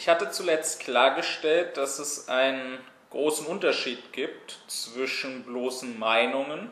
Ich 0.00 0.08
hatte 0.08 0.30
zuletzt 0.30 0.80
klargestellt, 0.80 1.76
dass 1.76 1.98
es 1.98 2.30
einen 2.30 2.78
großen 3.10 3.44
Unterschied 3.44 4.14
gibt 4.14 4.58
zwischen 4.66 5.44
bloßen 5.44 5.98
Meinungen, 5.98 6.70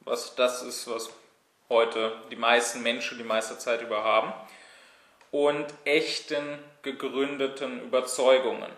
was 0.00 0.34
das 0.34 0.60
ist, 0.64 0.90
was 0.90 1.08
heute 1.68 2.16
die 2.32 2.36
meisten 2.36 2.82
Menschen 2.82 3.16
die 3.16 3.22
meiste 3.22 3.56
Zeit 3.58 3.80
über 3.80 4.02
haben, 4.02 4.32
und 5.30 5.66
echten 5.84 6.58
gegründeten 6.82 7.80
Überzeugungen. 7.80 8.72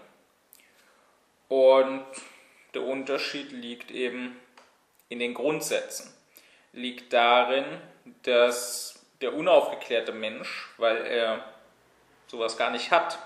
Und 1.49 2.05
der 2.75 2.83
Unterschied 2.83 3.51
liegt 3.51 3.91
eben 3.91 4.39
in 5.09 5.21
den 5.21 5.33
Grundsätzen, 5.33 6.15
liegt 6.75 7.15
darin, 7.15 7.65
dass 8.25 9.07
der 9.23 9.33
unaufgeklärte 9.33 10.13
Mensch, 10.13 10.69
weil 10.77 10.99
er 11.07 11.43
sowas 12.27 12.59
gar 12.59 12.71
nicht 12.71 12.91
hat, 12.91 13.19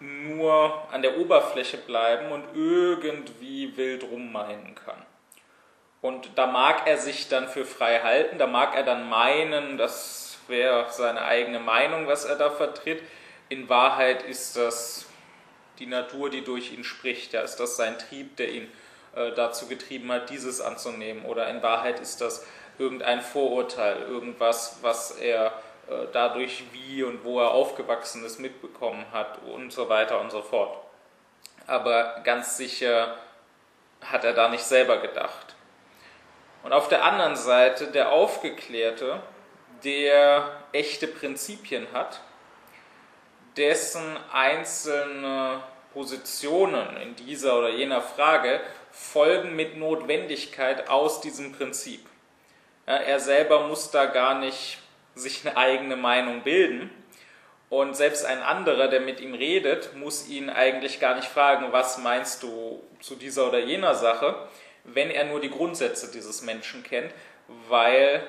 nur 0.00 0.86
an 0.92 1.02
der 1.02 1.18
Oberfläche 1.18 1.76
bleiben 1.76 2.30
und 2.30 2.44
irgendwie 2.54 3.76
wild 3.76 4.04
rummeinen 4.04 4.74
kann. 4.74 5.02
Und 6.00 6.30
da 6.36 6.46
mag 6.46 6.86
er 6.86 6.98
sich 6.98 7.28
dann 7.28 7.48
für 7.48 7.64
frei 7.64 8.00
halten, 8.00 8.38
da 8.38 8.46
mag 8.46 8.76
er 8.76 8.84
dann 8.84 9.08
meinen, 9.08 9.78
das 9.78 10.38
wäre 10.46 10.86
seine 10.90 11.22
eigene 11.22 11.58
Meinung, 11.58 12.06
was 12.06 12.24
er 12.24 12.36
da 12.36 12.50
vertritt. 12.50 13.02
In 13.48 13.68
Wahrheit 13.68 14.22
ist 14.22 14.56
das 14.56 15.06
die 15.78 15.86
Natur, 15.86 16.30
die 16.30 16.44
durch 16.44 16.72
ihn 16.72 16.84
spricht. 16.84 17.32
Ja, 17.32 17.42
ist 17.42 17.56
das 17.56 17.76
sein 17.76 17.98
Trieb, 17.98 18.36
der 18.36 18.50
ihn 18.50 18.68
äh, 19.14 19.32
dazu 19.32 19.66
getrieben 19.66 20.10
hat, 20.12 20.30
dieses 20.30 20.60
anzunehmen? 20.60 21.24
Oder 21.24 21.48
in 21.48 21.62
Wahrheit 21.62 22.00
ist 22.00 22.20
das 22.20 22.46
irgendein 22.78 23.20
Vorurteil, 23.20 24.02
irgendwas, 24.02 24.78
was 24.82 25.12
er 25.12 25.52
dadurch, 26.12 26.64
wie 26.72 27.02
und 27.02 27.24
wo 27.24 27.40
er 27.40 27.50
aufgewachsen 27.50 28.24
ist, 28.24 28.38
mitbekommen 28.38 29.06
hat 29.12 29.38
und 29.42 29.72
so 29.72 29.88
weiter 29.88 30.20
und 30.20 30.30
so 30.30 30.42
fort. 30.42 30.76
Aber 31.66 32.20
ganz 32.24 32.56
sicher 32.56 33.16
hat 34.02 34.24
er 34.24 34.32
da 34.32 34.48
nicht 34.48 34.64
selber 34.64 34.98
gedacht. 34.98 35.54
Und 36.62 36.72
auf 36.72 36.88
der 36.88 37.04
anderen 37.04 37.36
Seite 37.36 37.88
der 37.88 38.12
Aufgeklärte, 38.12 39.20
der 39.84 40.50
echte 40.72 41.06
Prinzipien 41.06 41.86
hat, 41.92 42.20
dessen 43.56 44.16
einzelne 44.32 45.62
Positionen 45.92 46.96
in 46.98 47.16
dieser 47.16 47.58
oder 47.58 47.70
jener 47.70 48.02
Frage 48.02 48.60
folgen 48.90 49.56
mit 49.56 49.76
Notwendigkeit 49.76 50.88
aus 50.88 51.20
diesem 51.20 51.52
Prinzip. 51.52 52.06
Er 52.86 53.20
selber 53.20 53.66
muss 53.66 53.90
da 53.90 54.06
gar 54.06 54.34
nicht 54.34 54.78
sich 55.18 55.46
eine 55.46 55.56
eigene 55.56 55.96
Meinung 55.96 56.42
bilden. 56.42 56.90
Und 57.70 57.96
selbst 57.96 58.24
ein 58.24 58.40
anderer, 58.40 58.88
der 58.88 59.00
mit 59.00 59.20
ihm 59.20 59.34
redet, 59.34 59.94
muss 59.94 60.28
ihn 60.28 60.48
eigentlich 60.48 61.00
gar 61.00 61.16
nicht 61.16 61.28
fragen, 61.28 61.70
was 61.70 61.98
meinst 61.98 62.42
du 62.42 62.82
zu 63.00 63.14
dieser 63.14 63.48
oder 63.48 63.58
jener 63.58 63.94
Sache, 63.94 64.48
wenn 64.84 65.10
er 65.10 65.24
nur 65.24 65.40
die 65.40 65.50
Grundsätze 65.50 66.10
dieses 66.10 66.42
Menschen 66.42 66.82
kennt, 66.82 67.12
weil 67.68 68.22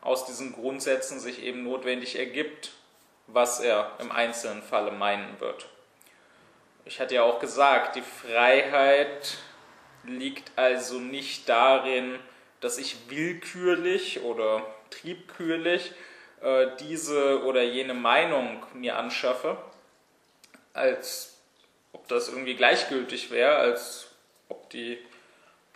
aus 0.00 0.24
diesen 0.24 0.52
Grundsätzen 0.52 1.20
sich 1.20 1.42
eben 1.42 1.64
notwendig 1.64 2.18
ergibt, 2.18 2.72
was 3.26 3.60
er 3.60 3.92
im 4.00 4.10
einzelnen 4.10 4.62
Falle 4.62 4.90
meinen 4.90 5.38
wird. 5.38 5.68
Ich 6.84 6.98
hatte 6.98 7.14
ja 7.14 7.22
auch 7.22 7.38
gesagt, 7.38 7.96
die 7.96 8.02
Freiheit 8.02 9.36
liegt 10.04 10.50
also 10.56 10.98
nicht 10.98 11.48
darin, 11.48 12.18
dass 12.60 12.78
ich 12.78 12.96
willkürlich 13.08 14.22
oder 14.22 14.64
triebkürlich 14.90 15.92
äh, 16.42 16.68
diese 16.80 17.42
oder 17.44 17.62
jene 17.62 17.94
Meinung 17.94 18.64
mir 18.74 18.96
anschaffe, 18.96 19.56
als 20.74 21.38
ob 21.92 22.08
das 22.08 22.28
irgendwie 22.28 22.54
gleichgültig 22.54 23.30
wäre, 23.30 23.56
als 23.56 24.08
ob 24.48 24.68
die 24.70 24.98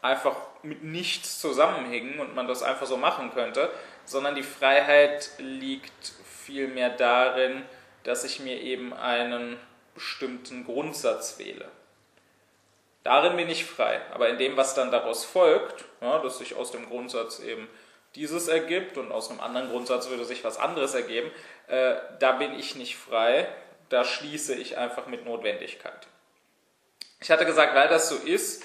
einfach 0.03 0.37
mit 0.63 0.83
nichts 0.83 1.41
zusammenhängen 1.41 2.19
und 2.21 2.35
man 2.35 2.49
das 2.49 2.63
einfach 2.63 2.87
so 2.87 2.97
machen 2.97 3.33
könnte, 3.33 3.71
sondern 4.05 4.35
die 4.35 4.43
Freiheit 4.43 5.31
liegt 5.39 6.13
vielmehr 6.25 6.91
darin, 6.91 7.65
dass 8.05 8.25
ich 8.25 8.41
mir 8.41 8.61
eben 8.61 8.95
einen 8.95 9.59
bestimmten 9.95 10.65
Grundsatz 10.65 11.39
wähle. 11.39 11.69
Darin 13.03 13.37
bin 13.37 13.49
ich 13.49 13.65
frei. 13.65 14.01
Aber 14.13 14.29
in 14.29 14.39
dem, 14.39 14.57
was 14.57 14.75
dann 14.75 14.91
daraus 14.91 15.25
folgt, 15.25 15.85
ja, 16.01 16.19
dass 16.19 16.39
sich 16.39 16.55
aus 16.55 16.73
dem 16.73 16.87
Grundsatz 16.89 17.41
eben 17.41 17.69
dieses 18.17 18.49
ergibt 18.49 18.97
und 18.97 19.13
aus 19.13 19.31
einem 19.31 19.41
anderen 19.41 19.71
Grundsatz 19.71 20.09
würde 20.09 20.25
sich 20.25 20.43
was 20.43 20.59
anderes 20.59 20.95
ergeben, 20.95 21.31
äh, 21.69 21.95
da 22.19 22.33
bin 22.33 22.59
ich 22.59 22.75
nicht 22.75 22.97
frei. 22.97 23.49
Da 23.89 24.05
schließe 24.05 24.55
ich 24.55 24.79
einfach 24.79 25.07
mit 25.07 25.25
Notwendigkeit. 25.25 26.09
Ich 27.21 27.31
hatte 27.31 27.47
gesagt, 27.47 27.75
weil 27.77 27.89
das 27.89 28.09
so 28.09 28.17
ist, 28.17 28.65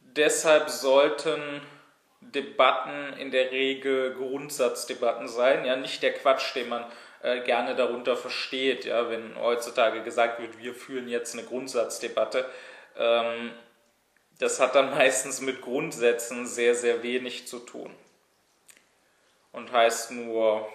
deshalb 0.00 0.70
sollten 0.70 1.60
Debatten 2.20 3.14
in 3.18 3.30
der 3.30 3.50
Regel 3.50 4.14
Grundsatzdebatten 4.14 5.28
sein, 5.28 5.64
ja, 5.64 5.76
nicht 5.76 6.02
der 6.02 6.14
Quatsch, 6.14 6.54
den 6.54 6.68
man 6.68 6.84
äh, 7.22 7.40
gerne 7.40 7.74
darunter 7.74 8.16
versteht, 8.16 8.84
ja, 8.84 9.10
wenn 9.10 9.36
heutzutage 9.38 10.02
gesagt 10.02 10.40
wird, 10.40 10.58
wir 10.58 10.74
führen 10.74 11.08
jetzt 11.08 11.34
eine 11.34 11.44
Grundsatzdebatte. 11.44 12.48
Ähm, 12.96 13.52
das 14.38 14.60
hat 14.60 14.74
dann 14.74 14.90
meistens 14.90 15.40
mit 15.40 15.60
Grundsätzen 15.60 16.46
sehr, 16.46 16.74
sehr 16.74 17.02
wenig 17.02 17.46
zu 17.46 17.58
tun. 17.60 17.94
Und 19.54 19.72
heißt 19.72 20.10
nur, 20.10 20.68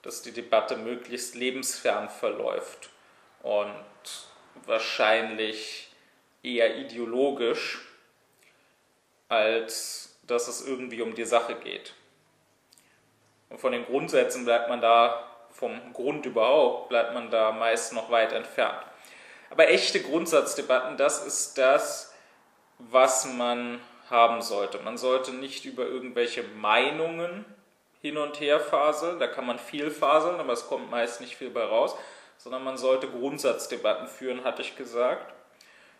dass 0.00 0.22
die 0.22 0.32
Debatte 0.32 0.76
möglichst 0.76 1.34
lebensfern 1.34 2.08
verläuft 2.08 2.88
und 3.42 3.74
wahrscheinlich 4.64 5.90
eher 6.42 6.76
ideologisch, 6.76 7.86
als 9.28 10.18
dass 10.26 10.48
es 10.48 10.66
irgendwie 10.66 11.02
um 11.02 11.14
die 11.14 11.24
Sache 11.24 11.56
geht. 11.56 11.92
Und 13.50 13.60
von 13.60 13.72
den 13.72 13.84
Grundsätzen 13.84 14.44
bleibt 14.44 14.68
man 14.68 14.80
da, 14.80 15.24
vom 15.50 15.92
Grund 15.92 16.24
überhaupt, 16.26 16.88
bleibt 16.88 17.14
man 17.14 17.30
da 17.30 17.52
meist 17.52 17.92
noch 17.92 18.10
weit 18.10 18.32
entfernt. 18.32 18.80
Aber 19.50 19.68
echte 19.68 20.00
Grundsatzdebatten, 20.00 20.96
das 20.96 21.26
ist 21.26 21.58
das, 21.58 22.14
was 22.78 23.26
man 23.26 23.80
haben 24.10 24.42
sollte. 24.42 24.78
Man 24.78 24.98
sollte 24.98 25.32
nicht 25.32 25.64
über 25.64 25.84
irgendwelche 25.86 26.42
Meinungen 26.42 27.44
hin 28.00 28.16
und 28.16 28.40
her 28.40 28.60
faseln, 28.60 29.18
da 29.18 29.26
kann 29.26 29.46
man 29.46 29.58
viel 29.58 29.90
faseln, 29.90 30.40
aber 30.40 30.52
es 30.52 30.66
kommt 30.66 30.90
meist 30.90 31.20
nicht 31.20 31.36
viel 31.36 31.50
bei 31.50 31.64
raus, 31.64 31.96
sondern 32.36 32.62
man 32.62 32.78
sollte 32.78 33.08
Grundsatzdebatten 33.08 34.06
führen, 34.06 34.44
hatte 34.44 34.62
ich 34.62 34.76
gesagt. 34.76 35.34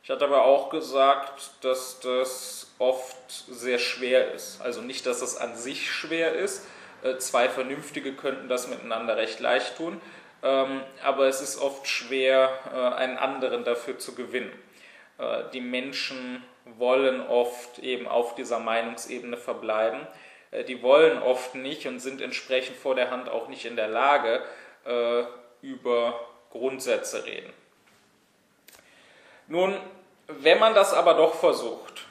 Ich 0.03 0.11
hatte 0.11 0.25
aber 0.25 0.45
auch 0.45 0.71
gesagt, 0.71 1.51
dass 1.63 1.99
das 2.01 2.73
oft 2.79 3.17
sehr 3.29 3.79
schwer 3.79 4.33
ist. 4.33 4.61
Also 4.61 4.81
nicht, 4.81 5.07
dass 5.07 5.23
es 5.23 5.37
an 5.37 5.57
sich 5.57 5.91
schwer 5.91 6.35
ist, 6.35 6.67
äh, 7.03 7.19
zwei 7.19 7.49
Vernünftige 7.49 8.15
könnten 8.15 8.49
das 8.49 8.69
miteinander 8.69 9.17
recht 9.17 9.41
leicht 9.41 9.77
tun, 9.77 10.01
ähm, 10.43 10.83
aber 11.03 11.27
es 11.27 11.41
ist 11.41 11.61
oft 11.61 11.87
schwer, 11.89 12.51
äh, 12.73 12.95
einen 12.97 13.19
anderen 13.19 13.65
dafür 13.65 13.99
zu 13.99 14.15
gewinnen. 14.15 14.53
Äh, 15.19 15.45
die 15.53 15.61
Menschen 15.61 16.45
wollen 16.77 17.27
oft 17.27 17.79
eben 17.79 18.07
auf 18.07 18.35
dieser 18.35 18.59
Meinungsebene 18.59 19.37
verbleiben. 19.37 20.07
Die 20.67 20.83
wollen 20.83 21.23
oft 21.23 21.55
nicht 21.55 21.87
und 21.87 22.01
sind 22.01 22.21
entsprechend 22.21 22.77
vor 22.77 22.95
der 22.95 23.11
Hand 23.11 23.29
auch 23.29 23.49
nicht 23.49 23.65
in 23.65 23.77
der 23.77 23.89
Lage, 23.89 24.43
über 25.61 26.21
Grundsätze 26.51 27.25
reden. 27.27 27.53
Nun, 29.49 29.79
wenn 30.27 30.59
man 30.59 30.75
das 30.75 30.93
aber 30.93 31.15
doch 31.15 31.35
versucht, 31.35 32.07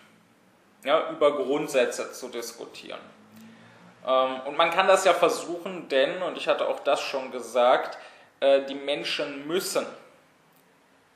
ja, 0.83 1.09
über 1.11 1.35
Grundsätze 1.35 2.11
zu 2.11 2.29
diskutieren, 2.29 2.99
ähm, 4.05 4.41
und 4.45 4.57
man 4.57 4.71
kann 4.71 4.87
das 4.87 5.05
ja 5.05 5.13
versuchen, 5.13 5.87
denn, 5.89 6.21
und 6.23 6.37
ich 6.37 6.47
hatte 6.47 6.67
auch 6.67 6.79
das 6.79 7.01
schon 7.01 7.31
gesagt, 7.31 7.97
äh, 8.39 8.63
die 8.65 8.75
Menschen 8.75 9.47
müssen, 9.47 9.85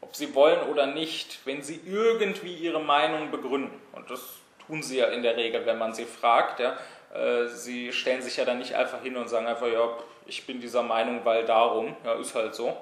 ob 0.02 0.16
sie 0.16 0.34
wollen 0.36 0.62
oder 0.70 0.88
nicht, 0.88 1.40
wenn 1.46 1.62
sie 1.62 1.80
irgendwie 1.86 2.56
ihre 2.56 2.82
Meinung 2.82 3.32
begründen, 3.32 3.80
und 3.94 4.10
das 4.10 4.22
tun 4.66 4.84
sie 4.84 4.98
ja 4.98 5.08
in 5.08 5.24
der 5.24 5.38
Regel, 5.38 5.66
wenn 5.66 5.78
man 5.78 5.94
sie 5.94 6.06
fragt, 6.06 6.60
ja, 6.60 6.78
äh, 7.14 7.48
sie 7.48 7.92
stellen 7.94 8.22
sich 8.22 8.38
ja 8.38 8.46
dann 8.46 8.60
nicht 8.60 8.76
einfach 8.76 9.02
hin 9.02 9.16
und 9.16 9.30
sagen 9.30 9.48
einfach, 9.48 9.68
ja, 9.68 9.90
ich 10.26 10.46
bin 10.46 10.62
dieser 10.62 10.84
Meinung, 10.84 11.22
weil 11.24 11.46
darum, 11.46 11.96
ja, 12.04 12.14
ist 12.14 12.36
halt 12.36 12.56
so, 12.56 12.76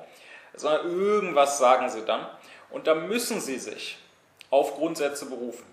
sondern 0.53 0.87
irgendwas 0.87 1.57
sagen 1.57 1.89
sie 1.89 2.05
dann. 2.05 2.27
Und 2.69 2.87
da 2.87 2.95
müssen 2.95 3.39
sie 3.41 3.57
sich 3.57 3.97
auf 4.51 4.75
Grundsätze 4.75 5.25
berufen. 5.25 5.65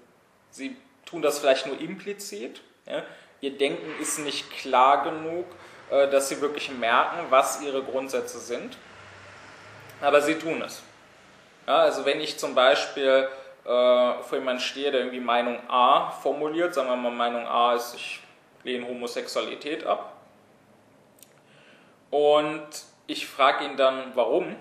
Sie 0.51 0.77
tun 1.05 1.23
das 1.23 1.39
vielleicht 1.39 1.67
nur 1.67 1.79
implizit, 1.81 2.63
ja, 2.87 3.03
ihr 3.41 3.57
Denken 3.57 4.01
ist 4.01 4.19
nicht 4.19 4.51
klar 4.51 5.05
genug, 5.05 5.47
äh, 5.91 6.09
dass 6.09 6.29
sie 6.29 6.41
wirklich 6.41 6.71
merken, 6.71 7.27
was 7.31 7.61
ihre 7.61 7.83
Grundsätze 7.83 8.39
sind. 8.39 8.77
Aber 10.01 10.21
sie 10.21 10.35
tun 10.35 10.63
es. 10.63 10.83
Ja, 11.67 11.79
also 11.79 12.05
wenn 12.05 12.21
ich 12.21 12.39
zum 12.39 12.55
Beispiel 12.55 13.29
äh, 13.65 13.69
vor 13.69 14.39
jemandem 14.39 14.61
stehe, 14.61 14.91
der 14.93 15.01
irgendwie 15.01 15.21
Meinung 15.21 15.59
A 15.69 16.11
formuliert, 16.11 16.75
sagen 16.75 16.89
wir 16.89 16.97
mal 16.97 17.11
Meinung 17.11 17.47
A 17.47 17.75
ist, 17.75 17.95
ich 17.95 18.21
lehne 18.63 18.87
Homosexualität 18.87 19.85
ab. 19.85 20.13
Und 22.11 22.67
ich 23.09 23.27
frage 23.27 23.65
ihn 23.65 23.77
dann, 23.77 24.13
warum, 24.15 24.55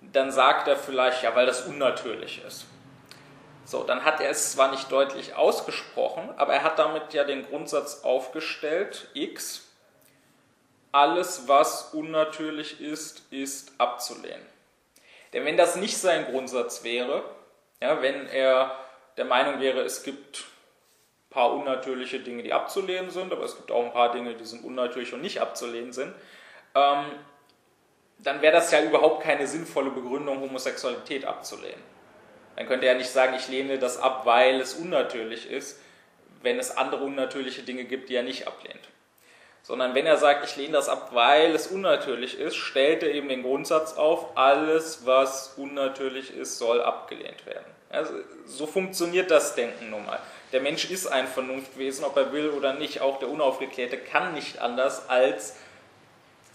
dann 0.00 0.30
sagt 0.30 0.68
er 0.68 0.76
vielleicht, 0.76 1.22
ja, 1.22 1.34
weil 1.34 1.46
das 1.46 1.62
unnatürlich 1.66 2.42
ist. 2.46 2.66
So, 3.64 3.84
dann 3.84 4.04
hat 4.04 4.20
er 4.20 4.30
es 4.30 4.52
zwar 4.52 4.70
nicht 4.70 4.92
deutlich 4.92 5.34
ausgesprochen, 5.34 6.28
aber 6.36 6.52
er 6.52 6.62
hat 6.62 6.78
damit 6.78 7.14
ja 7.14 7.24
den 7.24 7.46
Grundsatz 7.48 8.02
aufgestellt, 8.02 9.08
x, 9.14 9.68
alles, 10.90 11.48
was 11.48 11.94
unnatürlich 11.94 12.80
ist, 12.82 13.22
ist 13.32 13.72
abzulehnen. 13.78 14.51
Denn 15.32 15.44
wenn 15.44 15.56
das 15.56 15.76
nicht 15.76 15.96
sein 15.96 16.26
Grundsatz 16.26 16.84
wäre, 16.84 17.24
ja, 17.80 18.02
wenn 18.02 18.28
er 18.28 18.76
der 19.16 19.24
Meinung 19.24 19.60
wäre, 19.60 19.80
es 19.80 20.02
gibt 20.02 20.40
ein 20.40 21.30
paar 21.30 21.52
unnatürliche 21.52 22.20
Dinge, 22.20 22.42
die 22.42 22.52
abzulehnen 22.52 23.10
sind, 23.10 23.32
aber 23.32 23.44
es 23.44 23.56
gibt 23.56 23.70
auch 23.70 23.84
ein 23.84 23.92
paar 23.92 24.12
Dinge, 24.12 24.34
die 24.34 24.44
sind 24.44 24.64
unnatürlich 24.64 25.12
und 25.12 25.22
nicht 25.22 25.40
abzulehnen 25.40 25.92
sind, 25.92 26.14
ähm, 26.74 27.04
dann 28.18 28.40
wäre 28.40 28.52
das 28.52 28.70
ja 28.70 28.82
überhaupt 28.82 29.22
keine 29.22 29.46
sinnvolle 29.46 29.90
Begründung, 29.90 30.40
Homosexualität 30.40 31.24
abzulehnen. 31.24 31.82
Dann 32.56 32.66
könnte 32.66 32.86
er 32.86 32.94
nicht 32.94 33.10
sagen, 33.10 33.34
ich 33.34 33.48
lehne 33.48 33.78
das 33.78 33.98
ab, 33.98 34.26
weil 34.26 34.60
es 34.60 34.74
unnatürlich 34.74 35.50
ist, 35.50 35.80
wenn 36.42 36.58
es 36.58 36.76
andere 36.76 37.04
unnatürliche 37.04 37.62
Dinge 37.62 37.84
gibt, 37.84 38.08
die 38.08 38.14
er 38.14 38.22
nicht 38.22 38.46
ablehnt. 38.46 38.91
Sondern 39.62 39.94
wenn 39.94 40.06
er 40.06 40.16
sagt, 40.16 40.44
ich 40.44 40.56
lehne 40.56 40.72
das 40.72 40.88
ab, 40.88 41.10
weil 41.12 41.54
es 41.54 41.68
unnatürlich 41.68 42.38
ist, 42.38 42.56
stellt 42.56 43.02
er 43.02 43.12
eben 43.12 43.28
den 43.28 43.42
Grundsatz 43.42 43.94
auf, 43.94 44.36
alles, 44.36 45.06
was 45.06 45.54
unnatürlich 45.56 46.36
ist, 46.36 46.58
soll 46.58 46.82
abgelehnt 46.82 47.46
werden. 47.46 47.64
Also, 47.88 48.14
so 48.46 48.66
funktioniert 48.66 49.30
das 49.30 49.54
Denken 49.54 49.90
nun 49.90 50.04
mal. 50.04 50.18
Der 50.52 50.60
Mensch 50.60 50.90
ist 50.90 51.06
ein 51.06 51.28
Vernunftwesen, 51.28 52.04
ob 52.04 52.16
er 52.16 52.32
will 52.32 52.50
oder 52.50 52.72
nicht. 52.72 53.00
Auch 53.00 53.18
der 53.18 53.28
Unaufgeklärte 53.28 53.98
kann 53.98 54.34
nicht 54.34 54.58
anders, 54.58 55.08
als 55.08 55.56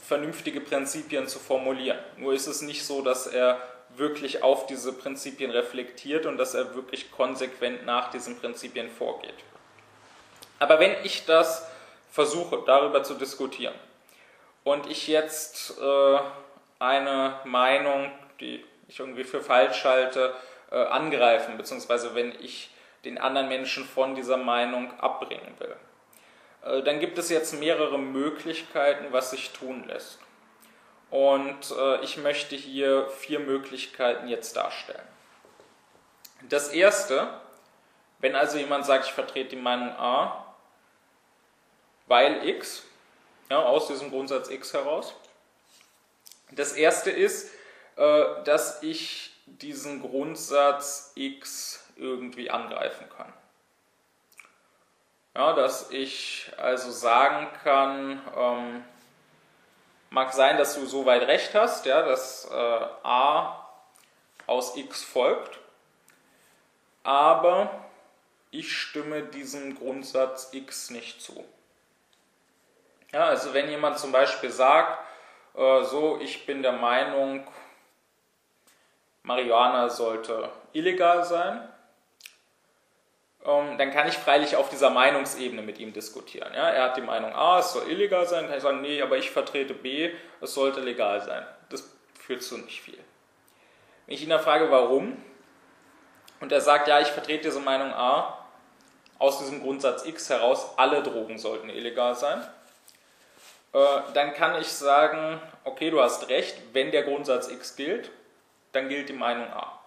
vernünftige 0.06 0.62
Prinzipien 0.62 1.28
zu 1.28 1.40
formulieren. 1.40 1.98
Nur 2.18 2.34
ist 2.34 2.48
es 2.48 2.62
nicht 2.62 2.86
so, 2.86 3.02
dass 3.02 3.28
er 3.28 3.62
wirklich 3.96 4.44
auf 4.44 4.66
diese 4.68 4.94
Prinzipien 4.94 5.52
reflektiert 5.52 6.26
und 6.26 6.38
dass 6.38 6.54
er 6.54 6.76
wirklich 6.76 7.12
konsequent 7.12 7.86
nach 7.86 8.12
diesen 8.12 8.40
Prinzipien 8.40 8.90
vorgeht. 8.90 9.34
Aber 10.60 10.80
wenn 10.80 10.94
ich 11.04 11.26
das 11.26 11.68
versuche, 12.18 12.64
darüber 12.66 13.04
zu 13.04 13.14
diskutieren 13.14 13.76
und 14.64 14.88
ich 14.88 15.08
jetzt 15.08 15.80
äh, 15.80 16.20
eine 16.80 17.40
Meinung, 17.44 18.12
die 18.40 18.66
ich 18.88 19.00
irgendwie 19.00 19.24
für 19.24 19.40
falsch 19.40 19.86
halte, 19.86 20.34
äh, 20.72 20.78
angreifen, 20.78 21.58
beziehungsweise 21.58 22.16
wenn 22.16 22.32
ich 22.42 22.72
den 23.06 23.20
anderen 23.20 23.50
Menschen 23.50 23.86
von 23.86 24.16
dieser 24.16 24.38
Meinung 24.38 25.00
abbringen 25.00 25.54
will, 25.60 25.76
äh, 26.66 26.82
dann 26.82 27.00
gibt 27.00 27.20
es 27.20 27.30
jetzt 27.30 27.54
mehrere 27.60 28.00
Möglichkeiten, 28.00 29.06
was 29.12 29.30
sich 29.30 29.52
tun 29.52 29.84
lässt. 29.88 30.18
Und 31.12 31.72
äh, 31.80 32.02
ich 32.04 32.18
möchte 32.18 32.56
hier 32.56 33.10
vier 33.10 33.42
Möglichkeiten 33.42 34.28
jetzt 34.28 34.58
darstellen. 34.58 35.08
Das 36.50 36.70
erste, 36.70 37.28
wenn 38.18 38.36
also 38.36 38.58
jemand 38.58 38.88
sagt, 38.88 39.06
ich 39.06 39.14
vertrete 39.14 39.50
die 39.50 39.62
Meinung 39.62 39.92
A, 40.00 40.47
weil 42.08 42.48
X, 42.48 42.84
ja, 43.50 43.60
aus 43.60 43.88
diesem 43.88 44.10
Grundsatz 44.10 44.50
X 44.50 44.74
heraus. 44.74 45.14
Das 46.52 46.74
erste 46.74 47.12
ist, 47.12 47.52
äh, 47.96 48.44
dass 48.44 48.84
ich 48.84 49.32
diesen 49.46 50.02
Grundsatz 50.02 51.12
X 51.16 51.84
irgendwie 51.96 52.50
angreifen 52.50 53.08
kann. 53.16 53.32
Ja, 55.36 55.54
dass 55.54 55.92
ich 55.92 56.52
also 56.58 56.92
sagen 56.92 57.48
kann, 57.64 58.22
ähm, 58.36 58.84
Mag 60.10 60.34
sein, 60.34 60.58
dass 60.58 60.76
du 60.76 60.86
soweit 60.86 61.24
recht 61.24 61.54
hast, 61.54 61.86
ja, 61.86 62.02
dass 62.02 62.46
äh, 62.50 62.54
a 62.54 63.68
aus 64.46 64.78
x 64.78 65.04
folgt, 65.04 65.60
aber 67.04 67.86
ich 68.52 68.76
stimme 68.78 69.24
diesem 69.24 69.78
Grundsatz 69.78 70.50
x 70.54 70.90
nicht 70.92 71.22
zu. 71.22 71.44
Ja, 73.18 73.30
also 73.30 73.52
wenn 73.52 73.68
jemand 73.68 73.98
zum 73.98 74.12
Beispiel 74.12 74.52
sagt, 74.52 75.00
äh, 75.56 75.84
so, 75.86 76.20
ich 76.22 76.46
bin 76.46 76.62
der 76.62 76.74
Meinung, 76.74 77.48
Marihuana 79.24 79.90
sollte 79.90 80.52
illegal 80.72 81.24
sein, 81.24 81.68
ähm, 83.44 83.76
dann 83.80 83.90
kann 83.90 84.08
ich 84.08 84.16
freilich 84.20 84.56
auf 84.56 84.70
dieser 84.70 84.92
Meinungsebene 84.92 85.64
mit 85.64 85.80
ihm 85.80 85.94
diskutieren. 85.94 86.54
Ja? 86.54 86.70
Er 86.70 86.84
hat 86.84 86.98
die 86.98 87.02
Meinung 87.02 87.34
A, 87.34 87.58
es 87.58 87.74
soll 87.74 87.90
illegal 87.90 88.28
sein, 88.28 88.42
dann 88.42 88.50
kann 88.50 88.58
ich 88.58 88.64
sagen, 88.64 88.82
nee, 88.82 89.02
aber 89.02 89.18
ich 89.18 89.32
vertrete 89.32 89.74
B, 89.74 90.14
es 90.40 90.54
sollte 90.54 90.82
legal 90.82 91.20
sein. 91.24 91.44
Das 91.70 91.92
führt 92.20 92.44
zu 92.44 92.60
nicht 92.60 92.84
viel. 92.84 93.00
Wenn 94.06 94.14
ich 94.14 94.22
ihn 94.22 94.30
dann 94.30 94.42
frage, 94.42 94.70
warum, 94.70 95.18
und 96.40 96.52
er 96.52 96.62
sagt, 96.62 96.88
ja, 96.88 97.00
ich 97.00 97.08
vertrete 97.08 97.46
diese 97.46 97.62
Meinung 97.62 97.92
A, 97.96 98.46
aus 99.18 99.40
diesem 99.40 99.64
Grundsatz 99.64 100.06
X 100.06 100.30
heraus, 100.30 100.78
alle 100.78 101.02
Drogen 101.02 101.40
sollten 101.40 101.70
illegal 101.70 102.14
sein, 102.14 102.48
dann 103.72 104.34
kann 104.34 104.60
ich 104.60 104.68
sagen, 104.68 105.42
okay, 105.64 105.90
du 105.90 106.02
hast 106.02 106.30
recht, 106.30 106.58
wenn 106.74 106.92
der 106.92 107.04
Grundsatz 107.04 107.50
X 107.50 107.76
gilt, 107.76 108.10
dann 108.72 108.90
gilt 108.90 109.10
die 109.10 109.14
Meinung 109.14 109.48
A. 109.48 109.80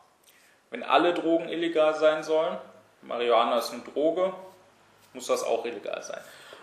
Wenn 0.71 0.83
alle 0.83 1.15
Drogen 1.15 1.49
illegal 1.49 1.95
sein 1.95 2.23
sollen, 2.23 2.57
Marihuana 3.03 3.59
ist 3.59 3.73
eine 3.73 3.83
Droge, 3.83 4.33
muss 5.13 5.27
das 5.27 5.43
auch 5.43 5.65
illegal 5.65 6.03
sein. 6.03 6.21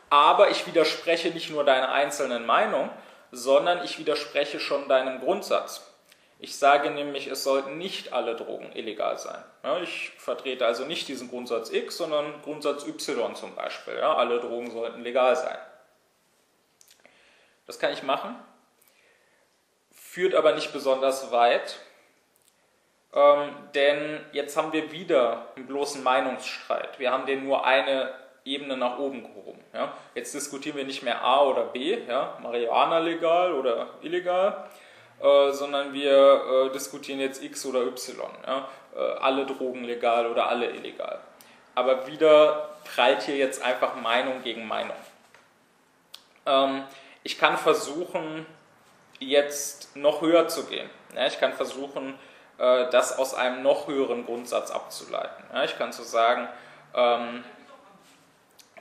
Aber 0.10 0.50
ich 0.50 0.66
widerspreche 0.66 1.30
nicht 1.30 1.50
nur 1.50 1.66
deiner 1.66 1.92
einzelnen 1.92 2.46
Meinung, 2.46 2.90
sondern 3.32 3.84
ich 3.84 4.00
widerspreche 4.00 4.60
schon 4.60 4.88
deinem 4.88 5.20
Grundsatz. 5.20 5.84
Ich 6.40 6.58
sage 6.58 6.92
nämlich, 6.92 7.28
es 7.28 7.44
sollten 7.44 7.78
nicht 7.78 8.14
alle 8.14 8.36
Drogen 8.36 8.72
illegal 8.74 9.18
sein. 9.18 9.44
Ja, 9.64 9.80
ich 9.80 10.12
vertrete 10.18 10.66
also 10.66 10.86
nicht 10.86 11.08
diesen 11.08 11.30
Grundsatz 11.30 11.72
X, 11.72 11.98
sondern 11.98 12.42
Grundsatz 12.44 12.86
Y 12.86 13.36
zum 13.36 13.56
Beispiel. 13.56 13.98
Ja, 13.98 14.16
alle 14.16 14.40
Drogen 14.40 14.72
sollten 14.72 15.02
legal 15.02 15.36
sein. 15.36 15.58
Das 17.68 17.80
kann 17.80 17.92
ich 17.92 18.02
machen, 18.02 18.36
führt 19.92 20.34
aber 20.34 20.54
nicht 20.56 20.72
besonders 20.72 21.32
weit, 21.32 21.80
ähm, 23.14 23.50
denn 23.76 24.26
jetzt 24.32 24.56
haben 24.58 24.72
wir 24.72 24.92
wieder 24.92 25.50
einen 25.56 25.68
bloßen 25.68 26.02
Meinungsstreit. 26.02 26.98
Wir 26.98 27.12
haben 27.12 27.26
den 27.26 27.44
nur 27.44 27.66
eine 27.66 28.14
Ebene 28.46 28.78
nach 28.78 28.98
oben 28.98 29.24
gehoben. 29.24 29.64
Ja? 29.74 29.94
Jetzt 30.16 30.34
diskutieren 30.34 30.78
wir 30.78 30.86
nicht 30.86 31.04
mehr 31.04 31.22
A 31.22 31.44
oder 31.44 31.66
B, 31.66 31.98
ja? 32.08 32.38
Marihuana 32.42 33.00
legal 33.00 33.54
oder 33.54 33.90
illegal, 34.02 34.66
äh, 35.22 35.52
sondern 35.52 35.94
wir 35.94 36.68
äh, 36.68 36.72
diskutieren 36.72 37.20
jetzt 37.20 37.44
X 37.44 37.66
oder 37.66 37.82
Y. 37.82 38.30
Ja? 38.46 38.70
Äh, 38.96 39.00
alle 39.20 39.46
Drogen 39.46 39.84
legal 39.84 40.28
oder 40.28 40.48
alle 40.48 40.70
illegal. 40.70 41.20
Aber 41.76 42.08
wieder 42.08 42.70
prallt 42.86 43.24
hier 43.24 43.36
jetzt 43.36 43.62
einfach 43.62 43.96
Meinung 43.96 44.42
gegen 44.42 44.68
Meinung. 44.68 44.96
Ähm, 46.46 46.84
ich 47.28 47.38
kann 47.38 47.58
versuchen, 47.58 48.46
jetzt 49.20 49.98
noch 49.98 50.22
höher 50.22 50.48
zu 50.48 50.66
gehen. 50.68 50.90
Ich 51.28 51.42
kann 51.42 51.52
versuchen, 51.52 52.18
äh, 52.58 52.90
das 52.90 53.20
aus 53.20 53.34
einem 53.34 53.64
noch 53.64 53.90
höheren 53.90 54.26
Grundsatz 54.26 54.72
abzuleiten. 54.72 55.44
Ich 55.66 55.78
kann 55.78 55.92
so 55.92 56.04
sagen, 56.04 56.48
ähm, 56.94 57.44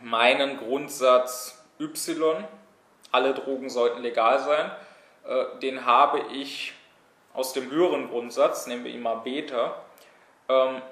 meinen 0.01 0.59
Grundsatz 0.59 1.61
Y, 1.81 2.45
alle 3.11 3.35
Drogen 3.35 3.69
sollten 3.69 4.03
legal 4.03 4.39
sein, 4.39 4.71
äh, 5.27 5.59
den 5.59 5.85
habe 5.85 6.21
ich 6.33 6.73
aus 7.35 7.53
dem 7.53 7.69
höheren 7.69 8.09
Grundsatz, 8.09 8.69
nehmen 8.69 8.85
wir 8.85 8.93
ihn 8.93 9.03
mal 9.03 9.17
Beta, 9.17 9.75
ähm, 10.49 10.83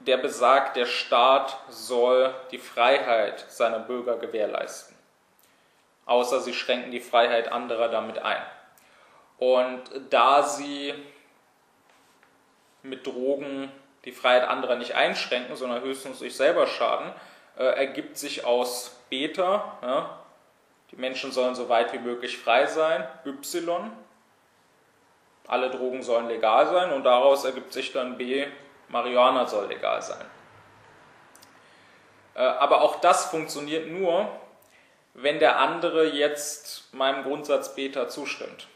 der 0.00 0.16
besagt, 0.16 0.74
der 0.74 0.86
Staat 0.86 1.56
soll 1.68 2.34
die 2.50 2.58
Freiheit 2.58 3.46
seiner 3.48 3.78
Bürger 3.78 4.16
gewährleisten. 4.16 4.99
Außer 6.10 6.40
sie 6.40 6.54
schränken 6.54 6.90
die 6.90 6.98
Freiheit 6.98 7.52
anderer 7.52 7.88
damit 7.88 8.18
ein. 8.18 8.42
Und 9.38 9.80
da 10.10 10.42
sie 10.42 10.92
mit 12.82 13.06
Drogen 13.06 13.70
die 14.04 14.10
Freiheit 14.10 14.48
anderer 14.48 14.74
nicht 14.74 14.96
einschränken, 14.96 15.54
sondern 15.54 15.82
höchstens 15.82 16.18
sich 16.18 16.36
selber 16.36 16.66
schaden, 16.66 17.12
äh, 17.56 17.62
ergibt 17.62 18.18
sich 18.18 18.44
aus 18.44 19.00
Beta, 19.08 19.78
ja, 19.82 20.18
die 20.90 20.96
Menschen 20.96 21.30
sollen 21.30 21.54
so 21.54 21.68
weit 21.68 21.92
wie 21.92 22.00
möglich 22.00 22.38
frei 22.38 22.66
sein, 22.66 23.06
Y, 23.24 23.92
alle 25.46 25.70
Drogen 25.70 26.02
sollen 26.02 26.26
legal 26.26 26.66
sein 26.66 26.90
und 26.90 27.04
daraus 27.04 27.44
ergibt 27.44 27.72
sich 27.72 27.92
dann 27.92 28.18
B, 28.18 28.48
Marihuana 28.88 29.46
soll 29.46 29.68
legal 29.68 30.02
sein. 30.02 30.26
Äh, 32.34 32.40
aber 32.40 32.80
auch 32.80 32.96
das 32.96 33.26
funktioniert 33.26 33.86
nur, 33.86 34.28
wenn 35.14 35.38
der 35.38 35.58
andere 35.58 36.06
jetzt 36.06 36.92
meinem 36.92 37.22
Grundsatz 37.24 37.74
Beta 37.74 38.08
zustimmt. 38.08 38.68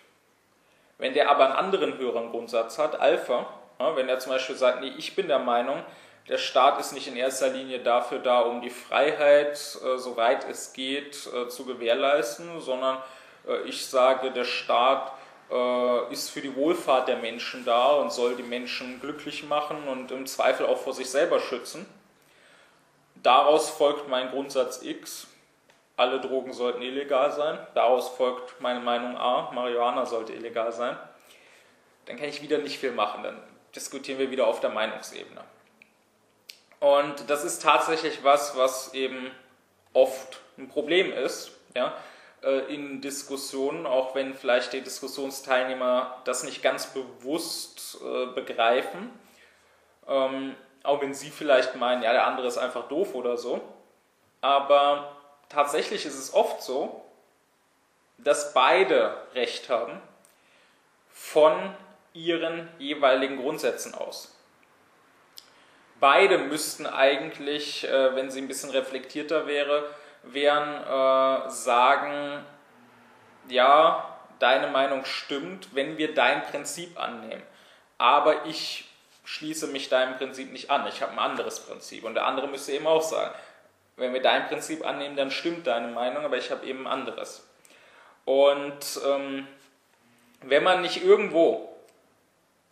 Wenn 0.99 1.15
der 1.15 1.31
aber 1.31 1.45
einen 1.45 1.55
anderen 1.55 1.99
höheren 1.99 2.31
Grundsatz 2.31 2.79
hat, 2.79 3.01
Alpha, 3.01 3.47
wenn 3.79 4.09
er 4.09 4.19
zum 4.19 4.33
Beispiel 4.33 4.57
sagt, 4.57 4.81
nee, 4.81 4.93
ich 4.97 5.17
bin 5.17 5.29
der 5.29 5.41
Meinung, 5.41 5.83
der 6.29 6.39
Staat 6.39 6.81
ist 6.81 6.93
nicht 6.93 7.07
in 7.07 7.17
erster 7.17 7.49
Linie 7.49 7.81
dafür 7.81 8.19
da, 8.19 8.41
um 8.41 8.63
die 8.63 8.71
Freiheit, 8.71 9.57
äh, 9.85 9.99
soweit 9.99 10.49
es 10.49 10.73
geht, 10.73 11.29
äh, 11.35 11.49
zu 11.49 11.67
gewährleisten, 11.67 12.61
sondern 12.61 12.99
äh, 13.47 13.61
ich 13.69 13.87
sage, 13.87 14.31
der 14.31 14.45
Staat 14.45 15.13
ist 16.11 16.31
für 16.31 16.41
die 16.41 16.57
Wohlfahrt 16.57 17.07
der 17.07 17.19
Menschen 17.19 17.67
da 17.67 17.93
und 17.97 18.11
soll 18.11 18.35
die 18.35 18.43
Menschen 18.43 18.99
glücklich 18.99 19.45
machen 19.45 19.87
und 19.87 20.11
im 20.11 20.27
Zweifel 20.27 20.65
auch 20.65 20.79
vor 20.79 20.95
sich 20.95 21.09
selber 21.09 21.39
schützen. 21.39 21.87
Daraus 23.17 23.69
folgt 23.69 24.09
mein 24.09 24.31
Grundsatz 24.31 24.83
X, 24.83 25.27
alle 25.97 26.21
Drogen 26.21 26.53
sollten 26.53 26.83
illegal 26.83 27.33
sein. 27.33 27.59
Daraus 27.75 28.09
folgt 28.09 28.61
meine 28.61 28.81
Meinung 28.81 29.17
A, 29.17 29.51
Marihuana 29.53 30.07
sollte 30.07 30.33
illegal 30.33 30.73
sein. 30.73 30.97
Dann 32.07 32.17
kann 32.17 32.29
ich 32.29 32.43
wieder 32.43 32.59
nicht 32.59 32.79
viel 32.79 32.93
machen, 32.93 33.23
dann 33.23 33.41
diskutieren 33.75 34.19
wir 34.19 34.31
wieder 34.31 34.47
auf 34.47 34.61
der 34.61 34.71
Meinungsebene. 34.71 35.43
Und 36.81 37.31
das 37.31 37.45
ist 37.45 37.63
tatsächlich 37.63 38.25
was, 38.25 38.57
was 38.57 38.93
eben 38.93 39.31
oft 39.93 40.41
ein 40.59 40.69
Problem 40.69 41.13
ist, 41.13 41.53
ja, 41.75 41.95
äh, 42.43 42.75
in 42.75 43.01
Diskussionen, 43.01 43.87
auch 43.87 44.15
wenn 44.15 44.35
vielleicht 44.35 44.73
die 44.73 44.83
Diskussionsteilnehmer 44.83 46.21
das 46.25 46.45
nicht 46.45 46.63
ganz 46.63 46.87
bewusst 46.89 47.99
äh, 48.05 48.27
begreifen. 48.27 49.11
Ähm, 50.07 50.55
auch 50.83 51.01
wenn 51.01 51.15
sie 51.15 51.31
vielleicht 51.31 51.77
meinen, 51.77 52.03
ja, 52.03 52.13
der 52.13 52.27
andere 52.27 52.47
ist 52.47 52.59
einfach 52.59 52.89
doof 52.89 53.15
oder 53.15 53.39
so. 53.39 53.63
Aber 54.43 55.14
tatsächlich 55.55 56.05
ist 56.05 56.19
es 56.19 56.35
oft 56.35 56.63
so, 56.63 57.05
dass 58.19 58.53
beide 58.53 59.17
Recht 59.35 59.69
haben 59.69 60.01
von 61.11 61.75
ihren 62.13 62.69
jeweiligen 62.79 63.39
Grundsätzen 63.39 63.95
aus. 63.95 64.37
Beide 66.01 66.39
müssten 66.39 66.87
eigentlich, 66.87 67.85
äh, 67.85 68.15
wenn 68.15 68.31
sie 68.31 68.41
ein 68.41 68.49
bisschen 68.49 68.71
reflektierter 68.71 69.47
wäre, 69.47 69.89
wären, 70.23 71.47
äh, 71.47 71.51
sagen, 71.51 72.45
ja, 73.49 74.19
deine 74.39 74.67
Meinung 74.69 75.05
stimmt, 75.05 75.75
wenn 75.75 75.97
wir 75.97 76.15
dein 76.15 76.43
Prinzip 76.43 77.01
annehmen. 77.01 77.43
Aber 77.99 78.45
ich 78.47 78.91
schließe 79.25 79.69
mich 79.69 79.89
deinem 79.89 80.17
Prinzip 80.17 80.53
nicht 80.53 80.71
an. 80.71 80.87
Ich 80.87 81.01
habe 81.01 81.13
ein 81.13 81.19
anderes 81.19 81.61
Prinzip. 81.61 82.05
Und 82.05 82.15
der 82.15 82.27
andere 82.27 82.49
müsste 82.49 82.73
eben 82.73 82.87
auch 82.87 83.03
sagen, 83.03 83.35
wenn 83.97 84.13
wir 84.13 84.23
dein 84.23 84.49
Prinzip 84.49 84.85
annehmen, 84.85 85.17
dann 85.17 85.31
stimmt 85.31 85.67
deine 85.67 85.89
Meinung, 85.89 86.25
aber 86.25 86.37
ich 86.37 86.51
habe 86.51 86.67
eben 86.67 86.87
anderes. 86.87 87.49
Und 88.25 89.01
ähm, 89.07 89.47
wenn 90.43 90.63
man 90.63 90.83
nicht 90.83 91.05
irgendwo, 91.05 91.77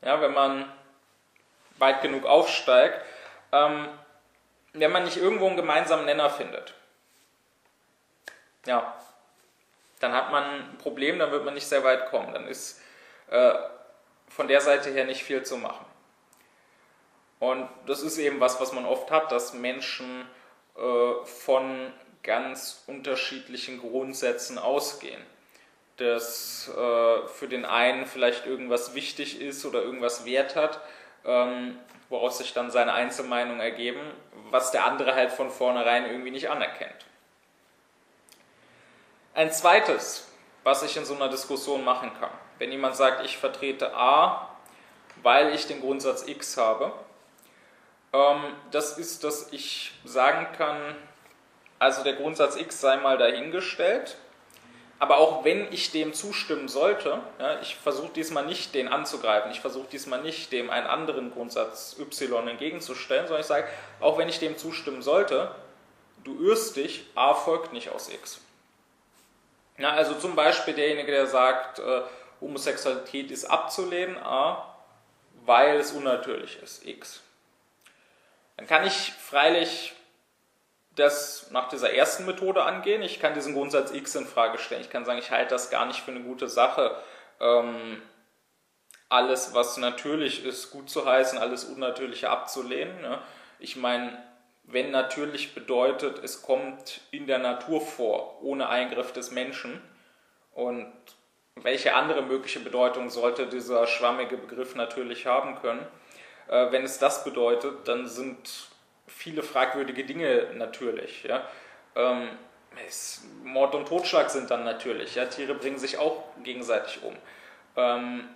ja, 0.02 0.20
wenn 0.20 0.32
man 0.32 0.70
weit 1.78 2.02
genug 2.02 2.26
aufsteigt, 2.26 3.00
ähm, 3.52 3.88
wenn 4.72 4.92
man 4.92 5.04
nicht 5.04 5.16
irgendwo 5.16 5.46
einen 5.46 5.56
gemeinsamen 5.56 6.06
Nenner 6.06 6.30
findet, 6.30 6.74
ja, 8.66 8.94
dann 10.00 10.12
hat 10.12 10.32
man 10.32 10.44
ein 10.44 10.78
Problem, 10.78 11.18
dann 11.18 11.30
wird 11.30 11.44
man 11.44 11.54
nicht 11.54 11.66
sehr 11.66 11.84
weit 11.84 12.10
kommen. 12.10 12.32
Dann 12.32 12.48
ist 12.48 12.80
äh, 13.30 13.52
von 14.28 14.48
der 14.48 14.60
Seite 14.60 14.90
her 14.90 15.04
nicht 15.04 15.22
viel 15.22 15.42
zu 15.42 15.56
machen. 15.56 15.84
Und 17.38 17.68
das 17.86 18.02
ist 18.02 18.18
eben 18.18 18.40
was, 18.40 18.60
was 18.60 18.72
man 18.72 18.86
oft 18.86 19.10
hat, 19.10 19.30
dass 19.32 19.52
Menschen 19.52 20.26
äh, 20.76 21.24
von 21.24 21.92
ganz 22.22 22.84
unterschiedlichen 22.86 23.80
Grundsätzen 23.80 24.58
ausgehen. 24.58 25.20
Dass 25.96 26.68
äh, 26.68 27.26
für 27.28 27.48
den 27.48 27.64
einen 27.64 28.06
vielleicht 28.06 28.46
irgendwas 28.46 28.94
wichtig 28.94 29.40
ist 29.40 29.64
oder 29.64 29.82
irgendwas 29.82 30.24
Wert 30.24 30.56
hat, 30.56 30.80
ähm, 31.24 31.78
woraus 32.08 32.38
sich 32.38 32.52
dann 32.52 32.70
seine 32.70 32.92
Einzelmeinung 32.92 33.60
ergeben, 33.60 34.00
was 34.50 34.70
der 34.70 34.84
andere 34.86 35.14
halt 35.14 35.32
von 35.32 35.50
vornherein 35.50 36.06
irgendwie 36.06 36.30
nicht 36.30 36.50
anerkennt. 36.50 37.06
Ein 39.34 39.50
zweites, 39.50 40.28
was 40.62 40.82
ich 40.82 40.96
in 40.96 41.04
so 41.04 41.14
einer 41.14 41.28
Diskussion 41.28 41.84
machen 41.84 42.12
kann, 42.20 42.30
wenn 42.58 42.70
jemand 42.70 42.96
sagt, 42.96 43.24
ich 43.24 43.38
vertrete 43.38 43.94
A, 43.94 44.56
weil 45.22 45.54
ich 45.54 45.66
den 45.66 45.80
Grundsatz 45.80 46.26
X 46.26 46.56
habe, 46.56 46.92
das 48.70 48.98
ist, 48.98 49.24
dass 49.24 49.52
ich 49.52 49.92
sagen 50.04 50.46
kann, 50.56 50.96
also 51.78 52.04
der 52.04 52.14
Grundsatz 52.14 52.56
X 52.56 52.80
sei 52.80 52.96
mal 52.98 53.18
dahingestellt, 53.18 54.16
aber 54.98 55.16
auch 55.16 55.44
wenn 55.44 55.72
ich 55.72 55.90
dem 55.90 56.12
zustimmen 56.14 56.68
sollte, 56.68 57.20
ja, 57.40 57.60
ich 57.60 57.74
versuche 57.74 58.12
diesmal 58.12 58.46
nicht 58.46 58.72
den 58.72 58.86
anzugreifen, 58.86 59.50
ich 59.50 59.60
versuche 59.60 59.88
diesmal 59.90 60.22
nicht 60.22 60.52
dem 60.52 60.70
einen 60.70 60.86
anderen 60.86 61.32
Grundsatz 61.32 61.96
Y 61.98 62.46
entgegenzustellen, 62.46 63.26
sondern 63.26 63.40
ich 63.40 63.46
sage, 63.48 63.66
auch 63.98 64.16
wenn 64.18 64.28
ich 64.28 64.38
dem 64.38 64.56
zustimmen 64.56 65.02
sollte, 65.02 65.52
du 66.22 66.40
irrst 66.40 66.76
dich, 66.76 67.04
A 67.16 67.34
folgt 67.34 67.72
nicht 67.72 67.88
aus 67.88 68.10
X. 68.10 68.40
Ja, 69.78 69.90
also 69.90 70.14
zum 70.14 70.36
Beispiel 70.36 70.74
derjenige, 70.74 71.10
der 71.10 71.26
sagt, 71.26 71.80
äh, 71.80 72.02
Homosexualität 72.40 73.30
ist 73.30 73.46
abzulehnen, 73.46 74.18
A, 74.18 74.76
weil 75.44 75.78
es 75.78 75.92
unnatürlich 75.92 76.62
ist, 76.62 76.86
X. 76.86 77.22
Dann 78.62 78.68
kann 78.68 78.86
ich 78.86 79.12
freilich 79.12 79.92
das 80.94 81.50
nach 81.50 81.68
dieser 81.68 81.92
ersten 81.94 82.26
Methode 82.26 82.62
angehen. 82.62 83.02
Ich 83.02 83.18
kann 83.18 83.34
diesen 83.34 83.54
Grundsatz 83.54 83.90
X 83.90 84.14
in 84.14 84.24
Frage 84.24 84.58
stellen. 84.58 84.82
Ich 84.82 84.90
kann 84.90 85.04
sagen, 85.04 85.18
ich 85.18 85.32
halte 85.32 85.50
das 85.50 85.68
gar 85.68 85.84
nicht 85.84 85.98
für 85.98 86.12
eine 86.12 86.20
gute 86.20 86.46
Sache. 86.46 86.94
Ähm, 87.40 88.00
alles, 89.08 89.52
was 89.52 89.78
natürlich 89.78 90.44
ist, 90.44 90.70
gut 90.70 90.90
zu 90.90 91.04
heißen, 91.04 91.40
alles 91.40 91.64
Unnatürliche 91.64 92.30
abzulehnen. 92.30 93.00
Ne? 93.00 93.18
Ich 93.58 93.74
meine, 93.74 94.16
wenn 94.62 94.92
natürlich 94.92 95.56
bedeutet, 95.56 96.22
es 96.22 96.42
kommt 96.42 97.00
in 97.10 97.26
der 97.26 97.38
Natur 97.38 97.80
vor, 97.80 98.44
ohne 98.44 98.68
Eingriff 98.68 99.12
des 99.12 99.32
Menschen. 99.32 99.82
Und 100.52 100.86
welche 101.56 101.96
andere 101.96 102.22
mögliche 102.22 102.60
Bedeutung 102.60 103.10
sollte 103.10 103.48
dieser 103.48 103.88
schwammige 103.88 104.36
Begriff 104.36 104.76
natürlich 104.76 105.26
haben 105.26 105.56
können? 105.56 105.84
Äh, 106.52 106.70
wenn 106.70 106.84
es 106.84 106.98
das 106.98 107.24
bedeutet, 107.24 107.88
dann 107.88 108.06
sind 108.06 108.68
viele 109.06 109.42
fragwürdige 109.42 110.04
Dinge 110.04 110.48
natürlich. 110.54 111.22
Ja? 111.24 111.48
Ähm, 111.96 112.28
es, 112.86 113.22
Mord 113.42 113.74
und 113.74 113.88
Totschlag 113.88 114.28
sind 114.30 114.50
dann 114.50 114.62
natürlich. 114.62 115.14
Ja? 115.14 115.24
Tiere 115.24 115.54
bringen 115.54 115.78
sich 115.78 115.96
auch 115.96 116.22
gegenseitig 116.44 117.02
um. 117.02 117.16
Ähm, 117.76 118.28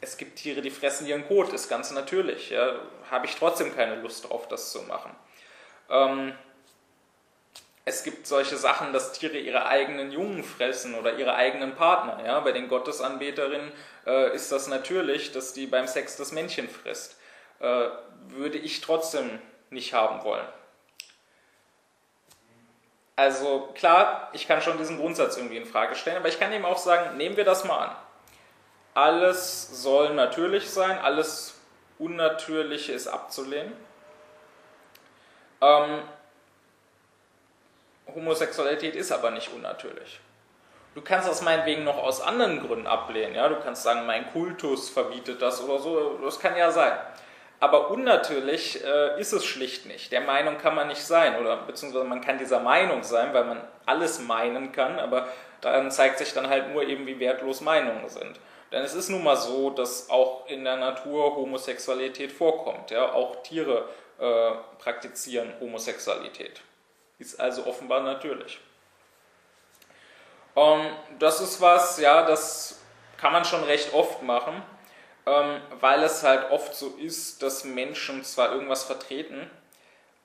es 0.00 0.16
gibt 0.16 0.38
Tiere, 0.38 0.62
die 0.62 0.70
fressen 0.70 1.06
ihren 1.06 1.26
Kot, 1.26 1.52
ist 1.52 1.68
ganz 1.68 1.90
natürlich. 1.90 2.48
Ja? 2.48 2.80
Habe 3.10 3.26
ich 3.26 3.36
trotzdem 3.36 3.76
keine 3.76 3.96
Lust 3.96 4.28
drauf, 4.28 4.48
das 4.48 4.72
zu 4.72 4.80
machen. 4.82 5.14
Ähm, 5.90 6.32
es 7.84 8.02
gibt 8.02 8.26
solche 8.26 8.56
Sachen, 8.56 8.94
dass 8.94 9.12
Tiere 9.12 9.36
ihre 9.36 9.66
eigenen 9.66 10.10
Jungen 10.10 10.42
fressen 10.42 10.94
oder 10.94 11.18
ihre 11.18 11.34
eigenen 11.34 11.74
Partner. 11.74 12.18
Ja? 12.24 12.40
Bei 12.40 12.52
den 12.52 12.68
Gottesanbeterinnen 12.68 13.72
äh, 14.06 14.34
ist 14.34 14.50
das 14.52 14.68
natürlich, 14.68 15.32
dass 15.32 15.52
die 15.52 15.66
beim 15.66 15.86
Sex 15.86 16.16
das 16.16 16.32
Männchen 16.32 16.70
frisst. 16.70 17.18
Äh, 17.60 17.88
würde 18.28 18.58
ich 18.58 18.80
trotzdem 18.80 19.40
nicht 19.70 19.94
haben 19.94 20.24
wollen. 20.24 20.46
Also 23.14 23.70
klar, 23.74 24.28
ich 24.34 24.46
kann 24.46 24.60
schon 24.60 24.76
diesen 24.76 24.98
Grundsatz 24.98 25.36
irgendwie 25.36 25.56
in 25.56 25.64
Frage 25.64 25.94
stellen, 25.94 26.18
aber 26.18 26.28
ich 26.28 26.38
kann 26.38 26.52
eben 26.52 26.66
auch 26.66 26.76
sagen, 26.76 27.16
nehmen 27.16 27.36
wir 27.36 27.44
das 27.44 27.64
mal 27.64 27.86
an. 27.86 27.96
Alles 28.94 29.82
soll 29.82 30.14
natürlich 30.14 30.70
sein, 30.70 30.98
alles 30.98 31.58
Unnatürliche 31.98 32.92
ist 32.92 33.06
abzulehnen. 33.06 33.72
Ähm, 35.62 36.02
Homosexualität 38.14 38.94
ist 38.94 39.12
aber 39.12 39.30
nicht 39.30 39.50
unnatürlich. 39.52 40.20
Du 40.94 41.02
kannst 41.02 41.28
das 41.28 41.42
meinetwegen 41.42 41.84
noch 41.84 41.98
aus 41.98 42.20
anderen 42.20 42.66
Gründen 42.66 42.86
ablehnen. 42.86 43.34
Ja? 43.34 43.48
Du 43.48 43.56
kannst 43.60 43.82
sagen, 43.82 44.06
mein 44.06 44.30
Kultus 44.32 44.88
verbietet 44.88 45.42
das 45.42 45.62
oder 45.62 45.78
so. 45.78 46.18
Das 46.24 46.38
kann 46.38 46.56
ja 46.56 46.70
sein. 46.70 46.98
Aber 47.58 47.90
unnatürlich 47.90 48.84
äh, 48.84 49.18
ist 49.18 49.32
es 49.32 49.44
schlicht 49.44 49.86
nicht. 49.86 50.12
Der 50.12 50.20
Meinung 50.20 50.58
kann 50.58 50.74
man 50.74 50.88
nicht 50.88 51.02
sein. 51.02 51.40
Oder 51.40 51.56
beziehungsweise 51.56 52.04
man 52.04 52.20
kann 52.20 52.38
dieser 52.38 52.60
Meinung 52.60 53.02
sein, 53.02 53.32
weil 53.32 53.44
man 53.44 53.60
alles 53.86 54.20
meinen 54.20 54.72
kann. 54.72 54.98
Aber 54.98 55.28
dann 55.62 55.90
zeigt 55.90 56.18
sich 56.18 56.34
dann 56.34 56.48
halt 56.48 56.72
nur 56.72 56.82
eben, 56.82 57.06
wie 57.06 57.18
wertlos 57.18 57.62
Meinungen 57.62 58.08
sind. 58.08 58.38
Denn 58.72 58.82
es 58.82 58.94
ist 58.94 59.08
nun 59.08 59.22
mal 59.22 59.36
so, 59.36 59.70
dass 59.70 60.10
auch 60.10 60.46
in 60.48 60.64
der 60.64 60.76
Natur 60.76 61.34
Homosexualität 61.36 62.30
vorkommt. 62.30 62.90
Ja? 62.90 63.12
Auch 63.12 63.42
Tiere 63.42 63.88
äh, 64.18 64.50
praktizieren 64.78 65.52
Homosexualität. 65.60 66.60
Ist 67.18 67.40
also 67.40 67.66
offenbar 67.66 68.00
natürlich. 68.00 68.60
Ähm, 70.56 70.86
das 71.18 71.40
ist 71.40 71.60
was, 71.60 71.98
ja, 71.98 72.26
das 72.26 72.80
kann 73.18 73.32
man 73.32 73.44
schon 73.44 73.62
recht 73.64 73.94
oft 73.94 74.22
machen, 74.22 74.62
ähm, 75.26 75.60
weil 75.80 76.02
es 76.02 76.22
halt 76.22 76.50
oft 76.50 76.74
so 76.74 76.96
ist, 76.96 77.42
dass 77.42 77.64
Menschen 77.64 78.24
zwar 78.24 78.52
irgendwas 78.52 78.84
vertreten, 78.84 79.50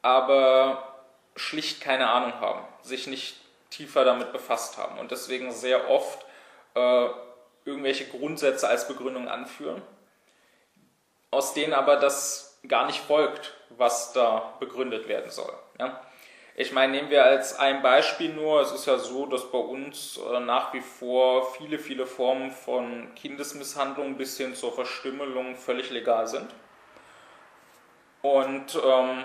aber 0.02 0.96
schlicht 1.36 1.82
keine 1.82 2.10
Ahnung 2.10 2.40
haben, 2.40 2.66
sich 2.84 3.08
nicht 3.08 3.36
tiefer 3.70 4.06
damit 4.06 4.32
befasst 4.32 4.78
haben 4.78 5.00
und 5.00 5.12
deswegen 5.12 5.52
sehr 5.52 5.90
oft 5.90 6.26
äh, 6.76 7.08
irgendwelche 7.66 8.08
Grundsätze 8.08 8.68
als 8.68 8.88
Begründung 8.88 9.28
anführen, 9.28 9.82
aus 11.32 11.54
denen 11.54 11.74
aber 11.74 11.98
das 11.98 12.60
gar 12.68 12.86
nicht 12.86 13.00
folgt, 13.00 13.54
was 13.70 14.14
da 14.14 14.54
begründet 14.60 15.08
werden 15.08 15.32
soll. 15.32 15.54
Ja? 15.80 16.02
Ich 16.56 16.74
meine, 16.74 16.92
nehmen 16.92 17.10
wir 17.10 17.24
als 17.24 17.58
ein 17.58 17.82
Beispiel 17.82 18.34
nur, 18.34 18.62
es 18.62 18.72
ist 18.72 18.86
ja 18.86 18.98
so, 18.98 19.26
dass 19.26 19.50
bei 19.52 19.58
uns 19.58 20.18
äh, 20.18 20.40
nach 20.42 20.74
wie 20.74 20.82
vor 20.82 21.54
viele, 21.54 21.80
viele 21.80 22.06
Formen 22.06 22.52
von 22.52 23.16
Kindesmisshandlung 23.16 24.16
bis 24.18 24.38
hin 24.38 24.54
zur 24.54 24.74
Verstümmelung 24.74 25.56
völlig 25.56 25.90
legal 25.92 26.28
sind. 26.28 26.50
Und 28.22 28.76
ähm, 28.76 29.24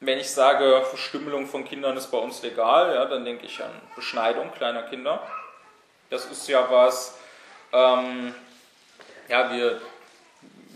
wenn 0.00 0.18
ich 0.18 0.30
sage, 0.30 0.82
Verstümmelung 0.84 1.46
von 1.46 1.64
Kindern 1.64 1.96
ist 1.96 2.08
bei 2.08 2.18
uns 2.18 2.42
legal, 2.42 2.94
ja, 2.94 3.04
dann 3.04 3.24
denke 3.24 3.46
ich 3.46 3.62
an 3.62 3.70
Beschneidung 3.94 4.50
kleiner 4.52 4.82
Kinder. 4.82 5.24
Das 6.10 6.26
ist 6.26 6.48
ja 6.48 6.68
was, 6.68 7.16
ähm, 7.72 8.34
ja, 9.28 9.52
wir, 9.52 9.80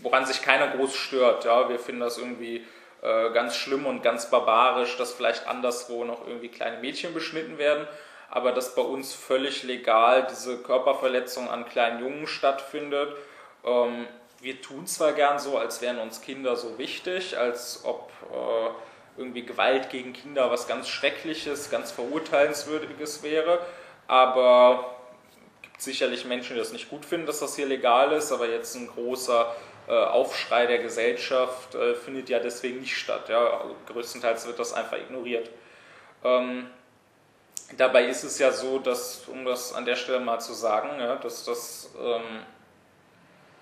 woran 0.01 0.25
sich 0.25 0.41
keiner 0.41 0.69
groß 0.69 0.95
stört. 0.95 1.43
Ja. 1.43 1.67
Wir 1.67 1.77
finden 1.77 2.01
das 2.01 2.17
irgendwie 2.17 2.65
äh, 3.01 3.29
ganz 3.31 3.55
schlimm 3.55 3.85
und 3.85 4.01
ganz 4.01 4.29
barbarisch, 4.29 4.97
dass 4.97 5.13
vielleicht 5.13 5.47
anderswo 5.47 6.03
noch 6.03 6.25
irgendwie 6.25 6.49
kleine 6.49 6.77
Mädchen 6.77 7.13
beschnitten 7.13 7.57
werden, 7.57 7.87
aber 8.29 8.51
dass 8.51 8.73
bei 8.73 8.81
uns 8.81 9.13
völlig 9.13 9.63
legal 9.63 10.27
diese 10.29 10.57
Körperverletzung 10.57 11.49
an 11.49 11.65
kleinen 11.65 12.01
Jungen 12.01 12.27
stattfindet. 12.27 13.15
Ähm, 13.63 14.07
wir 14.41 14.61
tun 14.61 14.87
zwar 14.87 15.13
gern 15.13 15.39
so, 15.39 15.57
als 15.57 15.81
wären 15.81 15.99
uns 15.99 16.21
Kinder 16.21 16.55
so 16.55 16.77
wichtig, 16.77 17.37
als 17.37 17.81
ob 17.83 18.11
äh, 18.31 19.19
irgendwie 19.19 19.45
Gewalt 19.45 19.89
gegen 19.89 20.13
Kinder 20.13 20.51
was 20.51 20.67
ganz 20.67 20.89
Schreckliches, 20.89 21.69
ganz 21.69 21.91
Verurteilenswürdiges 21.91 23.23
wäre, 23.23 23.59
aber 24.07 24.95
es 25.61 25.61
gibt 25.61 25.81
sicherlich 25.81 26.25
Menschen, 26.25 26.53
die 26.53 26.59
das 26.59 26.71
nicht 26.71 26.89
gut 26.89 27.05
finden, 27.05 27.27
dass 27.27 27.39
das 27.39 27.55
hier 27.55 27.65
legal 27.67 28.11
ist, 28.11 28.31
aber 28.31 28.47
jetzt 28.47 28.75
ein 28.75 28.87
großer 28.87 29.55
Aufschrei 29.93 30.65
der 30.65 30.79
Gesellschaft 30.79 31.73
äh, 31.75 31.95
findet 31.95 32.29
ja 32.29 32.39
deswegen 32.39 32.81
nicht 32.81 32.97
statt. 32.97 33.29
Ja? 33.29 33.63
Größtenteils 33.87 34.45
wird 34.45 34.59
das 34.59 34.73
einfach 34.73 34.97
ignoriert. 34.97 35.49
Ähm, 36.23 36.69
dabei 37.77 38.05
ist 38.05 38.23
es 38.23 38.37
ja 38.37 38.51
so, 38.51 38.79
dass, 38.79 39.27
um 39.27 39.45
das 39.45 39.73
an 39.73 39.85
der 39.85 39.95
Stelle 39.95 40.19
mal 40.19 40.39
zu 40.39 40.53
sagen, 40.53 40.99
ja, 40.99 41.15
dass 41.15 41.45
das 41.45 41.89
ähm, 41.99 42.43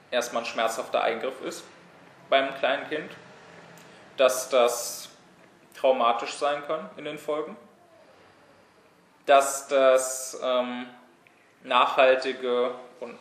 erstmal 0.10 0.44
ein 0.44 0.48
schmerzhafter 0.48 1.03
Eingriff 1.03 1.41
ist 1.41 1.63
beim 2.29 2.53
kleinen 2.55 2.89
Kind, 2.89 3.12
dass 4.17 4.50
das 4.50 5.10
traumatisch 5.77 6.34
sein 6.34 6.65
kann 6.65 6.89
in 6.98 7.05
den 7.05 7.20
Folgen, 7.20 7.55
dass 9.27 9.67
das 9.67 10.39
ähm, 10.41 10.88
nachhaltige 11.63 12.72
und 13.00 13.17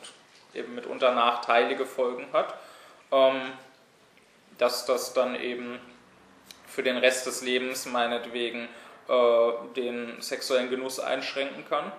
eben 0.55 0.75
mitunter 0.75 1.13
nachteilige 1.13 1.85
Folgen 1.85 2.27
hat 2.33 2.55
dass 4.59 4.87
das 4.87 5.13
dann 5.13 5.35
eben 5.41 5.79
für 6.67 6.83
den 6.83 6.97
Rest 6.97 7.27
des 7.27 7.43
Lebens 7.43 7.87
meinetwegen 7.87 8.69
äh, 9.09 9.53
den 9.77 10.21
sexuellen 10.21 10.71
Genuss 10.71 10.99
einschränken 10.99 11.65
kann. 11.69 11.93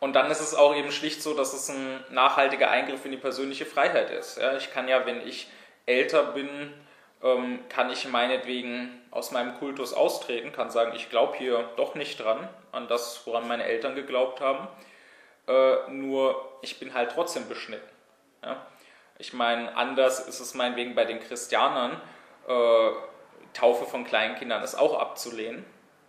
Und 0.00 0.14
dann 0.14 0.30
ist 0.30 0.40
es 0.40 0.54
auch 0.54 0.76
eben 0.76 0.92
schlicht 0.92 1.22
so, 1.22 1.34
dass 1.34 1.52
es 1.52 1.68
ein 1.68 2.04
nachhaltiger 2.10 2.70
Eingriff 2.70 3.04
in 3.04 3.10
die 3.10 3.16
persönliche 3.16 3.66
Freiheit 3.66 4.10
ist. 4.10 4.38
Ja, 4.38 4.56
ich 4.56 4.70
kann 4.70 4.86
ja, 4.86 5.04
wenn 5.06 5.26
ich 5.26 5.48
älter 5.86 6.22
bin, 6.22 6.72
ähm, 7.22 7.60
kann 7.68 7.90
ich 7.90 8.06
meinetwegen 8.06 8.90
aus 9.10 9.32
meinem 9.32 9.54
Kultus 9.58 9.92
austreten, 9.92 10.52
kann 10.52 10.70
sagen, 10.70 10.92
ich 10.94 11.10
glaube 11.10 11.36
hier 11.36 11.68
doch 11.76 11.96
nicht 11.96 12.20
dran, 12.20 12.48
an 12.70 12.86
das, 12.86 13.22
woran 13.26 13.48
meine 13.48 13.64
Eltern 13.64 13.96
geglaubt 13.96 14.40
haben. 14.40 14.68
Äh, 15.48 15.90
nur 15.90 16.58
ich 16.62 16.78
bin 16.78 16.94
halt 16.94 17.10
trotzdem 17.12 17.48
beschnitten. 17.48 17.88
Ja? 18.44 18.64
Ich 19.18 19.32
meine, 19.32 19.76
anders 19.76 20.20
ist 20.20 20.40
es 20.40 20.54
meinetwegen 20.54 20.94
bei 20.94 21.04
den 21.04 21.20
Christianern, 21.20 22.00
äh, 22.46 22.90
Taufe 23.52 23.86
von 23.86 24.04
Kleinkindern 24.04 24.62
ist 24.62 24.76
auch 24.76 24.98
abzulehnen. 24.98 25.64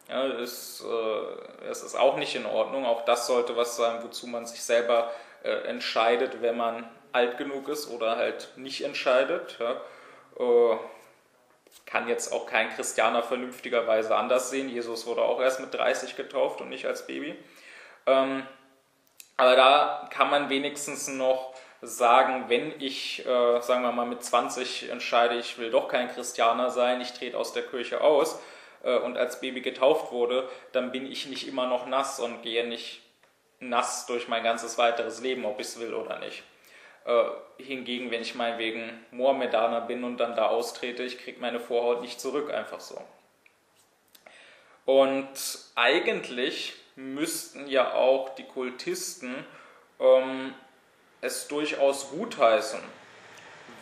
Ja, 0.07 0.23
ist, 0.25 0.83
äh, 0.83 1.65
es 1.69 1.83
ist 1.83 1.95
auch 1.95 2.17
nicht 2.17 2.35
in 2.35 2.45
Ordnung. 2.45 2.85
Auch 2.85 3.05
das 3.05 3.27
sollte 3.27 3.55
was 3.55 3.75
sein, 3.75 4.03
wozu 4.03 4.27
man 4.27 4.45
sich 4.45 4.61
selber 4.61 5.11
äh, 5.43 5.49
entscheidet, 5.67 6.41
wenn 6.41 6.57
man 6.57 6.89
alt 7.11 7.37
genug 7.37 7.67
ist 7.67 7.89
oder 7.89 8.17
halt 8.17 8.49
nicht 8.55 8.83
entscheidet. 8.83 9.57
Ja. 9.59 9.81
Äh, 10.39 10.77
kann 11.85 12.07
jetzt 12.07 12.31
auch 12.31 12.45
kein 12.45 12.69
Christianer 12.69 13.23
vernünftigerweise 13.23 14.15
anders 14.15 14.49
sehen. 14.49 14.69
Jesus 14.69 15.05
wurde 15.07 15.21
auch 15.23 15.41
erst 15.41 15.59
mit 15.59 15.73
30 15.73 16.15
getauft 16.15 16.61
und 16.61 16.69
nicht 16.69 16.85
als 16.85 17.07
Baby. 17.07 17.35
Ähm, 18.05 18.43
aber 19.37 19.55
da 19.55 20.09
kann 20.11 20.29
man 20.29 20.49
wenigstens 20.49 21.07
noch 21.07 21.53
sagen, 21.81 22.45
wenn 22.47 22.73
ich, 22.79 23.25
äh, 23.25 23.61
sagen 23.61 23.83
wir 23.83 23.91
mal, 23.91 24.05
mit 24.05 24.23
20 24.23 24.89
entscheide, 24.89 25.35
ich 25.35 25.57
will 25.57 25.71
doch 25.71 25.87
kein 25.87 26.09
Christianer 26.09 26.69
sein, 26.69 27.01
ich 27.01 27.13
trete 27.13 27.37
aus 27.37 27.53
der 27.53 27.63
Kirche 27.63 28.01
aus 28.01 28.39
äh, 28.83 28.97
und 28.97 29.17
als 29.17 29.39
Baby 29.39 29.61
getauft 29.61 30.11
wurde, 30.11 30.47
dann 30.71 30.91
bin 30.91 31.09
ich 31.09 31.27
nicht 31.27 31.47
immer 31.47 31.67
noch 31.67 31.85
nass 31.87 32.19
und 32.19 32.41
gehe 32.41 32.67
nicht 32.67 33.01
nass 33.59 34.05
durch 34.05 34.27
mein 34.27 34.43
ganzes 34.43 34.77
weiteres 34.77 35.21
Leben, 35.21 35.45
ob 35.45 35.59
ich 35.59 35.67
es 35.67 35.79
will 35.79 35.93
oder 35.93 36.19
nicht. 36.19 36.43
Äh, 37.05 37.23
hingegen, 37.57 38.11
wenn 38.11 38.21
ich 38.21 38.35
meinetwegen 38.35 39.05
Mohammedaner 39.11 39.81
bin 39.81 40.03
und 40.03 40.17
dann 40.17 40.35
da 40.35 40.47
austrete, 40.47 41.03
ich 41.03 41.17
kriege 41.17 41.39
meine 41.39 41.59
Vorhaut 41.59 42.01
nicht 42.01 42.19
zurück, 42.19 42.51
einfach 42.51 42.79
so. 42.79 43.01
Und 44.85 45.29
eigentlich 45.75 46.73
müssten 46.95 47.67
ja 47.67 47.93
auch 47.93 48.29
die 48.35 48.43
Kultisten 48.43 49.45
ähm, 49.99 50.53
es 51.21 51.47
durchaus 51.47 52.11
gutheißen, 52.11 52.79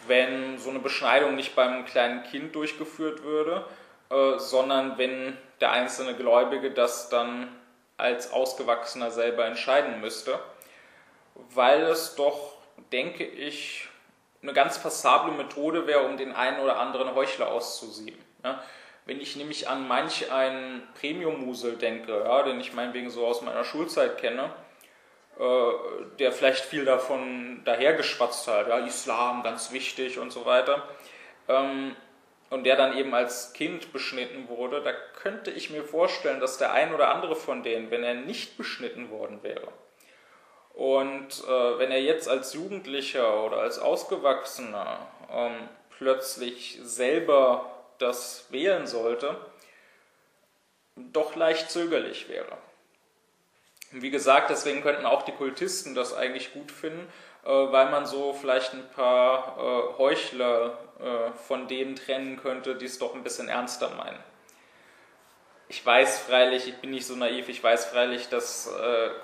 wenn 0.08 0.58
so 0.58 0.70
eine 0.70 0.80
Beschneidung 0.80 1.36
nicht 1.36 1.56
beim 1.56 1.86
kleinen 1.86 2.24
Kind 2.24 2.56
durchgeführt 2.56 3.24
würde, 3.24 3.66
äh, 4.10 4.38
sondern 4.40 4.98
wenn 4.98 5.38
der 5.60 5.72
einzelne 5.72 6.16
Gläubige 6.16 6.72
das 6.72 7.10
dann 7.10 7.50
als 7.98 8.32
Ausgewachsener 8.32 9.12
selber 9.12 9.46
entscheiden 9.46 10.02
müsste, 10.02 10.40
weil 11.54 11.84
es 11.84 12.16
doch, 12.16 12.54
denke 12.92 13.26
ich, 13.26 13.88
eine 14.42 14.54
ganz 14.54 14.80
passable 14.80 15.34
Methode 15.34 15.88
wäre, 15.88 16.04
um 16.04 16.18
den 16.18 16.34
einen 16.34 16.60
oder 16.60 16.78
anderen 16.78 17.16
Heuchler 17.16 17.52
auszusieben. 17.52 18.20
Ja? 18.44 18.64
Wenn 19.06 19.20
ich 19.20 19.36
nämlich 19.36 19.68
an 19.68 19.88
manch 19.88 20.32
einen 20.32 20.88
Premium-Musel 21.00 21.78
denke, 21.78 22.24
ja, 22.24 22.44
den 22.44 22.60
ich 22.60 22.74
meinetwegen 22.74 23.10
so 23.10 23.26
aus 23.26 23.42
meiner 23.42 23.64
Schulzeit 23.64 24.18
kenne, 24.20 24.52
der 26.20 26.32
vielleicht 26.32 26.66
viel 26.66 26.86
davon 26.86 27.62
dahergeschwatzt 27.64 28.48
hat, 28.48 28.68
ja, 28.68 28.80
Islam 28.80 29.44
ganz 29.44 29.72
wichtig 29.72 30.18
und 30.18 30.32
so 30.32 30.46
weiter, 30.46 30.88
ähm, 31.48 31.96
und 32.50 32.64
der 32.64 32.76
dann 32.76 32.98
eben 32.98 33.14
als 33.14 33.54
Kind 33.54 33.92
beschnitten 33.94 34.48
wurde, 34.48 34.82
da 34.82 34.94
könnte 35.22 35.52
ich 35.52 35.70
mir 35.70 35.84
vorstellen, 35.84 36.40
dass 36.40 36.58
der 36.58 36.72
ein 36.72 36.94
oder 36.94 37.14
andere 37.14 37.36
von 37.36 37.62
denen, 37.62 37.92
wenn 37.92 38.04
er 38.04 38.16
nicht 38.16 38.58
beschnitten 38.58 39.10
worden 39.10 39.44
wäre, 39.44 39.68
und 40.74 41.44
äh, 41.48 41.80
wenn 41.80 41.90
er 41.90 42.02
jetzt 42.02 42.30
als 42.30 42.54
Jugendlicher 42.54 43.44
oder 43.44 43.58
als 43.58 43.80
Ausgewachsener 43.80 45.08
ähm, 45.32 45.70
plötzlich 45.98 46.80
selber 46.84 47.66
das 47.98 48.46
wählen 48.52 48.86
sollte, 48.86 49.38
doch 50.96 51.36
leicht 51.36 51.72
zögerlich 51.72 52.30
wäre. 52.30 52.58
Wie 53.92 54.10
gesagt, 54.10 54.50
deswegen 54.50 54.82
könnten 54.82 55.06
auch 55.06 55.24
die 55.24 55.32
Kultisten 55.32 55.96
das 55.96 56.14
eigentlich 56.14 56.54
gut 56.54 56.72
finden, 56.72 57.08
äh, 57.46 57.50
weil 57.50 57.90
man 57.90 58.06
so 58.06 58.34
vielleicht 58.34 58.74
ein 58.74 58.88
paar 58.94 59.58
äh, 59.58 59.98
Heuchler 59.98 60.78
äh, 61.00 61.32
von 61.48 61.68
denen 61.70 61.96
trennen 61.96 62.38
könnte, 62.38 62.76
die 62.76 62.86
es 62.86 63.00
doch 63.00 63.16
ein 63.16 63.24
bisschen 63.24 63.48
ernster 63.48 63.90
meinen. 63.92 64.20
Ich 65.70 65.86
weiß 65.86 66.20
freilich, 66.20 66.68
ich 66.68 66.76
bin 66.78 66.92
nicht 66.92 67.06
so 67.06 67.16
naiv, 67.16 67.50
ich 67.50 67.62
weiß 67.62 67.88
freilich, 67.88 68.30
dass 68.30 68.70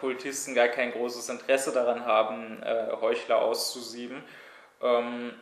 Kultisten 0.01 0.53
gar 0.53 0.67
kein 0.67 0.91
großes 0.91 1.29
Interesse 1.29 1.71
daran 1.71 2.05
haben, 2.05 2.61
Heuchler 2.99 3.37
auszusieben. 3.37 4.21
Ähm, 4.81 5.33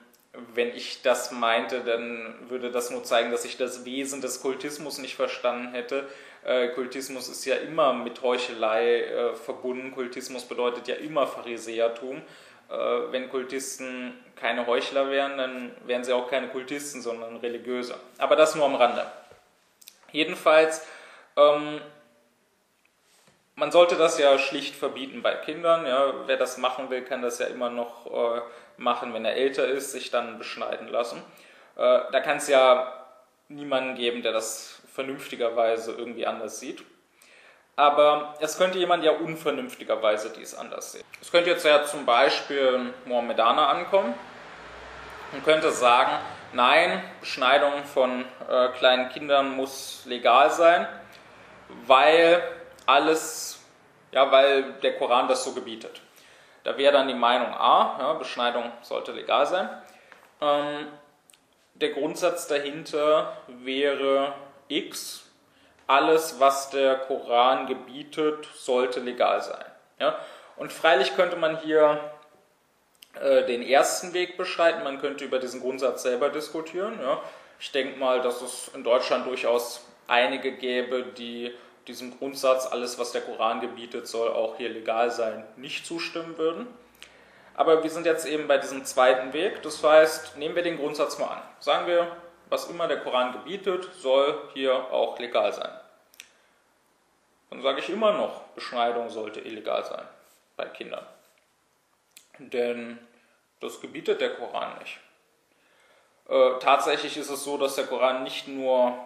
wenn 0.53 0.67
ich 0.75 1.01
das 1.01 1.31
meinte, 1.31 1.81
dann 1.81 2.35
würde 2.49 2.69
das 2.69 2.91
nur 2.91 3.03
zeigen, 3.03 3.31
dass 3.31 3.45
ich 3.45 3.57
das 3.57 3.83
Wesen 3.83 4.21
des 4.21 4.43
Kultismus 4.43 4.99
nicht 4.99 5.15
verstanden 5.15 5.73
hätte 5.73 6.07
äh, 6.43 6.69
Kultismus 6.69 7.29
ist 7.29 7.45
ja 7.45 7.55
immer 7.55 7.93
mit 7.93 8.21
Heuchelei 8.21 9.01
äh, 9.01 9.35
verbunden. 9.35 9.91
Kultismus 9.91 10.45
bedeutet 10.45 10.87
ja 10.87 10.95
immer 10.95 11.27
Pharisäertum. 11.27 12.21
Äh, 12.69 12.73
wenn 13.11 13.29
Kultisten 13.29 14.13
keine 14.35 14.65
Heuchler 14.65 15.09
wären, 15.09 15.37
dann 15.37 15.71
wären 15.85 16.03
sie 16.03 16.13
auch 16.13 16.29
keine 16.29 16.47
Kultisten, 16.49 17.01
sondern 17.01 17.37
Religiöse. 17.37 17.95
Aber 18.17 18.35
das 18.35 18.55
nur 18.55 18.65
am 18.65 18.75
Rande. 18.75 19.05
Jedenfalls, 20.11 20.85
ähm, 21.35 21.79
man 23.55 23.71
sollte 23.71 23.95
das 23.95 24.17
ja 24.17 24.37
schlicht 24.39 24.75
verbieten 24.75 25.21
bei 25.21 25.35
Kindern. 25.35 25.85
Ja. 25.85 26.13
Wer 26.25 26.37
das 26.37 26.57
machen 26.57 26.89
will, 26.89 27.03
kann 27.03 27.21
das 27.21 27.39
ja 27.39 27.47
immer 27.47 27.69
noch 27.69 28.07
äh, 28.07 28.41
machen, 28.77 29.13
wenn 29.13 29.25
er 29.25 29.35
älter 29.35 29.67
ist, 29.67 29.91
sich 29.91 30.09
dann 30.09 30.39
beschneiden 30.39 30.87
lassen. 30.87 31.21
Äh, 31.75 31.99
da 32.11 32.19
kann 32.21 32.37
es 32.37 32.47
ja 32.47 33.05
niemanden 33.47 33.95
geben, 33.95 34.23
der 34.23 34.31
das 34.31 34.80
vernünftigerweise 34.93 35.93
irgendwie 35.93 36.25
anders 36.25 36.59
sieht. 36.59 36.83
Aber 37.75 38.35
es 38.39 38.57
könnte 38.57 38.77
jemand 38.77 39.03
ja 39.03 39.11
unvernünftigerweise 39.11 40.31
dies 40.31 40.53
anders 40.53 40.91
sehen. 40.91 41.03
Es 41.21 41.31
könnte 41.31 41.49
jetzt 41.49 41.65
ja 41.65 41.83
zum 41.85 42.05
Beispiel 42.05 42.75
ein 42.75 42.93
Mohammedaner 43.05 43.69
ankommen 43.69 44.13
und 45.31 45.43
könnte 45.45 45.71
sagen, 45.71 46.11
nein, 46.53 47.01
Beschneidung 47.21 47.85
von 47.85 48.25
äh, 48.49 48.69
kleinen 48.77 49.09
Kindern 49.09 49.55
muss 49.55 50.03
legal 50.05 50.51
sein, 50.51 50.87
weil 51.87 52.43
alles, 52.85 53.59
ja, 54.11 54.31
weil 54.31 54.73
der 54.83 54.97
Koran 54.97 55.27
das 55.27 55.43
so 55.43 55.53
gebietet. 55.53 56.01
Da 56.63 56.77
wäre 56.77 56.93
dann 56.93 57.07
die 57.07 57.13
Meinung 57.13 57.53
A, 57.53 57.97
ja, 57.99 58.13
Beschneidung 58.13 58.71
sollte 58.81 59.13
legal 59.13 59.45
sein. 59.47 59.69
Ähm, 60.41 60.87
der 61.75 61.89
Grundsatz 61.89 62.47
dahinter 62.47 63.37
wäre 63.47 64.33
X, 64.71 65.23
alles, 65.87 66.39
was 66.39 66.69
der 66.69 66.95
Koran 66.95 67.67
gebietet, 67.67 68.47
sollte 68.55 68.99
legal 68.99 69.41
sein. 69.41 69.65
Ja? 69.99 70.17
Und 70.55 70.71
freilich 70.71 71.15
könnte 71.15 71.35
man 71.35 71.59
hier 71.59 71.99
äh, 73.19 73.45
den 73.45 73.61
ersten 73.61 74.13
Weg 74.13 74.37
beschreiten, 74.37 74.83
man 74.83 74.99
könnte 75.01 75.25
über 75.25 75.39
diesen 75.39 75.59
Grundsatz 75.59 76.03
selber 76.03 76.29
diskutieren. 76.29 76.99
Ja? 77.01 77.21
Ich 77.59 77.71
denke 77.71 77.99
mal, 77.99 78.21
dass 78.21 78.41
es 78.41 78.71
in 78.73 78.83
Deutschland 78.83 79.27
durchaus 79.27 79.85
einige 80.07 80.53
gäbe, 80.53 81.03
die 81.03 81.53
diesem 81.87 82.17
Grundsatz, 82.17 82.67
alles 82.67 82.99
was 82.99 83.11
der 83.11 83.21
Koran 83.21 83.59
gebietet, 83.59 84.07
soll 84.07 84.29
auch 84.29 84.55
hier 84.57 84.69
legal 84.69 85.11
sein, 85.11 85.43
nicht 85.57 85.85
zustimmen 85.85 86.37
würden. 86.37 86.67
Aber 87.55 87.83
wir 87.83 87.89
sind 87.89 88.05
jetzt 88.05 88.25
eben 88.25 88.47
bei 88.47 88.57
diesem 88.57 88.85
zweiten 88.85 89.33
Weg. 89.33 89.61
Das 89.63 89.83
heißt, 89.83 90.37
nehmen 90.37 90.55
wir 90.55 90.63
den 90.63 90.77
Grundsatz 90.77 91.19
mal 91.19 91.27
an. 91.27 91.41
Sagen 91.59 91.87
wir, 91.87 92.07
was 92.51 92.69
immer 92.69 92.89
der 92.89 92.99
Koran 92.99 93.31
gebietet, 93.31 93.87
soll 93.97 94.49
hier 94.53 94.75
auch 94.91 95.17
legal 95.19 95.53
sein. 95.53 95.71
Dann 97.49 97.61
sage 97.61 97.79
ich 97.79 97.89
immer 97.89 98.11
noch, 98.11 98.41
Beschneidung 98.55 99.09
sollte 99.09 99.39
illegal 99.39 99.85
sein 99.85 100.05
bei 100.57 100.65
Kindern. 100.65 101.05
Denn 102.39 102.99
das 103.61 103.79
gebietet 103.79 104.19
der 104.19 104.35
Koran 104.35 104.77
nicht. 104.79 104.99
Äh, 106.27 106.59
tatsächlich 106.59 107.15
ist 107.15 107.29
es 107.29 107.43
so, 107.45 107.57
dass 107.57 107.75
der 107.75 107.87
Koran 107.87 108.23
nicht 108.23 108.49
nur 108.49 108.97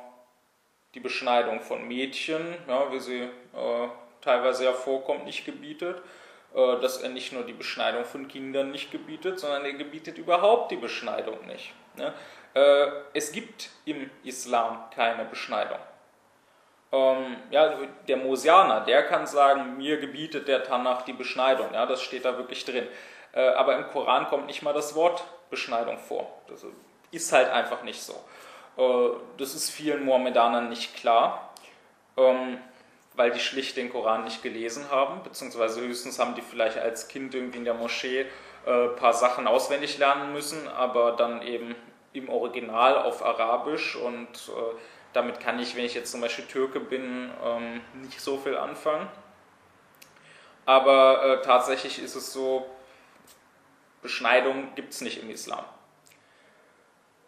die 0.95 0.99
Beschneidung 0.99 1.61
von 1.61 1.87
Mädchen, 1.87 2.55
ja, 2.67 2.91
wie 2.91 2.99
sie 2.99 3.21
äh, 3.21 3.87
teilweise 4.21 4.65
ja 4.65 4.73
vorkommt, 4.73 5.25
nicht 5.25 5.45
gebietet, 5.45 6.01
äh, 6.55 6.79
dass 6.79 6.97
er 6.97 7.09
nicht 7.09 7.31
nur 7.31 7.43
die 7.43 7.53
Beschneidung 7.53 8.05
von 8.05 8.27
Kindern 8.27 8.71
nicht 8.71 8.91
gebietet, 8.91 9.39
sondern 9.39 9.65
er 9.65 9.73
gebietet 9.73 10.17
überhaupt 10.17 10.71
die 10.71 10.77
Beschneidung 10.77 11.45
nicht. 11.45 11.73
Ne? 11.95 12.11
Äh, 12.55 12.87
es 13.13 13.31
gibt 13.31 13.69
im 13.85 14.09
Islam 14.23 14.89
keine 14.95 15.25
Beschneidung. 15.25 15.77
Ähm, 16.91 17.37
ja, 17.51 17.75
der 18.07 18.17
Mosianer, 18.17 18.81
der 18.81 19.03
kann 19.03 19.27
sagen, 19.27 19.77
mir 19.77 19.97
gebietet 19.97 20.47
der 20.47 20.63
Tanach 20.63 21.03
die 21.03 21.13
Beschneidung, 21.13 21.73
ja, 21.73 21.85
das 21.85 22.01
steht 22.01 22.25
da 22.25 22.37
wirklich 22.37 22.65
drin. 22.65 22.87
Äh, 23.33 23.49
aber 23.49 23.77
im 23.77 23.87
Koran 23.87 24.27
kommt 24.27 24.47
nicht 24.47 24.63
mal 24.63 24.73
das 24.73 24.95
Wort 24.95 25.23
Beschneidung 25.49 25.99
vor. 25.99 26.41
Das 26.47 26.65
ist 27.11 27.31
halt 27.31 27.49
einfach 27.49 27.83
nicht 27.83 28.01
so. 28.01 28.15
das 29.37 29.53
ist 29.55 29.69
vielen 29.69 30.03
Mohammedanern 30.03 30.69
nicht 30.69 30.95
klar. 30.95 31.53
Ähm, 32.17 32.57
weil 33.17 33.31
die 33.31 33.39
schlicht 33.39 33.77
den 33.77 33.89
Koran 33.89 34.23
nicht 34.23 34.43
gelesen 34.43 34.89
haben, 34.89 35.23
beziehungsweise 35.23 35.81
höchstens 35.81 36.19
haben 36.19 36.35
die 36.35 36.41
vielleicht 36.41 36.77
als 36.77 37.07
Kind 37.07 37.33
irgendwie 37.33 37.59
in 37.59 37.65
der 37.65 37.73
Moschee 37.73 38.25
ein 38.65 38.73
äh, 38.73 38.87
paar 38.89 39.13
Sachen 39.13 39.47
auswendig 39.47 39.97
lernen 39.97 40.33
müssen, 40.33 40.67
aber 40.67 41.13
dann 41.13 41.41
eben 41.41 41.75
im 42.15 42.29
Original 42.29 42.97
auf 42.97 43.23
Arabisch 43.23 43.95
und 43.95 44.27
äh, 44.27 44.75
damit 45.13 45.39
kann 45.39 45.59
ich, 45.59 45.75
wenn 45.75 45.85
ich 45.85 45.93
jetzt 45.93 46.11
zum 46.11 46.21
Beispiel 46.21 46.45
Türke 46.45 46.79
bin, 46.79 47.31
ähm, 47.43 47.81
nicht 47.93 48.19
so 48.19 48.37
viel 48.37 48.57
anfangen. 48.57 49.07
Aber 50.65 51.23
äh, 51.23 51.41
tatsächlich 51.41 52.01
ist 52.01 52.15
es 52.15 52.33
so, 52.33 52.69
Beschneidung 54.01 54.73
gibt 54.75 54.93
es 54.93 55.01
nicht 55.01 55.21
im 55.21 55.29
Islam. 55.29 55.63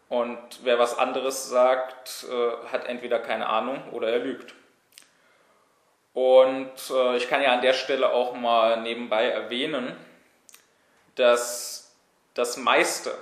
Und 0.10 0.39
wer 0.63 0.80
was 0.80 0.97
anderes 0.97 1.50
sagt, 1.50 2.26
äh, 2.30 2.67
hat 2.71 2.86
entweder 2.86 3.19
keine 3.19 3.47
Ahnung 3.47 3.82
oder 3.91 4.10
er 4.10 4.19
lügt. 4.19 4.54
Und 6.13 6.71
äh, 6.89 7.17
ich 7.17 7.28
kann 7.28 7.41
ja 7.41 7.54
an 7.54 7.62
der 7.62 7.73
Stelle 7.73 8.12
auch 8.12 8.34
mal 8.34 8.82
nebenbei 8.82 9.28
erwähnen, 9.30 9.95
dass 11.15 11.95
das 12.34 12.58
meiste, 12.58 13.13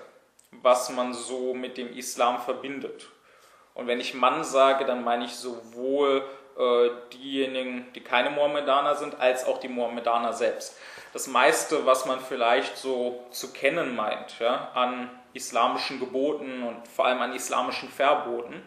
was 0.62 0.90
man 0.90 1.14
so 1.14 1.54
mit 1.54 1.78
dem 1.78 1.96
Islam 1.96 2.40
verbindet, 2.40 3.10
und 3.76 3.88
wenn 3.88 4.00
ich 4.00 4.14
Mann 4.14 4.44
sage, 4.44 4.86
dann 4.86 5.04
meine 5.04 5.26
ich 5.26 5.36
sowohl 5.36 6.24
äh, 6.58 6.90
diejenigen, 7.14 7.86
die 7.94 8.02
keine 8.02 8.30
Mohammedaner 8.30 8.96
sind, 8.96 9.20
als 9.20 9.46
auch 9.46 9.60
die 9.60 9.68
Mohammedaner 9.68 10.34
selbst. 10.34 10.78
Das 11.12 11.28
meiste, 11.28 11.86
was 11.86 12.06
man 12.06 12.22
vielleicht 12.22 12.78
so 12.78 13.26
zu 13.32 13.52
kennen 13.52 13.96
meint, 13.96 14.40
ja, 14.40 14.72
an 14.74 15.10
islamischen 15.34 16.00
Geboten 16.00 16.64
und 16.64 16.88
vor 16.88 17.06
allem 17.06 17.22
an 17.22 17.34
islamischen 17.34 17.90
Verboten, 17.90 18.64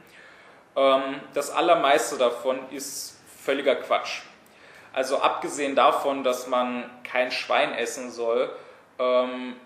ähm, 0.77 1.21
das 1.33 1.51
allermeiste 1.51 2.19
davon 2.19 2.59
ist 2.71 3.19
völliger 3.43 3.77
Quatsch. 3.77 4.21
Also 4.93 5.19
abgesehen 5.19 5.75
davon, 5.75 6.23
dass 6.23 6.47
man 6.47 6.91
kein 7.03 7.31
Schwein 7.31 7.73
essen 7.73 8.11
soll, 8.11 8.55
ähm, 8.99 9.57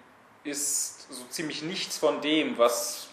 ist 0.44 1.12
so 1.12 1.24
ziemlich 1.30 1.62
nichts 1.62 1.98
von 1.98 2.20
dem, 2.20 2.58
was, 2.58 3.08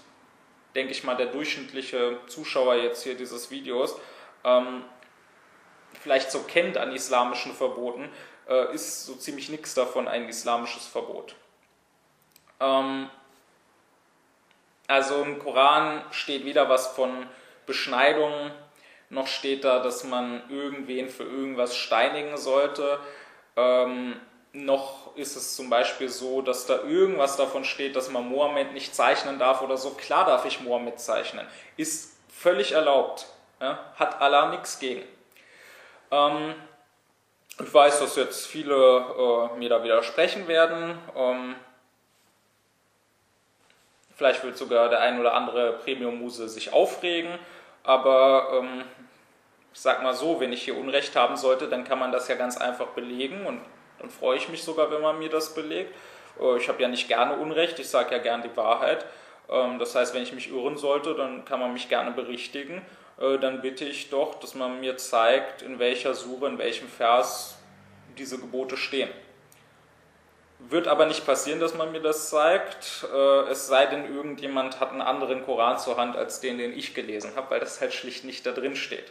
denke 0.76 0.92
ich 0.92 1.04
mal, 1.04 1.16
der 1.16 1.28
durchschnittliche 1.28 2.20
Zuschauer 2.28 2.76
jetzt 2.76 3.04
hier 3.04 3.16
dieses 3.16 3.52
Videos 3.52 3.96
ähm, 4.44 4.84
vielleicht 6.02 6.32
so 6.32 6.44
kennt 6.44 6.78
an 6.78 6.92
islamischen 6.92 7.54
Verboten, 7.54 8.10
äh, 8.48 8.74
ist 8.74 9.06
so 9.06 9.16
ziemlich 9.16 9.50
nichts 9.50 9.74
davon 9.74 10.08
ein 10.08 10.28
islamisches 10.30 10.88
Verbot. 10.88 11.36
Ähm, 12.60 13.10
also 14.88 15.22
im 15.22 15.40
Koran 15.40 16.04
steht 16.12 16.46
weder 16.46 16.70
was 16.70 16.88
von 16.88 17.28
Beschneidungen, 17.66 18.52
noch 19.10 19.28
steht 19.28 19.64
da, 19.64 19.80
dass 19.80 20.04
man 20.04 20.50
irgendwen 20.50 21.10
für 21.10 21.24
irgendwas 21.24 21.76
steinigen 21.76 22.38
sollte. 22.38 23.00
Ähm, 23.56 24.20
noch 24.52 25.09
ist 25.20 25.36
es 25.36 25.56
zum 25.56 25.70
Beispiel 25.70 26.10
so, 26.10 26.42
dass 26.42 26.66
da 26.66 26.82
irgendwas 26.84 27.36
davon 27.36 27.66
steht, 27.66 27.96
dass 27.96 28.10
man 28.10 28.28
Mohammed 28.28 28.74
nicht 28.74 28.96
zeichnen 28.96 29.38
darf 29.38 29.62
oder 29.62 29.78
so. 29.78 29.92
Klar 29.92 30.26
darf 30.26 30.46
ich 30.46 30.62
Mohammed 30.62 31.00
zeichnen. 31.00 31.46
Ist 31.78 32.18
völlig 32.32 32.72
erlaubt. 32.72 33.28
Ja? 33.60 33.80
Hat 33.98 34.22
Allah 34.22 34.50
nichts 34.50 34.80
gegen. 34.80 35.04
Ähm, 36.12 36.56
ich 37.60 37.74
weiß, 37.74 38.00
dass 38.00 38.16
jetzt 38.16 38.48
viele 38.48 38.74
äh, 38.76 39.58
mir 39.58 39.70
da 39.70 39.84
widersprechen 39.84 40.48
werden. 40.48 40.98
Ähm, 41.16 41.56
vielleicht 44.16 44.44
wird 44.44 44.58
sogar 44.58 44.90
der 44.90 45.02
ein 45.02 45.20
oder 45.20 45.34
andere 45.34 45.74
Premium-Muse 45.74 46.48
sich 46.48 46.72
aufregen. 46.72 47.38
Aber 47.84 48.50
ähm, 48.54 48.84
ich 49.74 49.80
sag 49.80 50.02
mal 50.02 50.14
so, 50.14 50.40
wenn 50.40 50.54
ich 50.54 50.64
hier 50.64 50.78
Unrecht 50.78 51.16
haben 51.16 51.36
sollte, 51.36 51.68
dann 51.68 51.84
kann 51.84 52.00
man 52.00 52.12
das 52.12 52.28
ja 52.30 52.36
ganz 52.36 52.58
einfach 52.58 52.88
belegen 52.88 53.46
und 53.46 53.62
dann 54.00 54.10
freue 54.10 54.38
ich 54.38 54.50
mich 54.50 54.64
sogar, 54.64 54.92
wenn 54.92 55.02
man 55.02 55.20
mir 55.20 55.30
das 55.30 55.54
belegt. 55.54 55.94
Äh, 56.40 56.58
ich 56.58 56.68
habe 56.70 56.82
ja 56.82 56.88
nicht 56.88 57.08
gerne 57.08 57.38
Unrecht, 57.38 57.80
ich 57.80 57.90
sage 57.90 58.16
ja 58.16 58.22
gern 58.22 58.42
die 58.42 58.56
Wahrheit. 58.56 59.06
Ähm, 59.50 59.80
das 59.80 59.96
heißt, 59.96 60.14
wenn 60.14 60.24
ich 60.24 60.34
mich 60.34 60.52
irren 60.52 60.78
sollte, 60.78 61.16
dann 61.16 61.46
kann 61.46 61.60
man 61.60 61.74
mich 61.74 61.90
gerne 61.90 62.12
berichtigen. 62.12 62.82
Äh, 63.20 63.38
dann 63.38 63.62
bitte 63.62 63.86
ich 63.86 64.10
doch, 64.10 64.36
dass 64.40 64.56
man 64.56 64.80
mir 64.80 64.98
zeigt, 64.98 65.62
in 65.62 65.80
welcher 65.80 66.14
Sure, 66.14 66.48
in 66.48 66.58
welchem 66.58 66.88
Vers 66.88 67.58
diese 68.18 68.38
Gebote 68.40 68.78
stehen. 68.78 69.10
Wird 70.60 70.88
aber 70.90 71.06
nicht 71.06 71.26
passieren, 71.26 71.62
dass 71.62 71.74
man 71.74 71.94
mir 71.94 72.02
das 72.02 72.30
zeigt, 72.30 73.06
äh, 73.14 73.50
es 73.50 73.68
sei 73.68 73.86
denn, 73.86 74.14
irgendjemand 74.14 74.80
hat 74.82 74.92
einen 74.92 75.02
anderen 75.02 75.46
Koran 75.46 75.80
zur 75.80 75.96
Hand 75.96 76.18
als 76.18 76.42
den, 76.42 76.58
den 76.58 76.78
ich 76.78 76.94
gelesen 76.94 77.32
habe, 77.36 77.52
weil 77.52 77.60
das 77.62 77.80
halt 77.80 77.94
schlicht 77.94 78.26
nicht 78.26 78.46
da 78.46 78.52
drin 78.52 78.76
steht. 78.76 79.10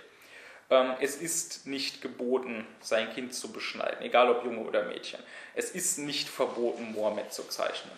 Ähm, 0.70 0.94
es 1.00 1.16
ist 1.16 1.66
nicht 1.66 2.02
geboten, 2.02 2.66
sein 2.80 3.12
Kind 3.12 3.34
zu 3.34 3.52
beschneiden, 3.52 4.02
egal 4.02 4.30
ob 4.30 4.44
Junge 4.44 4.60
oder 4.60 4.82
Mädchen. 4.84 5.20
Es 5.54 5.70
ist 5.70 5.98
nicht 5.98 6.28
verboten, 6.28 6.92
Mohammed 6.92 7.32
zu 7.32 7.44
zeichnen. 7.48 7.92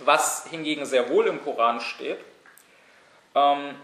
Was 0.00 0.46
hingegen 0.48 0.86
sehr 0.86 1.08
wohl 1.08 1.26
im 1.28 1.42
Koran 1.44 1.80
steht, 1.80 2.18
ähm, 3.34 3.76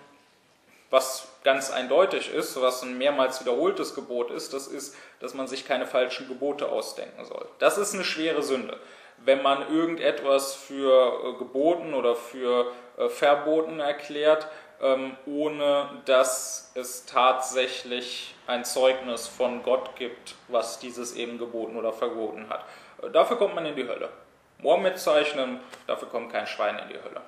was 0.90 1.28
ganz 1.44 1.70
eindeutig 1.70 2.32
ist, 2.32 2.60
was 2.60 2.82
ein 2.82 2.96
mehrmals 2.96 3.40
wiederholtes 3.40 3.94
Gebot 3.94 4.30
ist, 4.30 4.54
das 4.54 4.66
ist, 4.66 4.96
dass 5.20 5.34
man 5.34 5.46
sich 5.46 5.66
keine 5.66 5.86
falschen 5.86 6.28
Gebote 6.28 6.68
ausdenken 6.68 7.24
soll. 7.26 7.46
Das 7.58 7.78
ist 7.78 7.94
eine 7.94 8.04
schwere 8.04 8.42
Sünde. 8.42 8.78
Wenn 9.18 9.42
man 9.42 9.68
irgendetwas 9.68 10.54
für 10.54 11.34
äh, 11.34 11.38
geboten 11.38 11.92
oder 11.92 12.16
für 12.16 12.72
äh, 12.96 13.08
verboten 13.08 13.80
erklärt, 13.80 14.48
ähm, 14.80 15.16
ohne 15.26 16.02
dass 16.04 16.72
es 16.74 17.04
tatsächlich 17.06 18.34
ein 18.46 18.64
Zeugnis 18.64 19.26
von 19.26 19.62
Gott 19.62 19.96
gibt, 19.96 20.34
was 20.48 20.78
dieses 20.78 21.14
eben 21.14 21.38
geboten 21.38 21.76
oder 21.76 21.92
verboten 21.92 22.48
hat. 22.48 22.64
Äh, 23.02 23.10
dafür 23.10 23.36
kommt 23.36 23.54
man 23.54 23.66
in 23.66 23.76
die 23.76 23.86
Hölle. 23.86 24.10
Mohammed 24.58 24.98
zeichnen, 24.98 25.60
dafür 25.86 26.08
kommt 26.08 26.32
kein 26.32 26.46
Schwein 26.46 26.78
in 26.78 26.88
die 26.88 27.02
Hölle. 27.02 27.20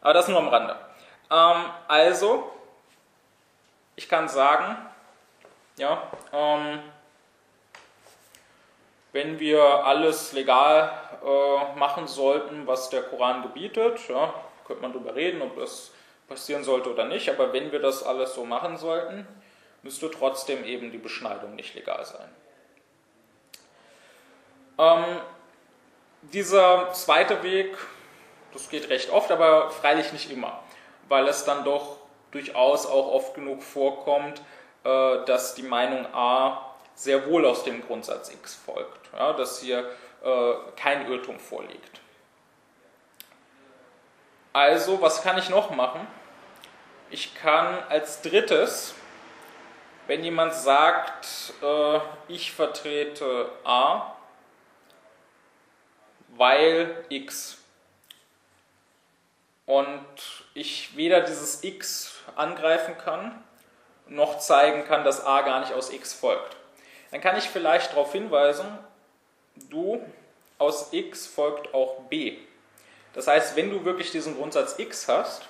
Aber 0.00 0.14
das 0.14 0.28
nur 0.28 0.38
am 0.38 0.48
Rande. 0.48 0.76
Ähm, 1.30 1.64
also, 1.88 2.50
ich 3.96 4.08
kann 4.08 4.28
sagen, 4.28 4.76
ja, 5.76 6.02
ähm, 6.32 6.80
wenn 9.12 9.38
wir 9.40 9.62
alles 9.62 10.32
legal 10.32 10.92
äh, 11.24 11.78
machen 11.78 12.06
sollten, 12.06 12.66
was 12.66 12.90
der 12.90 13.02
Koran 13.02 13.42
gebietet, 13.42 14.08
ja, 14.08 14.32
könnte 14.66 14.82
man 14.82 14.92
darüber 14.92 15.14
reden, 15.14 15.42
ob 15.42 15.58
das 15.58 15.92
passieren 16.30 16.64
sollte 16.64 16.90
oder 16.90 17.04
nicht, 17.04 17.28
aber 17.28 17.52
wenn 17.52 17.72
wir 17.72 17.80
das 17.80 18.02
alles 18.04 18.34
so 18.34 18.44
machen 18.46 18.78
sollten, 18.78 19.26
müsste 19.82 20.10
trotzdem 20.10 20.64
eben 20.64 20.92
die 20.92 20.98
Beschneidung 20.98 21.56
nicht 21.56 21.74
legal 21.74 22.04
sein. 22.06 22.28
Ähm, 24.78 25.20
dieser 26.22 26.92
zweite 26.92 27.42
Weg, 27.42 27.76
das 28.52 28.70
geht 28.70 28.88
recht 28.90 29.10
oft, 29.10 29.30
aber 29.32 29.70
freilich 29.70 30.12
nicht 30.12 30.30
immer, 30.30 30.62
weil 31.08 31.26
es 31.26 31.44
dann 31.44 31.64
doch 31.64 31.96
durchaus 32.30 32.86
auch 32.86 33.08
oft 33.08 33.34
genug 33.34 33.62
vorkommt, 33.62 34.40
äh, 34.84 35.24
dass 35.24 35.56
die 35.56 35.64
Meinung 35.64 36.06
A 36.14 36.74
sehr 36.94 37.26
wohl 37.26 37.44
aus 37.44 37.64
dem 37.64 37.84
Grundsatz 37.84 38.32
X 38.32 38.54
folgt, 38.54 39.10
ja, 39.12 39.32
dass 39.32 39.60
hier 39.60 39.90
äh, 40.22 40.52
kein 40.76 41.10
Irrtum 41.10 41.40
vorliegt. 41.40 42.00
Also, 44.52 45.00
was 45.00 45.22
kann 45.22 45.38
ich 45.38 45.48
noch 45.48 45.70
machen? 45.70 46.06
Ich 47.12 47.34
kann 47.34 47.82
als 47.88 48.22
drittes, 48.22 48.94
wenn 50.06 50.22
jemand 50.22 50.54
sagt, 50.54 51.52
äh, 51.60 51.98
ich 52.28 52.52
vertrete 52.52 53.50
A, 53.64 54.14
weil 56.36 57.04
X, 57.08 57.58
und 59.66 60.04
ich 60.54 60.96
weder 60.96 61.20
dieses 61.20 61.62
X 61.62 62.14
angreifen 62.34 62.98
kann, 62.98 63.42
noch 64.06 64.38
zeigen 64.38 64.84
kann, 64.84 65.04
dass 65.04 65.24
A 65.24 65.42
gar 65.42 65.60
nicht 65.60 65.72
aus 65.72 65.90
X 65.90 66.12
folgt. 66.12 66.56
Dann 67.10 67.20
kann 67.20 67.36
ich 67.36 67.48
vielleicht 67.48 67.92
darauf 67.92 68.10
hinweisen, 68.12 68.66
du, 69.68 70.04
aus 70.58 70.92
X 70.92 71.26
folgt 71.26 71.72
auch 71.72 72.02
B. 72.08 72.38
Das 73.14 73.26
heißt, 73.26 73.56
wenn 73.56 73.70
du 73.70 73.84
wirklich 73.84 74.10
diesen 74.10 74.36
Grundsatz 74.36 74.78
X 74.78 75.08
hast, 75.08 75.48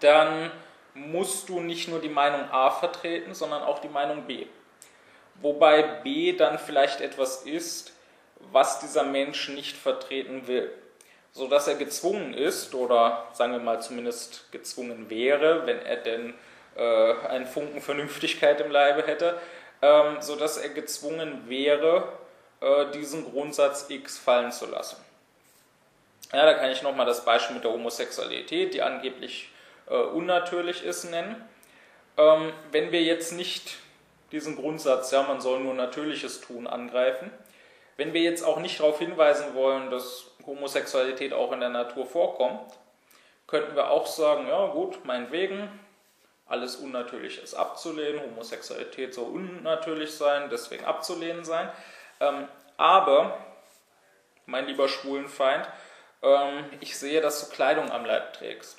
dann 0.00 0.50
musst 0.94 1.48
du 1.48 1.60
nicht 1.60 1.88
nur 1.88 2.00
die 2.00 2.08
Meinung 2.08 2.50
A 2.50 2.70
vertreten, 2.70 3.34
sondern 3.34 3.62
auch 3.62 3.80
die 3.80 3.88
Meinung 3.88 4.22
B. 4.22 4.46
Wobei 5.42 5.82
B 5.82 6.32
dann 6.32 6.58
vielleicht 6.58 7.00
etwas 7.00 7.42
ist, 7.42 7.92
was 8.52 8.80
dieser 8.80 9.02
Mensch 9.02 9.48
nicht 9.48 9.76
vertreten 9.76 10.46
will. 10.46 10.72
Sodass 11.32 11.68
er 11.68 11.74
gezwungen 11.74 12.32
ist, 12.32 12.74
oder 12.74 13.26
sagen 13.32 13.52
wir 13.52 13.60
mal 13.60 13.82
zumindest 13.82 14.50
gezwungen 14.52 15.10
wäre, 15.10 15.66
wenn 15.66 15.84
er 15.84 15.96
denn 15.96 16.34
äh, 16.76 17.12
einen 17.28 17.46
Funken 17.46 17.82
Vernünftigkeit 17.82 18.60
im 18.60 18.70
Leibe 18.70 19.06
hätte, 19.06 19.38
ähm, 19.82 20.16
sodass 20.20 20.56
er 20.56 20.70
gezwungen 20.70 21.48
wäre, 21.48 22.08
äh, 22.60 22.86
diesen 22.92 23.30
Grundsatz 23.30 23.86
X 23.90 24.18
fallen 24.18 24.52
zu 24.52 24.66
lassen. 24.66 24.96
Ja, 26.32 26.46
da 26.46 26.54
kann 26.54 26.70
ich 26.70 26.82
nochmal 26.82 27.06
das 27.06 27.24
Beispiel 27.24 27.54
mit 27.54 27.64
der 27.64 27.72
Homosexualität, 27.72 28.72
die 28.72 28.82
angeblich 28.82 29.50
äh, 29.88 29.94
unnatürlich 29.94 30.84
ist, 30.84 31.04
nennen. 31.04 31.36
Ähm, 32.16 32.52
wenn 32.72 32.92
wir 32.92 33.02
jetzt 33.02 33.32
nicht 33.32 33.76
diesen 34.32 34.56
Grundsatz, 34.56 35.10
ja, 35.10 35.22
man 35.22 35.40
soll 35.40 35.60
nur 35.60 35.74
Natürliches 35.74 36.40
tun, 36.40 36.66
angreifen, 36.66 37.30
wenn 37.96 38.12
wir 38.12 38.20
jetzt 38.20 38.42
auch 38.42 38.58
nicht 38.58 38.80
darauf 38.80 38.98
hinweisen 38.98 39.54
wollen, 39.54 39.90
dass 39.90 40.30
Homosexualität 40.44 41.32
auch 41.32 41.52
in 41.52 41.60
der 41.60 41.70
Natur 41.70 42.06
vorkommt, 42.06 42.60
könnten 43.46 43.74
wir 43.76 43.90
auch 43.90 44.06
sagen, 44.06 44.48
ja 44.48 44.66
gut, 44.66 45.04
meinetwegen, 45.04 45.68
alles 46.46 46.76
Unnatürliche 46.76 47.40
ist 47.40 47.54
abzulehnen, 47.54 48.22
Homosexualität 48.22 49.14
soll 49.14 49.30
unnatürlich 49.30 50.14
sein, 50.14 50.48
deswegen 50.50 50.84
abzulehnen 50.84 51.44
sein. 51.44 51.70
Ähm, 52.20 52.48
aber, 52.76 53.38
mein 54.46 54.66
lieber 54.66 54.88
Schwulenfeind, 54.88 55.68
ähm, 56.22 56.64
ich 56.80 56.96
sehe, 56.96 57.20
dass 57.20 57.48
du 57.48 57.54
Kleidung 57.54 57.90
am 57.90 58.04
Leib 58.04 58.32
trägst. 58.34 58.78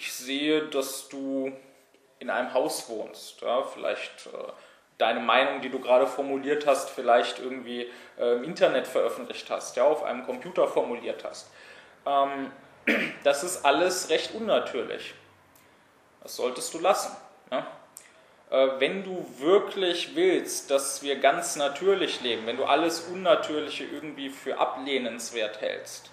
Ich 0.00 0.12
sehe, 0.12 0.62
dass 0.62 1.08
du 1.08 1.52
in 2.20 2.30
einem 2.30 2.54
Haus 2.54 2.88
wohnst. 2.88 3.40
Ja, 3.40 3.64
vielleicht 3.64 4.26
äh, 4.26 4.52
deine 4.96 5.18
Meinung, 5.18 5.60
die 5.60 5.70
du 5.70 5.80
gerade 5.80 6.06
formuliert 6.06 6.68
hast, 6.68 6.90
vielleicht 6.90 7.40
irgendwie 7.40 7.90
äh, 8.16 8.34
im 8.34 8.44
Internet 8.44 8.86
veröffentlicht 8.86 9.50
hast, 9.50 9.74
ja, 9.76 9.82
auf 9.82 10.04
einem 10.04 10.24
Computer 10.24 10.68
formuliert 10.68 11.24
hast. 11.24 11.50
Ähm, 12.06 12.52
das 13.24 13.42
ist 13.42 13.64
alles 13.64 14.08
recht 14.08 14.34
unnatürlich. 14.34 15.14
Das 16.22 16.36
solltest 16.36 16.72
du 16.74 16.78
lassen. 16.78 17.16
Ja? 17.50 17.66
Äh, 18.50 18.78
wenn 18.78 19.02
du 19.02 19.26
wirklich 19.38 20.14
willst, 20.14 20.70
dass 20.70 21.02
wir 21.02 21.18
ganz 21.18 21.56
natürlich 21.56 22.20
leben, 22.20 22.46
wenn 22.46 22.56
du 22.56 22.66
alles 22.66 23.00
Unnatürliche 23.00 23.82
irgendwie 23.82 24.30
für 24.30 24.58
ablehnenswert 24.58 25.60
hältst, 25.60 26.12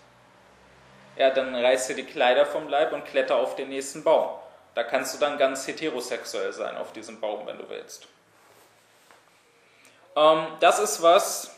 ja, 1.17 1.29
dann 1.29 1.55
reiß 1.55 1.87
dir 1.87 1.95
die 1.95 2.05
Kleider 2.05 2.45
vom 2.45 2.67
Leib 2.67 2.93
und 2.93 3.05
kletter 3.05 3.37
auf 3.37 3.55
den 3.55 3.69
nächsten 3.69 4.03
Baum. 4.03 4.29
Da 4.73 4.83
kannst 4.83 5.15
du 5.15 5.19
dann 5.19 5.37
ganz 5.37 5.67
heterosexuell 5.67 6.51
sein 6.51 6.75
auf 6.77 6.91
diesem 6.91 7.19
Baum, 7.19 7.47
wenn 7.47 7.57
du 7.57 7.69
willst. 7.69 8.07
Ähm, 10.15 10.47
das 10.59 10.79
ist 10.79 11.01
was, 11.01 11.55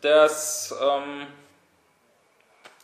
das 0.00 0.74
ähm, 0.80 1.26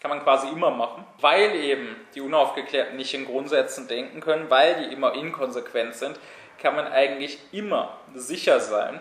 kann 0.01 0.11
man 0.11 0.23
quasi 0.23 0.49
immer 0.49 0.71
machen, 0.71 1.05
weil 1.21 1.55
eben 1.57 1.97
die 2.15 2.21
Unaufgeklärten 2.21 2.97
nicht 2.97 3.15
in 3.15 3.27
Grundsätzen 3.27 3.89
denken 3.89 4.21
können, 4.21 4.51
weil 4.51 4.77
die 4.77 4.93
immer 4.93 5.15
inkonsequent 5.15 5.95
sind, 5.95 6.19
kann 6.61 6.77
man 6.77 6.87
eigentlich 6.87 7.39
immer 7.53 7.99
sicher 8.15 8.61
sein, 8.61 9.01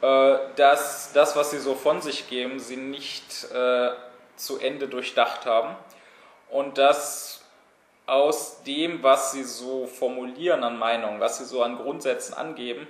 äh, 0.00 0.36
dass 0.56 1.12
das, 1.12 1.36
was 1.36 1.50
sie 1.50 1.58
so 1.58 1.74
von 1.74 2.00
sich 2.00 2.28
geben, 2.28 2.58
sie 2.58 2.76
nicht 2.76 3.50
äh, 3.52 3.90
zu 4.36 4.58
Ende 4.58 4.88
durchdacht 4.88 5.46
haben 5.46 5.76
und 6.50 6.78
dass 6.78 7.42
aus 8.06 8.62
dem, 8.64 9.02
was 9.02 9.32
sie 9.32 9.44
so 9.44 9.86
formulieren 9.86 10.62
an 10.62 10.78
Meinungen, 10.78 11.20
was 11.20 11.38
sie 11.38 11.44
so 11.44 11.62
an 11.62 11.76
Grundsätzen 11.76 12.34
angeben, 12.34 12.86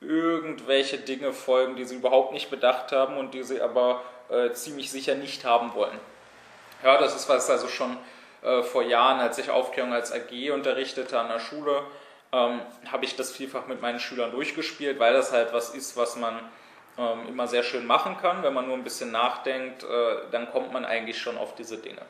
irgendwelche 0.00 0.98
Dinge 0.98 1.32
folgen, 1.32 1.76
die 1.76 1.84
sie 1.84 1.96
überhaupt 1.96 2.32
nicht 2.32 2.50
bedacht 2.50 2.92
haben 2.92 3.16
und 3.16 3.34
die 3.34 3.42
sie 3.42 3.60
aber 3.60 4.02
äh, 4.28 4.52
ziemlich 4.52 4.90
sicher 4.90 5.14
nicht 5.14 5.44
haben 5.44 5.74
wollen. 5.74 5.98
Ja, 6.82 6.98
das 6.98 7.14
ist 7.14 7.28
was 7.28 7.48
also 7.48 7.68
schon 7.68 7.96
äh, 8.42 8.62
vor 8.62 8.82
Jahren, 8.82 9.20
als 9.20 9.38
ich 9.38 9.50
Aufklärung 9.50 9.92
als 9.92 10.12
AG 10.12 10.50
unterrichtete 10.52 11.18
an 11.18 11.28
der 11.28 11.38
Schule, 11.38 11.82
ähm, 12.32 12.60
habe 12.90 13.04
ich 13.04 13.16
das 13.16 13.30
vielfach 13.30 13.66
mit 13.66 13.80
meinen 13.80 14.00
Schülern 14.00 14.32
durchgespielt, 14.32 14.98
weil 14.98 15.14
das 15.14 15.32
halt 15.32 15.52
was 15.52 15.70
ist, 15.70 15.96
was 15.96 16.16
man 16.16 16.38
ähm, 16.98 17.28
immer 17.28 17.46
sehr 17.46 17.62
schön 17.62 17.86
machen 17.86 18.16
kann. 18.18 18.42
Wenn 18.42 18.54
man 18.54 18.66
nur 18.66 18.76
ein 18.76 18.84
bisschen 18.84 19.12
nachdenkt, 19.12 19.84
äh, 19.84 20.30
dann 20.30 20.50
kommt 20.50 20.72
man 20.72 20.84
eigentlich 20.84 21.18
schon 21.18 21.38
auf 21.38 21.54
diese 21.54 21.78
Dinge. 21.78 22.02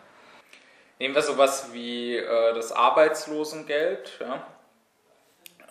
Nehmen 0.98 1.14
wir 1.14 1.22
sowas 1.22 1.72
wie 1.72 2.16
äh, 2.16 2.54
das 2.54 2.72
Arbeitslosengeld 2.72 4.18
ja? 4.20 4.46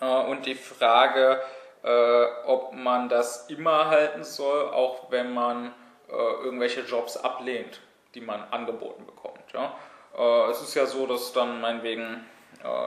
äh, 0.00 0.30
und 0.30 0.46
die 0.46 0.54
Frage, 0.54 1.42
äh, 1.82 2.24
ob 2.44 2.72
man 2.74 3.08
das 3.08 3.48
immer 3.48 3.88
halten 3.88 4.22
soll, 4.22 4.68
auch 4.68 5.10
wenn 5.10 5.32
man 5.32 5.74
äh, 6.08 6.12
irgendwelche 6.12 6.82
Jobs 6.82 7.16
ablehnt, 7.16 7.80
die 8.14 8.20
man 8.20 8.44
angeboten 8.50 9.04
bekommt. 9.06 9.52
Ja? 9.52 9.74
Äh, 10.16 10.50
es 10.50 10.62
ist 10.62 10.74
ja 10.74 10.86
so, 10.86 11.06
dass 11.06 11.32
dann 11.32 11.60
meinetwegen 11.60 12.24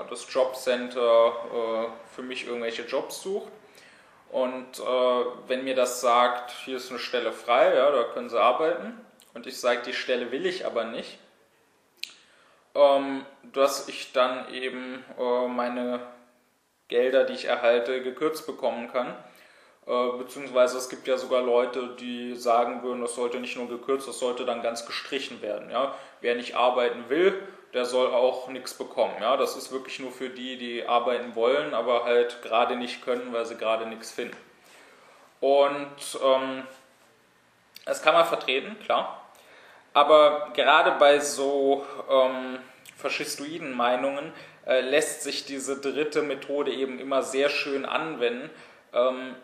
das 0.09 0.25
Jobcenter 0.33 1.93
für 2.13 2.23
mich 2.23 2.47
irgendwelche 2.47 2.81
Jobs 2.81 3.21
sucht 3.21 3.51
und 4.31 4.79
äh, 4.79 5.25
wenn 5.47 5.63
mir 5.63 5.75
das 5.75 6.01
sagt, 6.01 6.51
hier 6.51 6.77
ist 6.77 6.89
eine 6.89 6.99
Stelle 6.99 7.31
frei, 7.31 7.73
ja, 7.75 7.91
da 7.91 8.03
können 8.03 8.29
Sie 8.29 8.39
arbeiten, 8.39 8.99
und 9.33 9.47
ich 9.47 9.59
sage, 9.59 9.81
die 9.85 9.93
Stelle 9.93 10.31
will 10.31 10.45
ich 10.45 10.65
aber 10.65 10.85
nicht, 10.85 11.17
ähm, 12.75 13.25
dass 13.53 13.87
ich 13.87 14.11
dann 14.11 14.53
eben 14.53 15.03
äh, 15.17 15.47
meine 15.47 15.99
Gelder, 16.87 17.23
die 17.23 17.33
ich 17.33 17.45
erhalte, 17.45 18.01
gekürzt 18.01 18.45
bekommen 18.45 18.91
kann. 18.91 19.15
Äh, 19.85 20.17
beziehungsweise 20.17 20.77
es 20.77 20.89
gibt 20.89 21.07
ja 21.07 21.17
sogar 21.17 21.41
Leute, 21.41 21.95
die 21.99 22.35
sagen 22.35 22.83
würden, 22.83 23.01
das 23.01 23.15
sollte 23.15 23.39
nicht 23.39 23.57
nur 23.57 23.67
gekürzt, 23.67 24.07
das 24.07 24.19
sollte 24.19 24.45
dann 24.45 24.61
ganz 24.61 24.85
gestrichen 24.85 25.41
werden. 25.41 25.69
Ja? 25.69 25.95
Wer 26.21 26.35
nicht 26.35 26.55
arbeiten 26.55 27.09
will, 27.09 27.41
der 27.73 27.85
soll 27.85 28.13
auch 28.13 28.47
nichts 28.47 28.73
bekommen. 28.73 29.15
Ja? 29.21 29.37
Das 29.37 29.55
ist 29.55 29.71
wirklich 29.71 29.99
nur 29.99 30.11
für 30.11 30.29
die, 30.29 30.57
die 30.57 30.85
arbeiten 30.85 31.35
wollen, 31.35 31.73
aber 31.73 32.03
halt 32.03 32.41
gerade 32.41 32.75
nicht 32.75 33.03
können, 33.03 33.31
weil 33.33 33.45
sie 33.45 33.55
gerade 33.55 33.85
nichts 33.85 34.11
finden. 34.11 34.37
Und 35.39 36.19
ähm, 36.23 36.63
das 37.85 38.01
kann 38.01 38.13
man 38.13 38.25
vertreten, 38.25 38.77
klar. 38.83 39.29
Aber 39.93 40.49
gerade 40.53 40.91
bei 40.99 41.19
so 41.19 41.85
ähm, 42.09 42.59
faschistoiden 42.97 43.75
Meinungen 43.75 44.33
äh, 44.65 44.81
lässt 44.81 45.23
sich 45.23 45.45
diese 45.45 45.79
dritte 45.79 46.21
Methode 46.21 46.71
eben 46.71 46.99
immer 46.99 47.23
sehr 47.23 47.49
schön 47.49 47.85
anwenden, 47.85 48.49
ähm, 48.93 49.35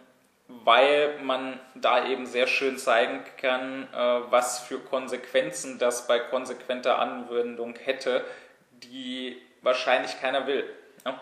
weil 0.48 1.20
man 1.22 1.60
da 1.74 2.08
eben 2.08 2.26
sehr 2.26 2.48
schön 2.48 2.78
zeigen 2.78 3.24
kann, 3.38 3.88
äh, 3.94 4.22
was 4.30 4.60
für 4.60 4.80
Konsequenzen 4.80 5.80
das 5.80 6.08
bei 6.08 6.20
konsequenter 6.20 7.00
Anwendung 7.00 7.76
hätte, 7.76 8.24
die 8.72 9.42
wahrscheinlich 9.62 10.20
keiner 10.22 10.46
will. 10.46 10.64
Ja? 11.06 11.20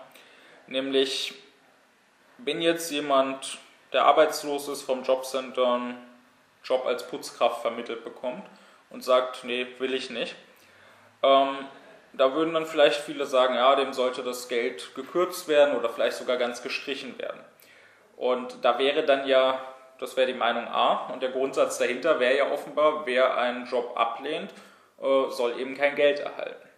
Nämlich, 0.67 1.33
wenn 2.37 2.61
jetzt 2.61 2.91
jemand, 2.91 3.59
der 3.93 4.05
arbeitslos 4.05 4.67
ist, 4.67 4.81
vom 4.81 5.03
Jobcenter 5.03 5.73
einen 5.73 5.97
Job 6.63 6.85
als 6.85 7.07
Putzkraft 7.07 7.61
vermittelt 7.61 8.03
bekommt 8.03 8.43
und 8.89 9.03
sagt, 9.03 9.43
nee, 9.43 9.67
will 9.79 9.93
ich 9.93 10.09
nicht, 10.09 10.35
ähm, 11.21 11.57
da 12.13 12.33
würden 12.33 12.53
dann 12.53 12.65
vielleicht 12.65 12.99
viele 12.99 13.25
sagen, 13.25 13.55
ja, 13.55 13.75
dem 13.75 13.93
sollte 13.93 14.23
das 14.23 14.47
Geld 14.47 14.93
gekürzt 14.95 15.47
werden 15.47 15.75
oder 15.75 15.89
vielleicht 15.89 16.17
sogar 16.17 16.37
ganz 16.37 16.61
gestrichen 16.61 17.17
werden. 17.17 17.39
Und 18.15 18.63
da 18.63 18.77
wäre 18.79 19.03
dann 19.03 19.27
ja, 19.27 19.59
das 19.99 20.15
wäre 20.17 20.27
die 20.27 20.33
Meinung 20.37 20.67
A, 20.67 21.07
und 21.11 21.21
der 21.21 21.31
Grundsatz 21.31 21.77
dahinter 21.77 22.19
wäre 22.19 22.37
ja 22.37 22.51
offenbar, 22.51 23.05
wer 23.05 23.37
einen 23.37 23.65
Job 23.65 23.93
ablehnt, 23.95 24.51
äh, 25.01 25.29
soll 25.29 25.59
eben 25.59 25.75
kein 25.75 25.95
Geld 25.95 26.19
erhalten. 26.19 26.69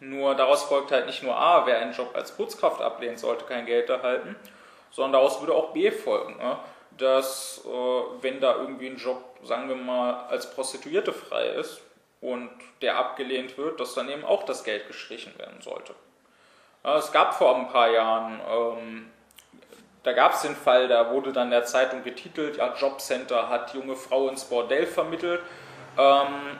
Nur 0.00 0.34
daraus 0.34 0.62
folgt 0.64 0.92
halt 0.92 1.06
nicht 1.06 1.22
nur 1.22 1.36
A, 1.36 1.66
wer 1.66 1.78
einen 1.78 1.92
Job 1.92 2.10
als 2.14 2.32
Putzkraft 2.32 2.80
ablehnt, 2.80 3.18
sollte 3.18 3.44
kein 3.44 3.66
Geld 3.66 3.90
erhalten, 3.90 4.36
sondern 4.90 5.12
daraus 5.14 5.40
würde 5.40 5.54
auch 5.54 5.72
B 5.72 5.90
folgen, 5.90 6.36
ne? 6.36 6.58
dass 6.96 7.62
äh, 7.64 8.22
wenn 8.22 8.40
da 8.40 8.56
irgendwie 8.56 8.88
ein 8.88 8.96
Job, 8.96 9.22
sagen 9.42 9.68
wir 9.68 9.76
mal, 9.76 10.26
als 10.28 10.50
Prostituierte 10.50 11.12
frei 11.12 11.46
ist 11.46 11.80
und 12.20 12.50
der 12.80 12.96
abgelehnt 12.96 13.58
wird, 13.58 13.80
dass 13.80 13.94
dann 13.94 14.08
eben 14.08 14.24
auch 14.24 14.44
das 14.44 14.64
Geld 14.64 14.86
gestrichen 14.86 15.36
werden 15.38 15.60
sollte. 15.60 15.94
Es 16.84 17.12
gab 17.12 17.34
vor 17.34 17.56
ein 17.56 17.68
paar 17.68 17.90
Jahren, 17.90 18.40
ähm, 18.48 19.10
da 20.02 20.12
gab 20.12 20.34
es 20.34 20.42
den 20.42 20.56
Fall, 20.56 20.88
da 20.88 21.10
wurde 21.10 21.32
dann 21.32 21.50
der 21.50 21.64
Zeitung 21.64 22.02
getitelt, 22.04 22.56
ja, 22.56 22.74
Jobcenter 22.74 23.48
hat 23.48 23.74
junge 23.74 23.96
Frau 23.96 24.28
ins 24.28 24.44
Bordell 24.44 24.86
vermittelt. 24.86 25.40
Ähm, 25.96 26.58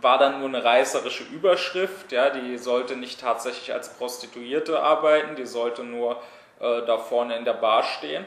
war 0.00 0.18
dann 0.18 0.38
nur 0.38 0.48
eine 0.48 0.62
reißerische 0.62 1.24
Überschrift, 1.24 2.12
ja, 2.12 2.30
die 2.30 2.58
sollte 2.58 2.96
nicht 2.96 3.20
tatsächlich 3.20 3.72
als 3.72 3.96
Prostituierte 3.96 4.80
arbeiten, 4.80 5.34
die 5.34 5.46
sollte 5.46 5.82
nur 5.82 6.22
äh, 6.60 6.82
da 6.86 6.98
vorne 6.98 7.36
in 7.36 7.44
der 7.44 7.54
Bar 7.54 7.82
stehen. 7.82 8.24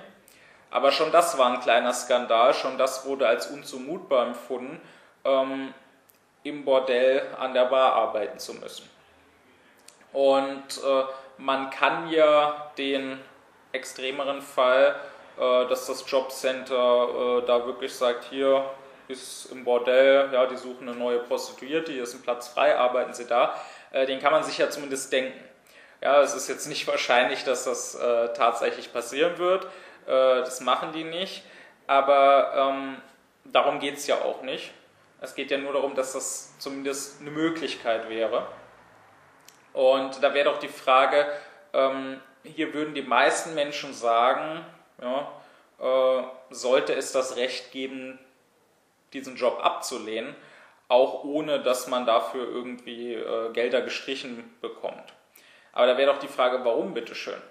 Aber 0.69 0.91
schon 0.91 1.11
das 1.11 1.37
war 1.37 1.51
ein 1.51 1.59
kleiner 1.59 1.93
Skandal, 1.93 2.53
schon 2.53 2.77
das 2.77 3.05
wurde 3.05 3.27
als 3.27 3.47
unzumutbar 3.47 4.27
empfunden, 4.27 4.81
ähm, 5.23 5.73
im 6.43 6.65
Bordell 6.65 7.21
an 7.39 7.53
der 7.53 7.65
Bar 7.65 7.93
arbeiten 7.93 8.39
zu 8.39 8.53
müssen. 8.55 8.89
Und 10.13 10.77
äh, 10.83 11.03
man 11.37 11.69
kann 11.69 12.09
ja 12.09 12.71
den 12.77 13.19
extremeren 13.71 14.41
Fall, 14.41 14.95
äh, 15.37 15.67
dass 15.67 15.87
das 15.87 16.09
Jobcenter 16.09 17.39
äh, 17.39 17.45
da 17.45 17.65
wirklich 17.65 17.93
sagt, 17.93 18.25
hier, 18.25 18.69
ist 19.07 19.51
im 19.51 19.65
Bordell, 19.65 20.29
ja, 20.31 20.45
die 20.45 20.55
suchen 20.55 20.87
eine 20.87 20.97
neue 20.97 21.19
Prostituierte, 21.19 21.91
hier 21.91 22.03
ist 22.03 22.13
ein 22.13 22.21
Platz 22.21 22.47
frei, 22.47 22.77
arbeiten 22.77 23.13
Sie 23.13 23.25
da. 23.25 23.55
Äh, 23.91 24.05
den 24.05 24.19
kann 24.19 24.31
man 24.31 24.43
sich 24.43 24.57
ja 24.57 24.69
zumindest 24.69 25.11
denken. 25.11 25.37
Ja, 26.01 26.21
es 26.21 26.33
ist 26.33 26.47
jetzt 26.47 26.67
nicht 26.67 26.87
wahrscheinlich, 26.87 27.43
dass 27.43 27.65
das 27.65 27.97
tatsächlich 28.35 28.91
passieren 28.91 29.37
wird. 29.37 29.67
Das 30.07 30.61
machen 30.61 30.93
die 30.93 31.03
nicht. 31.03 31.43
Aber 31.85 32.53
ähm, 32.55 33.01
darum 33.45 33.79
geht 33.79 33.97
es 33.97 34.07
ja 34.07 34.15
auch 34.15 34.41
nicht. 34.41 34.71
Es 35.19 35.35
geht 35.35 35.51
ja 35.51 35.57
nur 35.57 35.73
darum, 35.73 35.93
dass 35.93 36.13
das 36.13 36.57
zumindest 36.57 37.21
eine 37.21 37.29
Möglichkeit 37.29 38.09
wäre. 38.09 38.47
Und 39.73 40.23
da 40.23 40.33
wäre 40.33 40.45
doch 40.49 40.59
die 40.59 40.67
Frage, 40.67 41.27
ähm, 41.73 42.19
hier 42.43 42.73
würden 42.73 42.93
die 42.93 43.01
meisten 43.01 43.53
Menschen 43.53 43.93
sagen, 43.93 44.65
ja, 45.01 45.31
äh, 45.79 46.23
sollte 46.49 46.93
es 46.93 47.11
das 47.11 47.35
Recht 47.35 47.71
geben, 47.71 48.19
diesen 49.13 49.35
Job 49.35 49.59
abzulehnen, 49.63 50.35
auch 50.87 51.23
ohne 51.23 51.61
dass 51.61 51.87
man 51.87 52.05
dafür 52.05 52.47
irgendwie 52.47 53.13
äh, 53.13 53.51
Gelder 53.53 53.81
gestrichen 53.81 54.53
bekommt. 54.61 55.13
Aber 55.73 55.87
da 55.87 55.97
wäre 55.97 56.11
doch 56.11 56.19
die 56.19 56.27
Frage, 56.27 56.63
warum 56.65 56.93
bitteschön? 56.93 57.41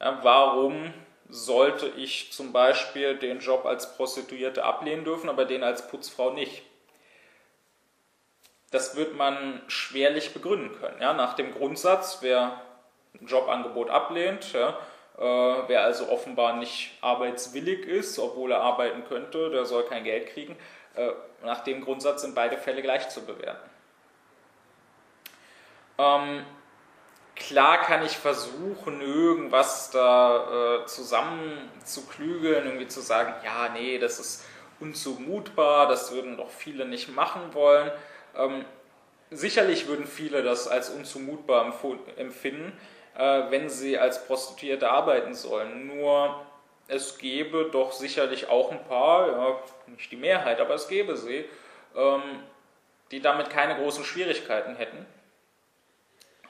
Ja, 0.00 0.18
warum 0.22 0.92
sollte 1.28 1.86
ich 1.88 2.32
zum 2.32 2.52
Beispiel 2.52 3.16
den 3.16 3.40
Job 3.40 3.64
als 3.64 3.96
Prostituierte 3.96 4.64
ablehnen 4.64 5.04
dürfen, 5.04 5.28
aber 5.28 5.44
den 5.44 5.62
als 5.62 5.88
Putzfrau 5.88 6.30
nicht? 6.30 6.62
Das 8.70 8.96
wird 8.96 9.16
man 9.16 9.62
schwerlich 9.68 10.32
begründen 10.32 10.78
können. 10.78 11.00
Ja? 11.00 11.12
Nach 11.12 11.34
dem 11.34 11.52
Grundsatz, 11.52 12.18
wer 12.22 12.60
Jobangebot 13.20 13.90
ablehnt, 13.90 14.52
ja, 14.52 14.78
äh, 15.18 15.22
wer 15.68 15.84
also 15.84 16.08
offenbar 16.08 16.56
nicht 16.56 16.96
arbeitswillig 17.00 17.86
ist, 17.86 18.18
obwohl 18.18 18.52
er 18.52 18.60
arbeiten 18.60 19.04
könnte, 19.04 19.50
der 19.50 19.64
soll 19.64 19.84
kein 19.84 20.04
Geld 20.04 20.28
kriegen. 20.28 20.56
Äh, 20.94 21.10
nach 21.44 21.60
dem 21.60 21.82
Grundsatz 21.82 22.22
sind 22.22 22.34
beide 22.34 22.56
Fälle 22.56 22.82
gleich 22.82 23.08
zu 23.08 23.24
bewerten. 23.24 23.70
Ähm, 25.98 26.44
klar 27.36 27.82
kann 27.82 28.04
ich 28.04 28.16
versuchen, 28.16 29.00
irgendwas 29.00 29.90
da 29.90 30.80
äh, 30.82 30.86
zusammenzuklügeln, 30.86 32.64
irgendwie 32.66 32.88
zu 32.88 33.00
sagen, 33.00 33.34
ja, 33.44 33.68
nee, 33.72 33.98
das 33.98 34.18
ist 34.18 34.44
unzumutbar, 34.80 35.86
das 35.88 36.12
würden 36.12 36.36
doch 36.36 36.50
viele 36.50 36.86
nicht 36.86 37.14
machen 37.14 37.54
wollen. 37.54 37.90
Ähm, 38.36 38.64
sicherlich 39.30 39.86
würden 39.86 40.06
viele 40.06 40.42
das 40.42 40.68
als 40.68 40.90
unzumutbar 40.90 41.72
empfinden, 42.16 42.72
äh, 43.16 43.42
wenn 43.50 43.68
sie 43.68 43.98
als 43.98 44.26
Prostituierte 44.26 44.90
arbeiten 44.90 45.34
sollen. 45.34 45.86
Nur 45.86 46.40
es 46.88 47.18
gäbe 47.18 47.70
doch 47.70 47.92
sicherlich 47.92 48.48
auch 48.48 48.70
ein 48.70 48.84
paar, 48.84 49.28
ja, 49.28 49.58
nicht 49.86 50.10
die 50.10 50.16
Mehrheit, 50.16 50.60
aber 50.60 50.74
es 50.74 50.88
gäbe 50.88 51.16
sie, 51.16 51.44
ähm, 51.96 52.22
die 53.10 53.20
damit 53.20 53.50
keine 53.50 53.76
großen 53.76 54.04
Schwierigkeiten 54.04 54.76
hätten. 54.76 55.06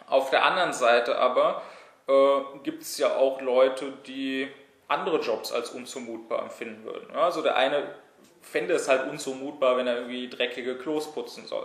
Auf 0.07 0.31
der 0.31 0.45
anderen 0.45 0.73
Seite 0.73 1.19
aber 1.19 1.63
äh, 2.07 2.59
gibt 2.63 2.83
es 2.83 2.99
ja 2.99 3.17
auch 3.17 3.41
Leute, 3.41 3.93
die 4.07 4.49
andere 4.89 5.21
Jobs 5.21 5.53
als 5.53 5.71
unzumutbar 5.71 6.43
empfinden 6.43 6.85
würden. 6.85 7.09
Ja, 7.13 7.23
also 7.23 7.43
der 7.43 7.57
eine 7.57 7.95
fände 8.43 8.75
es 8.75 8.89
halt 8.89 9.09
unzumutbar, 9.09 9.77
wenn 9.77 9.87
er 9.87 9.97
irgendwie 9.97 10.29
dreckige 10.29 10.77
Klos 10.77 11.13
putzen 11.13 11.47
soll. 11.47 11.65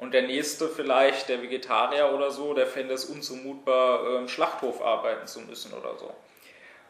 Und 0.00 0.14
der 0.14 0.22
nächste 0.22 0.66
vielleicht, 0.68 1.28
der 1.28 1.42
Vegetarier 1.42 2.14
oder 2.14 2.30
so, 2.30 2.54
der 2.54 2.66
fände 2.66 2.94
es 2.94 3.04
unzumutbar, 3.04 4.16
im 4.16 4.28
Schlachthof 4.28 4.80
arbeiten 4.80 5.26
zu 5.26 5.40
müssen 5.40 5.74
oder 5.74 5.98
so. 5.98 6.10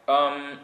Ähm, 0.07 0.59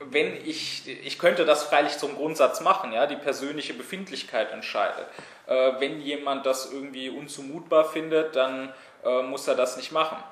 wenn 0.00 0.36
ich, 0.46 0.86
ich 0.86 1.18
könnte 1.18 1.46
das 1.46 1.64
freilich 1.64 1.96
zum 1.96 2.14
Grundsatz 2.14 2.60
machen, 2.60 2.92
ja, 2.92 3.06
die 3.06 3.16
persönliche 3.16 3.72
Befindlichkeit 3.72 4.52
entscheidet. 4.52 5.06
Äh, 5.46 5.72
wenn 5.78 6.02
jemand 6.02 6.44
das 6.44 6.70
irgendwie 6.70 7.08
unzumutbar 7.08 7.86
findet, 7.86 8.36
dann 8.36 8.74
äh, 9.02 9.22
muss 9.22 9.48
er 9.48 9.54
das 9.54 9.78
nicht 9.78 9.92
machen. 9.92 10.22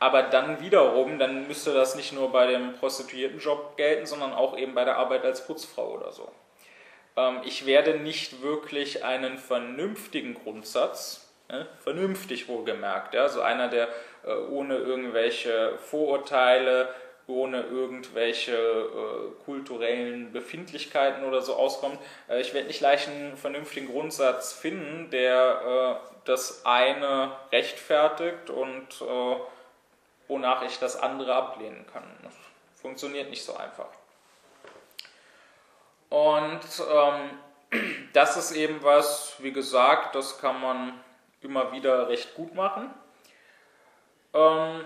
Aber 0.00 0.24
dann 0.24 0.60
wiederum, 0.60 1.20
dann 1.20 1.46
müsste 1.46 1.72
das 1.72 1.94
nicht 1.94 2.12
nur 2.12 2.32
bei 2.32 2.48
dem 2.48 2.74
Prostituiertenjob 2.74 3.76
gelten, 3.76 4.06
sondern 4.06 4.32
auch 4.32 4.58
eben 4.58 4.74
bei 4.74 4.84
der 4.84 4.96
Arbeit 4.96 5.24
als 5.24 5.46
Putzfrau 5.46 5.92
oder 5.92 6.10
so. 6.10 6.28
Ähm, 7.18 7.40
ich 7.44 7.66
werde 7.66 7.94
nicht 7.98 8.42
wirklich 8.42 9.04
einen 9.04 9.38
vernünftigen 9.38 10.34
Grundsatz, 10.34 11.28
ne, 11.48 11.66
vernünftig 11.82 12.48
wohlgemerkt, 12.48 13.14
ja, 13.14 13.22
also 13.22 13.42
einer, 13.42 13.68
der 13.68 13.88
äh, 14.24 14.34
ohne 14.50 14.76
irgendwelche 14.76 15.76
Vorurteile, 15.78 16.94
ohne 17.26 17.62
irgendwelche 17.62 18.56
äh, 18.56 19.44
kulturellen 19.44 20.32
Befindlichkeiten 20.32 21.24
oder 21.24 21.42
so 21.42 21.54
auskommt. 21.54 21.98
Äh, 22.28 22.40
ich 22.40 22.54
werde 22.54 22.68
nicht 22.68 22.80
leicht 22.80 23.08
einen 23.08 23.36
vernünftigen 23.36 23.88
Grundsatz 23.88 24.52
finden, 24.52 25.10
der 25.10 26.00
äh, 26.04 26.08
das 26.24 26.64
eine 26.64 27.32
rechtfertigt 27.52 28.48
und 28.50 29.02
äh, 29.02 29.36
wonach 30.28 30.62
ich 30.62 30.78
das 30.78 30.96
andere 30.96 31.34
ablehnen 31.34 31.84
kann. 31.92 32.04
Das 32.22 32.34
funktioniert 32.80 33.28
nicht 33.28 33.44
so 33.44 33.56
einfach. 33.56 33.88
Und 36.10 36.60
ähm, 36.90 37.30
das 38.12 38.36
ist 38.36 38.52
eben 38.52 38.82
was, 38.82 39.34
wie 39.38 39.52
gesagt, 39.52 40.14
das 40.14 40.38
kann 40.38 40.60
man 40.60 40.92
immer 41.40 41.72
wieder 41.72 42.08
recht 42.08 42.34
gut 42.34 42.54
machen. 42.54 42.90
Ähm, 44.34 44.84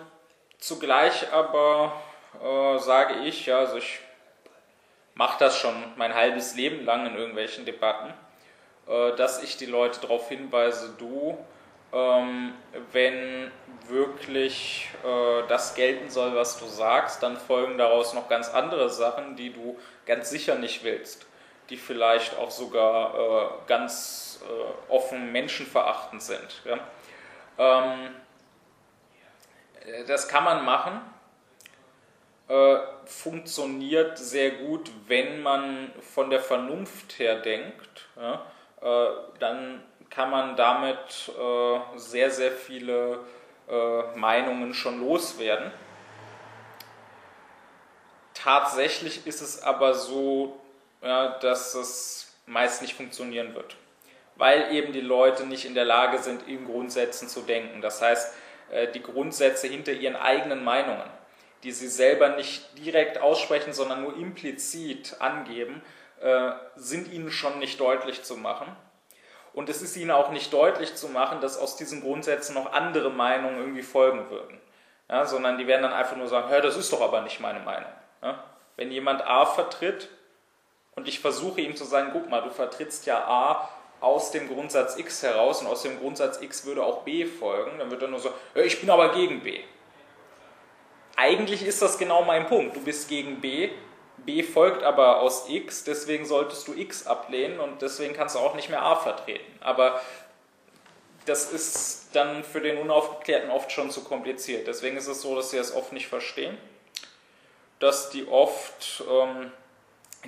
zugleich 0.58 1.32
aber 1.32 2.00
äh, 2.42 2.78
sage 2.78 3.26
ich, 3.26 3.46
ja, 3.46 3.58
also 3.58 3.76
ich 3.76 4.00
mache 5.14 5.38
das 5.38 5.58
schon 5.58 5.74
mein 5.96 6.14
halbes 6.14 6.54
Leben 6.54 6.84
lang 6.84 7.06
in 7.06 7.16
irgendwelchen 7.16 7.64
Debatten, 7.64 8.12
äh, 8.86 9.14
dass 9.16 9.42
ich 9.42 9.56
die 9.56 9.66
Leute 9.66 10.00
darauf 10.00 10.28
hinweise, 10.28 10.94
du, 10.98 11.38
ähm, 11.92 12.54
wenn 12.92 13.50
wirklich 13.88 14.88
äh, 15.04 15.46
das 15.48 15.74
gelten 15.74 16.08
soll, 16.10 16.34
was 16.34 16.58
du 16.58 16.66
sagst, 16.66 17.22
dann 17.22 17.36
folgen 17.36 17.78
daraus 17.78 18.14
noch 18.14 18.28
ganz 18.28 18.48
andere 18.48 18.88
Sachen, 18.90 19.36
die 19.36 19.52
du 19.52 19.78
ganz 20.06 20.30
sicher 20.30 20.54
nicht 20.54 20.84
willst, 20.84 21.26
die 21.68 21.76
vielleicht 21.76 22.38
auch 22.38 22.50
sogar 22.50 23.14
äh, 23.14 23.48
ganz 23.66 24.40
äh, 24.42 24.92
offen 24.92 25.32
menschenverachtend 25.32 26.22
sind. 26.22 26.62
Ja? 26.64 26.78
Ähm, 27.58 28.14
das 30.06 30.28
kann 30.28 30.44
man 30.44 30.64
machen, 30.64 31.00
äh, 32.48 32.78
funktioniert 33.04 34.18
sehr 34.18 34.52
gut, 34.52 34.90
wenn 35.06 35.42
man 35.42 35.92
von 36.00 36.30
der 36.30 36.40
Vernunft 36.40 37.18
her 37.18 37.36
denkt. 37.36 38.08
Ja? 38.16 38.46
Äh, 38.80 39.10
dann 39.38 39.82
kann 40.14 40.30
man 40.30 40.56
damit 40.56 41.30
äh, 41.38 41.80
sehr, 41.98 42.30
sehr 42.30 42.52
viele 42.52 43.20
äh, 43.68 44.02
Meinungen 44.16 44.74
schon 44.74 45.00
loswerden. 45.00 45.72
Tatsächlich 48.34 49.26
ist 49.26 49.40
es 49.40 49.62
aber 49.62 49.94
so, 49.94 50.60
ja, 51.02 51.38
dass 51.38 51.74
es 51.74 52.34
meist 52.46 52.82
nicht 52.82 52.94
funktionieren 52.94 53.54
wird. 53.54 53.76
weil 54.36 54.74
eben 54.74 54.92
die 54.92 55.00
Leute 55.00 55.46
nicht 55.46 55.64
in 55.64 55.74
der 55.74 55.84
Lage 55.84 56.18
sind, 56.18 56.48
in 56.48 56.64
Grundsätzen 56.66 57.28
zu 57.28 57.42
denken. 57.42 57.80
Das 57.80 58.00
heißt, 58.00 58.34
äh, 58.70 58.88
die 58.88 59.02
Grundsätze 59.02 59.66
hinter 59.68 59.92
ihren 59.92 60.16
eigenen 60.16 60.64
Meinungen, 60.64 61.08
die 61.62 61.72
sie 61.72 61.88
selber 61.88 62.30
nicht 62.30 62.76
direkt 62.78 63.20
aussprechen, 63.20 63.72
sondern 63.72 64.02
nur 64.02 64.16
implizit 64.16 65.16
angeben, 65.20 65.82
äh, 66.20 66.52
sind 66.76 67.12
ihnen 67.12 67.30
schon 67.30 67.58
nicht 67.58 67.78
deutlich 67.78 68.22
zu 68.22 68.36
machen. 68.36 68.74
Und 69.52 69.68
es 69.68 69.82
ist 69.82 69.96
ihnen 69.96 70.10
auch 70.10 70.30
nicht 70.30 70.52
deutlich 70.52 70.94
zu 70.94 71.08
machen, 71.08 71.40
dass 71.40 71.58
aus 71.58 71.76
diesen 71.76 72.00
Grundsätzen 72.02 72.54
noch 72.54 72.72
andere 72.72 73.10
Meinungen 73.10 73.58
irgendwie 73.58 73.82
folgen 73.82 74.30
würden. 74.30 74.60
Ja, 75.10 75.26
sondern 75.26 75.58
die 75.58 75.66
werden 75.66 75.82
dann 75.82 75.92
einfach 75.92 76.16
nur 76.16 76.28
sagen, 76.28 76.50
das 76.62 76.76
ist 76.76 76.92
doch 76.92 77.02
aber 77.02 77.20
nicht 77.20 77.40
meine 77.40 77.60
Meinung. 77.60 77.90
Ja? 78.22 78.42
Wenn 78.76 78.90
jemand 78.90 79.26
A 79.26 79.44
vertritt 79.44 80.08
und 80.94 81.06
ich 81.06 81.20
versuche 81.20 81.60
ihm 81.60 81.76
zu 81.76 81.84
sagen, 81.84 82.10
guck 82.12 82.30
mal, 82.30 82.40
du 82.40 82.50
vertrittst 82.50 83.04
ja 83.04 83.18
A 83.26 83.68
aus 84.00 84.30
dem 84.30 84.48
Grundsatz 84.48 84.96
X 84.96 85.22
heraus 85.22 85.60
und 85.60 85.66
aus 85.66 85.82
dem 85.82 85.98
Grundsatz 85.98 86.40
X 86.40 86.64
würde 86.64 86.82
auch 86.82 87.02
B 87.02 87.26
folgen, 87.26 87.78
dann 87.78 87.90
wird 87.90 88.02
er 88.02 88.08
nur 88.08 88.20
so, 88.20 88.30
ich 88.54 88.80
bin 88.80 88.90
aber 88.90 89.12
gegen 89.12 89.42
B. 89.42 89.60
Eigentlich 91.14 91.64
ist 91.64 91.82
das 91.82 91.98
genau 91.98 92.22
mein 92.24 92.46
Punkt. 92.46 92.74
Du 92.74 92.80
bist 92.80 93.08
gegen 93.08 93.40
B, 93.40 93.70
B 94.18 94.42
folgt 94.42 94.82
aber 94.82 95.20
aus 95.20 95.48
X, 95.48 95.84
deswegen 95.84 96.26
solltest 96.26 96.68
du 96.68 96.74
X 96.74 97.06
ablehnen 97.06 97.60
und 97.60 97.82
deswegen 97.82 98.14
kannst 98.14 98.36
du 98.36 98.38
auch 98.38 98.54
nicht 98.54 98.68
mehr 98.68 98.82
A 98.82 98.96
vertreten. 98.96 99.50
Aber 99.60 100.00
das 101.26 101.50
ist 101.52 102.08
dann 102.12 102.44
für 102.44 102.60
den 102.60 102.78
Unaufgeklärten 102.78 103.50
oft 103.50 103.72
schon 103.72 103.90
zu 103.90 104.04
kompliziert. 104.04 104.66
Deswegen 104.66 104.96
ist 104.96 105.06
es 105.06 105.22
so, 105.22 105.34
dass 105.36 105.50
sie 105.50 105.56
das 105.56 105.74
oft 105.74 105.92
nicht 105.92 106.08
verstehen, 106.08 106.56
dass 107.78 108.10
die 108.10 108.28
oft 108.28 109.02
ähm, 109.08 109.52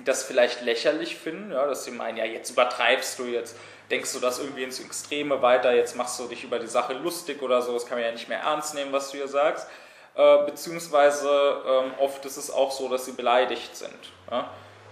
das 0.03 0.23
vielleicht 0.23 0.61
lächerlich 0.61 1.15
finden, 1.15 1.51
ja, 1.51 1.65
dass 1.65 1.85
sie 1.85 1.91
meinen, 1.91 2.17
ja, 2.17 2.25
jetzt 2.25 2.49
übertreibst 2.49 3.19
du, 3.19 3.25
jetzt 3.25 3.55
denkst 3.89 4.11
du 4.13 4.19
das 4.19 4.39
irgendwie 4.39 4.63
ins 4.63 4.79
Extreme 4.79 5.41
weiter, 5.41 5.73
jetzt 5.73 5.95
machst 5.95 6.19
du 6.19 6.27
dich 6.27 6.43
über 6.43 6.59
die 6.59 6.67
Sache 6.67 6.93
lustig 6.93 7.41
oder 7.41 7.61
so, 7.61 7.73
das 7.73 7.85
kann 7.85 7.97
man 7.97 8.05
ja 8.05 8.11
nicht 8.11 8.27
mehr 8.27 8.39
ernst 8.39 8.73
nehmen, 8.73 8.91
was 8.91 9.11
du 9.11 9.17
hier 9.17 9.27
sagst. 9.27 9.67
Äh, 10.15 10.45
beziehungsweise 10.45 11.29
ähm, 11.67 11.91
oft 11.99 12.25
ist 12.25 12.37
es 12.37 12.49
auch 12.49 12.71
so, 12.71 12.87
dass 12.87 13.05
sie 13.05 13.11
beleidigt 13.11 13.75
sind. 13.75 13.99
Ja? 14.31 14.49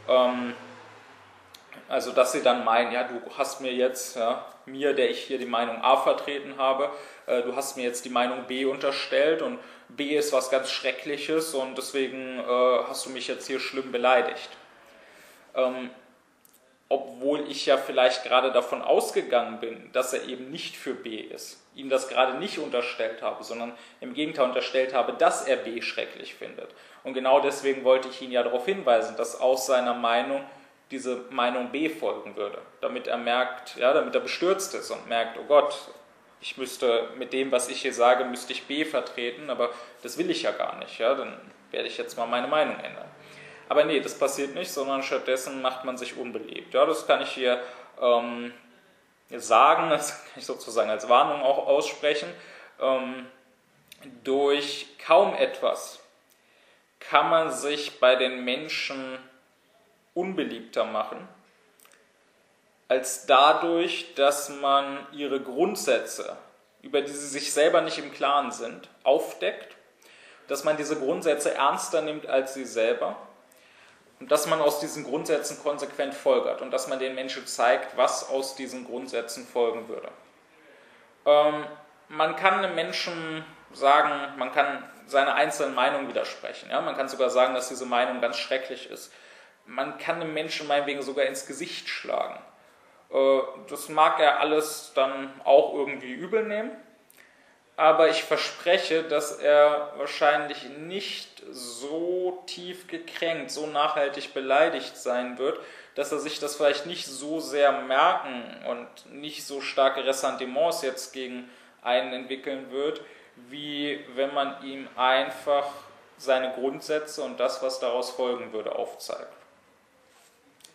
Ähm, 0.08 0.54
also, 1.88 2.12
dass 2.12 2.32
sie 2.32 2.42
dann 2.42 2.66
meinen, 2.66 2.92
ja, 2.92 3.04
du 3.04 3.22
hast 3.38 3.62
mir 3.62 3.74
jetzt, 3.74 4.16
ja, 4.16 4.46
mir, 4.66 4.94
der 4.94 5.10
ich 5.10 5.24
hier 5.24 5.38
die 5.38 5.46
Meinung 5.46 5.82
A 5.82 5.98
vertreten 5.98 6.56
habe, 6.58 6.90
äh, 7.26 7.42
du 7.42 7.56
hast 7.56 7.78
mir 7.78 7.84
jetzt 7.84 8.06
die 8.06 8.10
Meinung 8.10 8.46
B 8.48 8.66
unterstellt 8.66 9.42
und 9.42 9.60
B 9.90 10.16
ist 10.18 10.34
was 10.34 10.50
ganz 10.50 10.72
Schreckliches 10.72 11.54
und 11.54 11.78
deswegen 11.78 12.40
äh, 12.40 12.84
hast 12.88 13.06
du 13.06 13.10
mich 13.10 13.28
jetzt 13.28 13.48
hier 13.48 13.60
schlimm 13.60 13.92
beleidigt. 13.92 14.50
Ähm, 15.56 15.90
obwohl 16.90 17.50
ich 17.50 17.66
ja 17.66 17.78
vielleicht 17.78 18.24
gerade 18.24 18.52
davon 18.52 18.82
ausgegangen 18.82 19.60
bin, 19.60 19.90
dass 19.94 20.14
er 20.14 20.24
eben 20.26 20.52
nicht 20.52 20.76
für 20.76 20.94
B 20.94 21.18
ist, 21.18 21.63
ihm 21.76 21.90
das 21.90 22.08
gerade 22.08 22.38
nicht 22.38 22.60
unterstellt 22.60 23.22
habe, 23.22 23.44
sondern 23.44 23.74
im 24.00 24.14
Gegenteil 24.14 24.46
unterstellt 24.46 24.94
habe, 24.94 25.14
dass 25.14 25.48
er 25.48 25.58
B 25.58 25.82
schrecklich 25.82 26.36
findet. 26.36 26.70
Und 27.04 27.14
genau 27.14 27.40
deswegen 27.40 27.84
wollte 27.84 28.10
ich 28.10 28.22
ihn 28.22 28.32
ja 28.32 28.44
darauf 28.44 28.66
hinweisen, 28.66 29.16
dass 29.18 29.40
aus 29.40 29.66
seiner 29.66 29.94
Meinung 29.94 30.44
diese 30.92 31.26
Meinung 31.32 31.72
B 31.72 31.90
folgen 31.90 32.36
würde, 32.36 32.60
damit 32.82 33.08
er 33.08 33.18
merkt, 33.18 33.76
ja, 33.78 33.94
damit 33.94 34.14
er 34.14 34.22
bestürzt 34.22 34.76
ist 34.76 34.92
und 34.92 35.08
merkt, 35.10 35.40
oh 35.40 35.46
Gott, 35.48 35.76
ich 36.40 36.58
müsste 36.58 37.10
mit 37.18 37.34
dem, 37.34 37.52
was 37.52 37.70
ich 37.70 37.82
hier 37.82 37.94
sage, 37.94 38.26
müsste 38.26 38.54
ich 38.54 38.68
B 38.68 38.86
vertreten, 38.86 39.50
aber 39.50 39.72
das 40.04 40.18
will 40.18 40.30
ich 40.30 40.44
ja 40.44 40.52
gar 40.52 40.78
nicht, 40.78 41.00
ja, 41.00 41.16
dann 41.16 41.36
werde 41.72 41.88
ich 41.88 41.98
jetzt 41.98 42.18
mal 42.18 42.28
meine 42.28 42.48
Meinung 42.48 42.76
ändern. 42.76 43.10
Aber 43.70 43.86
nee, 43.86 44.02
das 44.02 44.20
passiert 44.20 44.54
nicht, 44.54 44.72
sondern 44.72 45.02
stattdessen 45.02 45.62
macht 45.62 45.86
man 45.86 45.98
sich 45.98 46.18
unbeliebt. 46.18 46.74
Ja, 46.74 46.86
das 46.86 47.08
kann 47.08 47.22
ich 47.22 47.30
hier 47.30 47.60
ähm, 48.00 48.54
sagen, 49.40 49.90
das 49.90 50.24
kann 50.24 50.32
ich 50.38 50.46
sozusagen 50.46 50.90
als 50.90 51.10
Warnung 51.10 51.42
auch 51.42 51.68
aussprechen. 51.68 52.30
Ähm, 52.80 53.28
durch 54.24 54.88
kaum 55.06 55.34
etwas 55.36 56.00
kann 57.00 57.30
man 57.30 57.52
sich 57.52 58.00
bei 58.00 58.16
den 58.16 58.44
Menschen 58.44 59.18
unbeliebter 60.14 60.86
machen, 60.86 61.28
als 62.88 63.26
dadurch, 63.26 64.14
dass 64.16 64.50
man 64.50 65.08
ihre 65.12 65.42
Grundsätze, 65.42 66.38
über 66.82 67.02
die 67.02 67.12
sie 67.12 67.28
sich 67.28 67.54
selber 67.54 67.82
nicht 67.82 67.98
im 67.98 68.14
Klaren 68.14 68.52
sind, 68.52 68.90
aufdeckt, 69.04 69.76
dass 70.48 70.64
man 70.64 70.78
diese 70.78 71.00
Grundsätze 71.00 71.54
ernster 71.54 72.02
nimmt 72.02 72.28
als 72.28 72.54
sie 72.54 72.66
selber 72.66 73.16
und 74.24 74.32
dass 74.32 74.48
man 74.48 74.62
aus 74.62 74.80
diesen 74.80 75.04
Grundsätzen 75.04 75.62
konsequent 75.62 76.14
folgert 76.14 76.62
und 76.62 76.72
dass 76.72 76.88
man 76.88 76.98
den 76.98 77.14
Menschen 77.14 77.46
zeigt, 77.46 77.98
was 77.98 78.30
aus 78.30 78.56
diesen 78.56 78.86
Grundsätzen 78.86 79.46
folgen 79.46 79.90
würde. 79.90 80.08
Ähm, 81.26 81.66
man 82.08 82.38
kann 82.38 82.64
einem 82.64 82.74
Menschen 82.74 83.44
sagen, 83.74 84.40
man 84.40 84.54
kann 84.54 84.90
seine 85.08 85.34
einzelnen 85.34 85.76
Meinungen 85.76 86.08
widersprechen. 86.08 86.70
Ja? 86.70 86.80
Man 86.80 86.96
kann 86.96 87.10
sogar 87.10 87.30
sagen, 87.32 87.54
dass 87.54 87.68
diese 87.68 87.86
Meinung 87.86 88.22
ganz 88.22 88.38
schrecklich 88.38 88.90
ist. 88.90 89.12
Man 89.66 89.98
kann 89.98 90.22
einem 90.22 90.34
Menschen 90.34 90.70
meinetwegen 90.70 91.02
sogar 91.02 91.26
ins 91.26 91.46
Gesicht 91.46 91.90
schlagen. 91.90 92.40
Äh, 93.12 93.40
das 93.70 93.90
mag 93.90 94.22
er 94.22 94.40
alles 94.40 94.94
dann 94.96 95.34
auch 95.44 95.74
irgendwie 95.74 96.14
übel 96.14 96.46
nehmen, 96.46 96.72
aber 97.76 98.10
ich 98.10 98.24
verspreche, 98.24 99.04
dass 99.04 99.40
er 99.40 99.94
wahrscheinlich 99.98 100.64
nicht 100.70 101.42
so 101.52 102.44
tief 102.46 102.88
gekränkt, 102.88 103.52
so 103.52 103.66
nachhaltig 103.66 104.34
beleidigt 104.34 104.96
sein 104.98 105.38
wird, 105.38 105.60
dass 105.96 106.12
er 106.12 106.20
sich 106.20 106.40
das 106.40 106.56
vielleicht 106.56 106.86
nicht 106.86 107.06
so 107.06 107.40
sehr 107.40 107.72
merken 107.72 108.44
und 108.70 109.14
nicht 109.14 109.46
so 109.46 109.62
starke 109.62 110.06
Ressentiments 110.06 110.82
jetzt 110.82 111.14
gegen 111.14 111.50
einen 111.82 112.14
entwickeln 112.14 112.72
wird, 112.72 113.02
wie 113.36 114.04
wenn 114.16 114.34
man 114.34 114.64
ihm 114.64 114.88
einfach 114.96 115.66
seine 116.18 116.54
Grundsätze 116.54 117.22
und 117.24 117.40
das, 117.40 117.62
was 117.64 117.80
daraus 117.80 118.12
folgen 118.12 118.54
würde, 118.54 118.76
aufzeigt. 118.76 119.34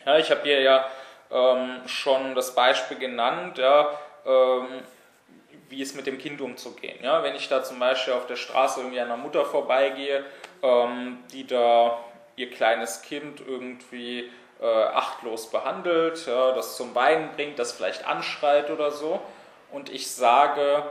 Ja, 0.04 0.18
ich 0.18 0.30
habe 0.30 0.42
hier 0.42 0.60
ja 0.60 0.86
ähm, 1.30 1.82
schon 1.86 2.34
das 2.34 2.54
Beispiel 2.54 2.98
genannt, 2.98 3.58
ja, 3.58 3.88
ähm, 4.26 4.82
wie 5.68 5.82
es 5.82 5.94
mit 5.94 6.06
dem 6.06 6.18
Kind 6.18 6.40
umzugehen. 6.40 6.98
Ja, 7.02 7.22
wenn 7.22 7.34
ich 7.34 7.48
da 7.48 7.62
zum 7.62 7.78
Beispiel 7.78 8.14
auf 8.14 8.26
der 8.26 8.36
Straße 8.36 8.80
irgendwie 8.80 9.00
einer 9.00 9.16
Mutter 9.16 9.44
vorbeigehe, 9.44 10.24
ähm, 10.62 11.18
die 11.32 11.46
da 11.46 11.98
ihr 12.36 12.50
kleines 12.50 13.02
Kind 13.02 13.40
irgendwie 13.46 14.30
äh, 14.60 14.66
achtlos 14.66 15.50
behandelt, 15.50 16.26
ja, 16.26 16.52
das 16.52 16.76
zum 16.76 16.94
Weinen 16.94 17.30
bringt, 17.32 17.58
das 17.58 17.72
vielleicht 17.72 18.06
anschreit 18.06 18.70
oder 18.70 18.90
so, 18.90 19.20
und 19.70 19.90
ich 19.90 20.10
sage, 20.10 20.84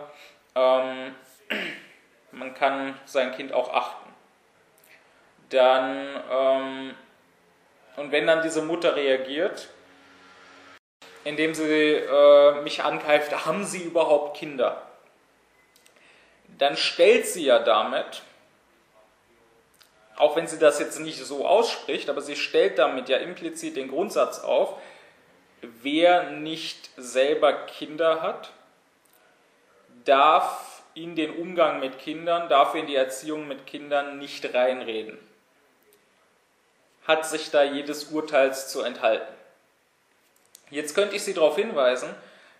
ähm, 0.55 1.15
man 2.31 2.53
kann 2.53 2.99
sein 3.05 3.31
Kind 3.33 3.53
auch 3.53 3.73
achten, 3.73 4.13
dann 5.49 6.23
ähm, 6.29 6.95
und 7.97 8.11
wenn 8.11 8.27
dann 8.27 8.43
diese 8.43 8.61
Mutter 8.61 8.95
reagiert, 8.95 9.69
indem 11.27 11.53
sie 11.53 11.63
äh, 11.63 12.61
mich 12.61 12.83
angreift, 12.83 13.45
haben 13.45 13.65
Sie 13.65 13.81
überhaupt 13.81 14.37
Kinder? 14.37 14.81
Dann 16.57 16.75
stellt 16.75 17.27
sie 17.27 17.45
ja 17.45 17.59
damit, 17.59 18.23
auch 20.15 20.35
wenn 20.35 20.47
sie 20.47 20.57
das 20.57 20.79
jetzt 20.79 20.99
nicht 20.99 21.23
so 21.23 21.45
ausspricht, 21.45 22.09
aber 22.09 22.21
sie 22.21 22.35
stellt 22.35 22.79
damit 22.79 23.09
ja 23.09 23.17
implizit 23.17 23.75
den 23.75 23.89
Grundsatz 23.89 24.39
auf, 24.39 24.81
wer 25.61 26.31
nicht 26.31 26.89
selber 26.97 27.53
Kinder 27.53 28.21
hat, 28.23 28.51
darf 30.05 30.81
in 30.95 31.15
den 31.15 31.35
Umgang 31.35 31.79
mit 31.79 31.99
Kindern, 31.99 32.49
darf 32.49 32.73
in 32.73 32.87
die 32.87 32.95
Erziehung 32.95 33.47
mit 33.47 33.67
Kindern 33.67 34.17
nicht 34.17 34.51
reinreden 34.55 35.19
hat 37.07 37.25
sich 37.25 37.49
da 37.51 37.63
jedes 37.63 38.05
Urteils 38.05 38.67
zu 38.67 38.81
enthalten. 38.81 39.33
Jetzt 40.69 40.95
könnte 40.95 41.15
ich 41.15 41.23
Sie 41.23 41.33
darauf 41.33 41.55
hinweisen, 41.55 42.13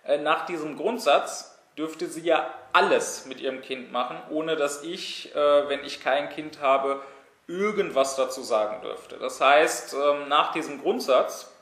äh, 0.08 0.18
nach 0.18 0.46
diesem 0.46 0.76
Grundsatz 0.76 1.58
dürfte 1.76 2.06
sie 2.06 2.22
ja 2.22 2.52
alles 2.72 3.26
mit 3.26 3.40
ihrem 3.40 3.62
Kind 3.62 3.92
machen, 3.92 4.20
ohne 4.30 4.56
dass 4.56 4.82
ich, 4.82 5.34
äh, 5.34 5.68
wenn 5.68 5.84
ich 5.84 6.02
kein 6.02 6.28
Kind 6.30 6.60
habe, 6.60 7.02
irgendwas 7.46 8.16
dazu 8.16 8.42
sagen 8.42 8.82
dürfte. 8.82 9.16
Das 9.18 9.40
heißt, 9.40 9.94
ähm, 9.94 10.28
nach 10.28 10.52
diesem 10.52 10.80
Grundsatz 10.82 11.52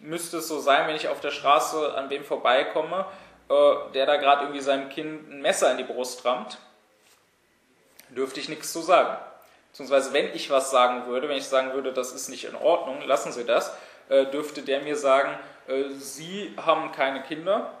müsste 0.00 0.38
es 0.38 0.48
so 0.48 0.58
sein, 0.58 0.88
wenn 0.88 0.96
ich 0.96 1.08
auf 1.08 1.20
der 1.20 1.30
Straße 1.30 1.94
an 1.94 2.10
wem 2.10 2.24
vorbeikomme, 2.24 3.06
äh, 3.48 3.74
der 3.94 4.06
da 4.06 4.16
gerade 4.16 4.42
irgendwie 4.42 4.60
seinem 4.60 4.88
Kind 4.88 5.30
ein 5.30 5.40
Messer 5.42 5.70
in 5.70 5.78
die 5.78 5.84
Brust 5.84 6.24
rammt, 6.24 6.58
dürfte 8.08 8.40
ich 8.40 8.48
nichts 8.48 8.72
zu 8.72 8.80
sagen. 8.80 9.16
Beziehungsweise 9.70 10.12
wenn 10.12 10.34
ich 10.34 10.50
was 10.50 10.70
sagen 10.70 11.06
würde, 11.06 11.28
wenn 11.28 11.38
ich 11.38 11.46
sagen 11.46 11.72
würde, 11.72 11.92
das 11.92 12.12
ist 12.12 12.28
nicht 12.28 12.44
in 12.44 12.56
Ordnung, 12.56 13.00
lassen 13.06 13.32
Sie 13.32 13.44
das, 13.44 13.74
dürfte 14.10 14.60
der 14.60 14.82
mir 14.82 14.96
sagen, 14.96 15.30
Sie 15.96 16.54
haben 16.56 16.92
keine 16.92 17.22
Kinder, 17.22 17.72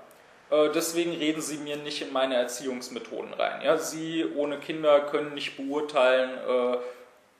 äh, 0.50 0.70
deswegen 0.70 1.12
reden 1.12 1.40
Sie 1.42 1.58
mir 1.58 1.76
nicht 1.76 2.02
in 2.02 2.12
meine 2.12 2.36
Erziehungsmethoden 2.36 3.34
rein. 3.34 3.62
Ja, 3.62 3.76
Sie 3.76 4.24
ohne 4.36 4.58
Kinder 4.58 5.00
können 5.00 5.34
nicht 5.34 5.56
beurteilen, 5.56 6.80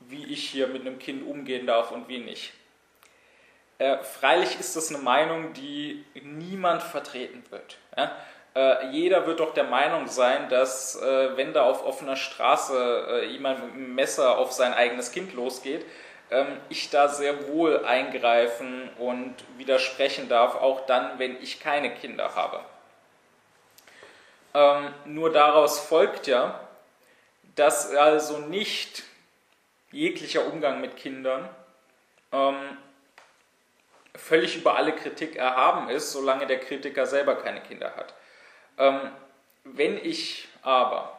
wie 0.01 0.27
ich 0.27 0.49
hier 0.49 0.67
mit 0.67 0.83
einem 0.83 0.99
Kind 0.99 1.27
umgehen 1.27 1.67
darf 1.67 1.93
und 1.93 2.09
wie 2.09 2.19
nicht. 2.19 2.53
Äh, 3.79 3.99
freilich 3.99 4.61
ist 4.61 4.77
das 4.77 4.95
eine 4.95 5.03
Meinung, 5.03 5.53
die 5.55 6.05
niemand 6.23 6.83
vertreten 6.83 7.43
wird. 7.51 7.79
Äh, 8.55 8.87
jeder 8.93 9.27
wird 9.27 9.41
doch 9.41 9.55
der 9.55 9.65
Meinung 9.65 10.07
sein, 10.07 10.49
dass 10.49 10.95
äh, 11.01 11.37
wenn 11.37 11.53
da 11.53 11.65
auf 11.65 11.85
offener 11.85 12.15
Straße 12.15 13.07
äh, 13.11 13.27
jemand 13.27 13.65
mit 13.65 13.75
einem 13.75 13.95
Messer 13.95 14.39
auf 14.39 14.53
sein 14.53 14.73
eigenes 14.73 15.11
Kind 15.11 15.35
losgeht, 15.35 15.85
ich 16.69 16.91
da 16.91 17.09
sehr 17.09 17.49
wohl 17.49 17.85
eingreifen 17.85 18.89
und 18.99 19.35
widersprechen 19.57 20.29
darf, 20.29 20.55
auch 20.55 20.87
dann, 20.87 21.19
wenn 21.19 21.41
ich 21.43 21.61
keine 21.61 21.95
Kinder 21.95 22.35
habe. 22.35 22.61
Ähm, 24.55 24.95
nur 25.05 25.33
daraus 25.33 25.81
folgt 25.81 26.27
ja, 26.27 26.61
dass 27.55 27.95
also 27.95 28.39
nicht 28.39 29.03
jeglicher 29.91 30.47
Umgang 30.47 30.81
mit 30.81 30.97
Kindern 30.97 31.49
ähm, 32.33 32.79
völlig 34.15 34.57
über 34.57 34.77
alle 34.77 34.93
Kritik 34.93 35.37
erhaben 35.37 35.89
ist, 35.89 36.13
solange 36.13 36.47
der 36.47 36.61
Kritiker 36.61 37.07
selber 37.07 37.37
keine 37.37 37.61
Kinder 37.61 37.95
hat. 37.97 38.15
Ähm, 38.79 39.11
wenn 39.65 39.97
ich 39.97 40.49
aber 40.63 41.19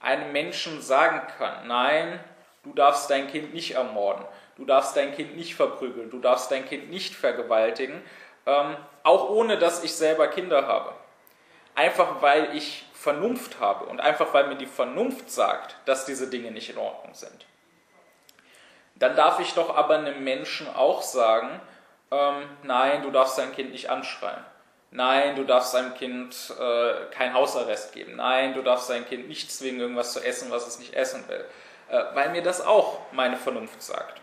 einem 0.00 0.32
Menschen 0.32 0.80
sagen 0.80 1.26
kann, 1.38 1.66
nein, 1.66 2.20
du 2.68 2.74
darfst 2.74 3.08
dein 3.10 3.28
Kind 3.28 3.54
nicht 3.54 3.74
ermorden, 3.74 4.24
du 4.56 4.64
darfst 4.64 4.96
dein 4.96 5.14
Kind 5.14 5.36
nicht 5.36 5.54
verprügeln, 5.54 6.10
du 6.10 6.18
darfst 6.18 6.50
dein 6.50 6.66
Kind 6.66 6.90
nicht 6.90 7.14
vergewaltigen, 7.14 8.02
ähm, 8.46 8.76
auch 9.02 9.30
ohne 9.30 9.58
dass 9.58 9.82
ich 9.82 9.94
selber 9.94 10.28
Kinder 10.28 10.66
habe. 10.66 10.92
Einfach 11.74 12.20
weil 12.20 12.54
ich 12.56 12.84
Vernunft 12.92 13.60
habe 13.60 13.86
und 13.86 14.00
einfach 14.00 14.34
weil 14.34 14.48
mir 14.48 14.56
die 14.56 14.66
Vernunft 14.66 15.30
sagt, 15.30 15.76
dass 15.86 16.04
diese 16.04 16.28
Dinge 16.28 16.50
nicht 16.50 16.68
in 16.68 16.78
Ordnung 16.78 17.14
sind. 17.14 17.46
Dann 18.96 19.16
darf 19.16 19.38
ich 19.38 19.54
doch 19.54 19.74
aber 19.74 19.96
einem 19.96 20.24
Menschen 20.24 20.66
auch 20.74 21.02
sagen, 21.02 21.60
ähm, 22.10 22.42
nein, 22.64 23.02
du 23.02 23.10
darfst 23.10 23.38
dein 23.38 23.52
Kind 23.52 23.70
nicht 23.70 23.88
anschreien. 23.88 24.44
Nein, 24.90 25.36
du 25.36 25.44
darfst 25.44 25.74
deinem 25.74 25.94
Kind 25.94 26.52
äh, 26.58 26.94
kein 27.10 27.34
Hausarrest 27.34 27.92
geben. 27.92 28.16
Nein, 28.16 28.54
du 28.54 28.62
darfst 28.62 28.88
dein 28.88 29.06
Kind 29.06 29.28
nicht 29.28 29.52
zwingen, 29.52 29.80
irgendwas 29.80 30.14
zu 30.14 30.20
essen, 30.20 30.50
was 30.50 30.66
es 30.66 30.78
nicht 30.78 30.94
essen 30.94 31.28
will. 31.28 31.44
Äh, 31.90 32.04
weil 32.14 32.30
mir 32.30 32.42
das 32.42 32.60
auch 32.60 33.00
meine 33.12 33.36
Vernunft 33.36 33.82
sagt. 33.82 34.20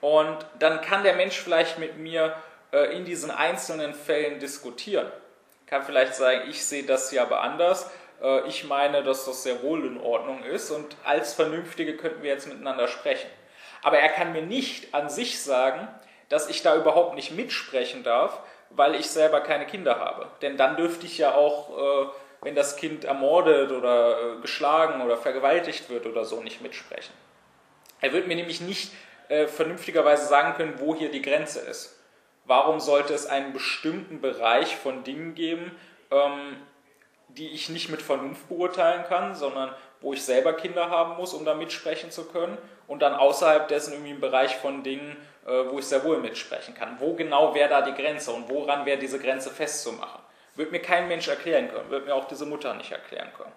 Und 0.00 0.38
dann 0.58 0.80
kann 0.82 1.04
der 1.04 1.14
Mensch 1.14 1.38
vielleicht 1.38 1.78
mit 1.78 1.96
mir 1.96 2.34
äh, 2.72 2.94
in 2.96 3.04
diesen 3.04 3.30
einzelnen 3.30 3.94
Fällen 3.94 4.40
diskutieren. 4.40 5.06
Kann 5.66 5.82
vielleicht 5.84 6.14
sagen, 6.14 6.42
ich 6.50 6.64
sehe 6.64 6.82
das 6.82 7.10
hier 7.10 7.22
aber 7.22 7.40
anders. 7.40 7.90
Äh, 8.20 8.46
ich 8.46 8.64
meine, 8.64 9.02
dass 9.02 9.24
das 9.24 9.42
sehr 9.42 9.62
wohl 9.62 9.86
in 9.86 10.00
Ordnung 10.00 10.44
ist 10.44 10.70
und 10.70 10.96
als 11.04 11.32
Vernünftige 11.32 11.96
könnten 11.96 12.22
wir 12.22 12.30
jetzt 12.30 12.46
miteinander 12.46 12.88
sprechen. 12.88 13.30
Aber 13.82 13.98
er 13.98 14.10
kann 14.10 14.32
mir 14.32 14.42
nicht 14.42 14.94
an 14.94 15.08
sich 15.08 15.42
sagen, 15.42 15.88
dass 16.28 16.48
ich 16.48 16.62
da 16.62 16.76
überhaupt 16.76 17.14
nicht 17.14 17.32
mitsprechen 17.32 18.02
darf, 18.02 18.40
weil 18.70 18.94
ich 18.94 19.08
selber 19.08 19.40
keine 19.40 19.66
Kinder 19.66 19.98
habe. 19.98 20.28
Denn 20.40 20.56
dann 20.56 20.76
dürfte 20.76 21.06
ich 21.06 21.18
ja 21.18 21.34
auch, 21.34 22.14
wenn 22.42 22.54
das 22.54 22.76
Kind 22.76 23.04
ermordet 23.04 23.70
oder 23.70 24.36
äh, 24.36 24.40
geschlagen 24.40 25.00
oder 25.00 25.16
vergewaltigt 25.16 25.88
wird 25.88 26.06
oder 26.06 26.24
so, 26.24 26.42
nicht 26.42 26.60
mitsprechen. 26.60 27.14
Er 28.00 28.12
wird 28.12 28.26
mir 28.26 28.36
nämlich 28.36 28.60
nicht 28.60 28.92
äh, 29.28 29.46
vernünftigerweise 29.46 30.26
sagen 30.26 30.54
können, 30.54 30.74
wo 30.78 30.94
hier 30.94 31.10
die 31.10 31.22
Grenze 31.22 31.60
ist. 31.60 31.98
Warum 32.44 32.80
sollte 32.80 33.14
es 33.14 33.26
einen 33.26 33.52
bestimmten 33.52 34.20
Bereich 34.20 34.76
von 34.76 35.04
Dingen 35.04 35.34
geben, 35.34 35.70
ähm, 36.10 36.56
die 37.28 37.50
ich 37.50 37.68
nicht 37.68 37.88
mit 37.88 38.02
Vernunft 38.02 38.48
beurteilen 38.48 39.04
kann, 39.08 39.36
sondern 39.36 39.74
wo 40.00 40.12
ich 40.12 40.22
selber 40.22 40.52
Kinder 40.54 40.90
haben 40.90 41.16
muss, 41.16 41.32
um 41.32 41.44
da 41.44 41.54
mitsprechen 41.54 42.10
zu 42.10 42.24
können, 42.24 42.58
und 42.88 43.00
dann 43.00 43.14
außerhalb 43.14 43.68
dessen 43.68 43.92
irgendwie 43.92 44.10
einen 44.10 44.20
Bereich 44.20 44.56
von 44.56 44.82
Dingen, 44.82 45.16
äh, 45.46 45.50
wo 45.70 45.78
ich 45.78 45.86
sehr 45.86 46.04
wohl 46.04 46.18
mitsprechen 46.18 46.74
kann. 46.74 46.96
Wo 46.98 47.14
genau 47.14 47.54
wäre 47.54 47.68
da 47.68 47.82
die 47.82 47.94
Grenze 47.94 48.32
und 48.32 48.50
woran 48.50 48.84
wäre 48.84 48.98
diese 48.98 49.20
Grenze 49.20 49.50
festzumachen? 49.50 50.20
Wird 50.54 50.72
mir 50.72 50.80
kein 50.80 51.08
Mensch 51.08 51.28
erklären 51.28 51.70
können, 51.70 51.90
wird 51.90 52.06
mir 52.06 52.14
auch 52.14 52.26
diese 52.26 52.46
Mutter 52.46 52.74
nicht 52.74 52.92
erklären 52.92 53.28
können. 53.36 53.52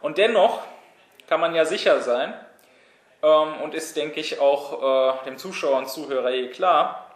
Und 0.00 0.18
dennoch 0.18 0.62
kann 1.28 1.40
man 1.40 1.54
ja 1.54 1.64
sicher 1.64 2.00
sein, 2.00 2.34
ähm, 3.22 3.60
und 3.62 3.74
ist, 3.74 3.96
denke 3.96 4.20
ich, 4.20 4.40
auch 4.40 5.22
äh, 5.22 5.24
dem 5.24 5.36
Zuschauer 5.36 5.78
und 5.78 5.90
Zuhörer 5.90 6.30
eh 6.30 6.48
klar, 6.48 7.14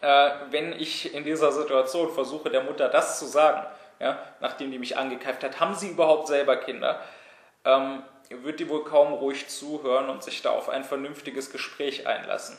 äh, 0.00 0.30
wenn 0.50 0.72
ich 0.72 1.14
in 1.14 1.24
dieser 1.24 1.52
Situation 1.52 2.10
versuche, 2.12 2.48
der 2.48 2.62
Mutter 2.62 2.88
das 2.88 3.18
zu 3.18 3.26
sagen, 3.26 3.66
ja, 3.98 4.18
nachdem 4.40 4.70
die 4.70 4.78
mich 4.78 4.96
angekeift 4.96 5.44
hat, 5.44 5.60
haben 5.60 5.74
sie 5.74 5.90
überhaupt 5.90 6.26
selber 6.26 6.56
Kinder, 6.56 7.00
ähm, 7.66 8.02
wird 8.30 8.60
die 8.60 8.68
wohl 8.68 8.84
kaum 8.84 9.12
ruhig 9.12 9.48
zuhören 9.48 10.08
und 10.08 10.22
sich 10.22 10.40
da 10.40 10.50
auf 10.50 10.70
ein 10.70 10.84
vernünftiges 10.84 11.50
Gespräch 11.50 12.06
einlassen 12.06 12.56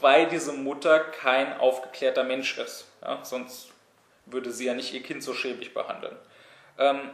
weil 0.00 0.26
diese 0.26 0.52
Mutter 0.52 1.00
kein 1.00 1.58
aufgeklärter 1.58 2.24
Mensch 2.24 2.58
ist. 2.58 2.86
Ja? 3.02 3.18
Sonst 3.22 3.72
würde 4.26 4.50
sie 4.50 4.66
ja 4.66 4.74
nicht 4.74 4.92
ihr 4.92 5.02
Kind 5.02 5.22
so 5.22 5.34
schäbig 5.34 5.72
behandeln. 5.74 6.16
Ähm, 6.78 7.10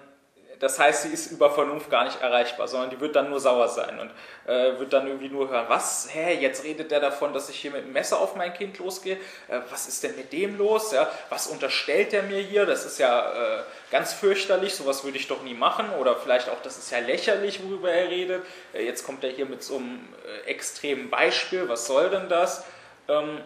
das 0.63 0.79
heißt, 0.79 1.03
sie 1.03 1.09
ist 1.09 1.33
über 1.33 1.51
Vernunft 1.51 1.91
gar 1.91 2.05
nicht 2.05 2.21
erreichbar, 2.21 2.69
sondern 2.69 2.91
die 2.91 3.01
wird 3.01 3.17
dann 3.17 3.31
nur 3.31 3.41
sauer 3.41 3.67
sein 3.67 3.99
und 3.99 4.13
äh, 4.49 4.79
wird 4.79 4.93
dann 4.93 5.09
irgendwie 5.09 5.29
nur 5.29 5.51
hören, 5.51 5.65
was, 5.67 6.09
hä, 6.13 6.39
jetzt 6.41 6.63
redet 6.63 6.93
der 6.93 7.01
davon, 7.01 7.33
dass 7.33 7.51
ich 7.51 7.57
hier 7.57 7.73
mit 7.73 7.85
dem 7.85 7.93
Messer 7.93 8.21
auf 8.21 8.37
mein 8.37 8.55
Kind 8.55 8.79
losgehe, 8.79 9.17
äh, 9.49 9.59
was 9.71 9.89
ist 9.89 10.05
denn 10.05 10.15
mit 10.15 10.33
dem 10.33 10.57
los, 10.57 10.93
ja? 10.93 11.11
was 11.31 11.49
unterstellt 11.49 12.13
der 12.13 12.23
mir 12.23 12.39
hier, 12.39 12.65
das 12.65 12.85
ist 12.85 13.01
ja 13.01 13.33
äh, 13.33 13.63
ganz 13.91 14.13
fürchterlich, 14.13 14.77
sowas 14.77 15.03
würde 15.03 15.19
ich 15.19 15.27
doch 15.27 15.43
nie 15.43 15.55
machen 15.55 15.91
oder 15.99 16.15
vielleicht 16.15 16.49
auch, 16.49 16.63
das 16.63 16.79
ist 16.79 16.93
ja 16.93 17.01
lächerlich, 17.01 17.61
worüber 17.65 17.91
er 17.91 18.09
redet, 18.09 18.45
äh, 18.73 18.85
jetzt 18.85 19.05
kommt 19.05 19.25
er 19.25 19.31
hier 19.31 19.47
mit 19.47 19.65
so 19.65 19.79
einem 19.79 19.99
äh, 20.25 20.49
extremen 20.49 21.11
Beispiel, 21.11 21.69
was 21.69 21.89
soll 21.89 22.09
denn 22.09 22.29
das? 22.29 22.65
Ähm, 23.09 23.41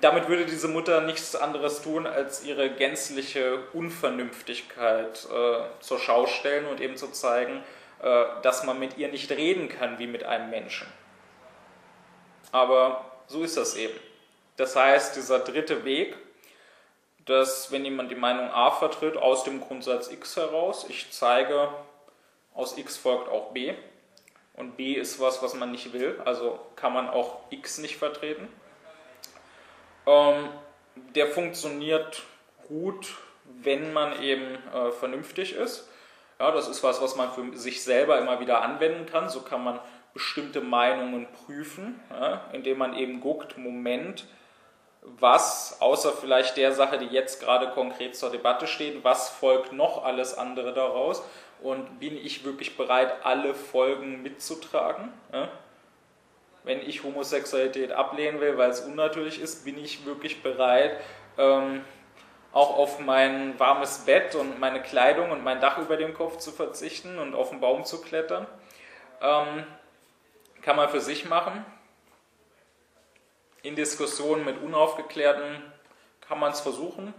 damit 0.00 0.28
würde 0.28 0.46
diese 0.46 0.68
Mutter 0.68 1.00
nichts 1.00 1.36
anderes 1.36 1.82
tun, 1.82 2.06
als 2.06 2.44
ihre 2.44 2.70
gänzliche 2.70 3.58
Unvernünftigkeit 3.72 5.26
äh, 5.32 5.58
zur 5.80 5.98
Schau 5.98 6.26
stellen 6.26 6.66
und 6.66 6.80
eben 6.80 6.96
zu 6.96 7.08
zeigen, 7.08 7.62
äh, 8.02 8.24
dass 8.42 8.64
man 8.64 8.78
mit 8.78 8.98
ihr 8.98 9.08
nicht 9.08 9.30
reden 9.30 9.68
kann 9.68 9.98
wie 9.98 10.06
mit 10.06 10.24
einem 10.24 10.50
Menschen. 10.50 10.86
Aber 12.52 13.04
so 13.26 13.42
ist 13.42 13.56
das 13.56 13.76
eben. 13.76 13.98
Das 14.56 14.76
heißt, 14.76 15.16
dieser 15.16 15.40
dritte 15.40 15.84
Weg, 15.84 16.16
dass 17.26 17.72
wenn 17.72 17.84
jemand 17.84 18.10
die 18.10 18.16
Meinung 18.16 18.50
A 18.50 18.70
vertritt, 18.70 19.16
aus 19.16 19.44
dem 19.44 19.60
Grundsatz 19.60 20.10
X 20.10 20.36
heraus, 20.36 20.86
ich 20.88 21.10
zeige, 21.10 21.68
aus 22.54 22.78
X 22.78 22.96
folgt 22.96 23.28
auch 23.28 23.52
B, 23.52 23.74
und 24.54 24.76
B 24.76 24.94
ist 24.94 25.20
was, 25.20 25.42
was 25.42 25.54
man 25.54 25.70
nicht 25.70 25.92
will, 25.92 26.20
also 26.24 26.58
kann 26.76 26.94
man 26.94 27.10
auch 27.10 27.40
X 27.50 27.78
nicht 27.78 27.98
vertreten. 27.98 28.48
Ähm, 30.06 30.48
der 31.14 31.26
funktioniert 31.26 32.22
gut, 32.68 33.14
wenn 33.44 33.92
man 33.92 34.22
eben 34.22 34.56
äh, 34.72 34.90
vernünftig 34.92 35.54
ist. 35.54 35.88
Ja, 36.38 36.50
das 36.50 36.68
ist 36.68 36.82
was, 36.82 37.00
was 37.00 37.16
man 37.16 37.32
für 37.32 37.56
sich 37.56 37.82
selber 37.82 38.18
immer 38.18 38.40
wieder 38.40 38.62
anwenden 38.62 39.06
kann. 39.06 39.28
So 39.28 39.40
kann 39.40 39.64
man 39.64 39.80
bestimmte 40.12 40.60
Meinungen 40.60 41.26
prüfen, 41.30 42.00
ja, 42.10 42.42
indem 42.52 42.78
man 42.78 42.94
eben 42.94 43.20
guckt, 43.20 43.58
Moment, 43.58 44.26
was 45.02 45.80
außer 45.80 46.12
vielleicht 46.12 46.56
der 46.56 46.72
Sache, 46.72 46.98
die 46.98 47.06
jetzt 47.06 47.40
gerade 47.40 47.68
konkret 47.68 48.16
zur 48.16 48.30
Debatte 48.30 48.66
steht, 48.66 49.04
was 49.04 49.28
folgt 49.28 49.72
noch 49.72 50.04
alles 50.04 50.36
andere 50.36 50.72
daraus 50.72 51.22
und 51.62 52.00
bin 52.00 52.16
ich 52.16 52.44
wirklich 52.44 52.76
bereit, 52.76 53.24
alle 53.24 53.54
Folgen 53.54 54.22
mitzutragen? 54.22 55.12
Ja? 55.32 55.48
Wenn 56.66 56.82
ich 56.82 57.04
Homosexualität 57.04 57.92
ablehnen 57.92 58.40
will, 58.40 58.58
weil 58.58 58.70
es 58.70 58.80
unnatürlich 58.80 59.40
ist, 59.40 59.64
bin 59.64 59.78
ich 59.78 60.04
wirklich 60.04 60.42
bereit, 60.42 61.00
ähm, 61.38 61.84
auch 62.52 62.76
auf 62.76 62.98
mein 62.98 63.58
warmes 63.60 63.98
Bett 64.00 64.34
und 64.34 64.58
meine 64.58 64.82
Kleidung 64.82 65.30
und 65.30 65.44
mein 65.44 65.60
Dach 65.60 65.78
über 65.78 65.96
dem 65.96 66.12
Kopf 66.12 66.38
zu 66.38 66.50
verzichten 66.50 67.18
und 67.18 67.34
auf 67.34 67.50
den 67.50 67.60
Baum 67.60 67.84
zu 67.84 68.02
klettern. 68.02 68.46
Ähm, 69.22 69.64
kann 70.62 70.74
man 70.74 70.88
für 70.88 71.00
sich 71.00 71.28
machen. 71.28 71.64
In 73.62 73.76
Diskussionen 73.76 74.44
mit 74.44 74.60
Unaufgeklärten 74.60 75.62
kann 76.26 76.40
man 76.40 76.50
es 76.50 76.60
versuchen. 76.60 77.14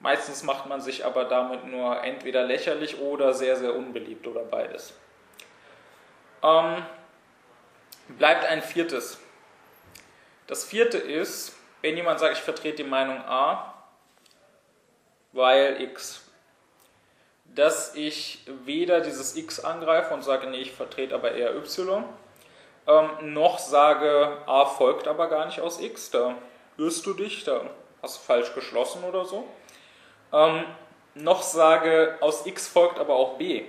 Meistens 0.00 0.42
macht 0.42 0.66
man 0.66 0.82
sich 0.82 1.06
aber 1.06 1.24
damit 1.24 1.64
nur 1.64 2.02
entweder 2.04 2.44
lächerlich 2.44 3.00
oder 3.00 3.32
sehr, 3.32 3.56
sehr 3.56 3.74
unbeliebt 3.74 4.26
oder 4.26 4.42
beides. 4.42 4.92
Ähm, 6.42 6.84
bleibt 8.08 8.44
ein 8.44 8.62
viertes. 8.62 9.18
Das 10.46 10.64
vierte 10.64 10.98
ist, 10.98 11.54
wenn 11.82 11.96
jemand 11.96 12.20
sagt, 12.20 12.38
ich 12.38 12.42
vertrete 12.42 12.82
die 12.82 12.88
Meinung 12.88 13.18
A, 13.18 13.74
weil 15.32 15.80
X, 15.82 16.22
dass 17.44 17.94
ich 17.94 18.44
weder 18.64 19.00
dieses 19.00 19.36
X 19.36 19.60
angreife 19.60 20.14
und 20.14 20.22
sage, 20.22 20.48
nee, 20.48 20.58
ich 20.58 20.72
vertrete 20.72 21.14
aber 21.14 21.32
eher 21.32 21.54
Y, 21.54 22.04
ähm, 22.86 23.10
noch 23.34 23.58
sage, 23.58 24.38
A 24.46 24.64
folgt 24.64 25.06
aber 25.06 25.28
gar 25.28 25.46
nicht 25.46 25.60
aus 25.60 25.80
X, 25.80 26.10
da 26.10 26.34
irrst 26.78 27.04
du 27.04 27.12
dich, 27.12 27.44
da 27.44 27.62
hast 28.00 28.16
du 28.16 28.20
falsch 28.22 28.54
geschlossen 28.54 29.04
oder 29.04 29.24
so, 29.24 29.46
ähm, 30.32 30.64
noch 31.14 31.42
sage, 31.42 32.16
aus 32.20 32.46
X 32.46 32.68
folgt 32.68 32.98
aber 32.98 33.14
auch 33.16 33.36
B 33.36 33.66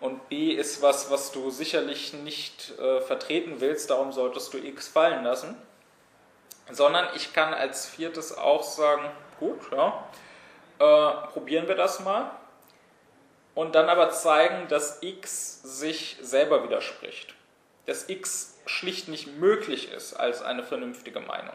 und 0.00 0.28
B 0.28 0.52
ist 0.52 0.82
was, 0.82 1.10
was 1.10 1.32
du 1.32 1.50
sicherlich 1.50 2.12
nicht 2.12 2.78
äh, 2.78 3.00
vertreten 3.00 3.60
willst, 3.60 3.90
darum 3.90 4.12
solltest 4.12 4.52
du 4.52 4.58
X 4.58 4.88
fallen 4.88 5.24
lassen. 5.24 5.56
sondern 6.70 7.08
ich 7.14 7.32
kann 7.32 7.54
als 7.54 7.86
viertes 7.86 8.36
auch 8.36 8.64
sagen, 8.64 9.08
gut, 9.38 9.60
ja, 9.70 10.04
äh, 10.78 11.28
probieren 11.28 11.68
wir 11.68 11.76
das 11.76 12.00
mal. 12.00 12.30
Und 13.54 13.74
dann 13.74 13.88
aber 13.88 14.10
zeigen, 14.10 14.68
dass 14.68 14.98
x 15.02 15.62
sich 15.62 16.18
selber 16.20 16.64
widerspricht. 16.64 17.34
Dass 17.86 18.08
x 18.08 18.58
schlicht 18.66 19.08
nicht 19.08 19.38
möglich 19.38 19.92
ist 19.92 20.14
als 20.14 20.42
eine 20.42 20.62
vernünftige 20.64 21.20
Meinung, 21.20 21.54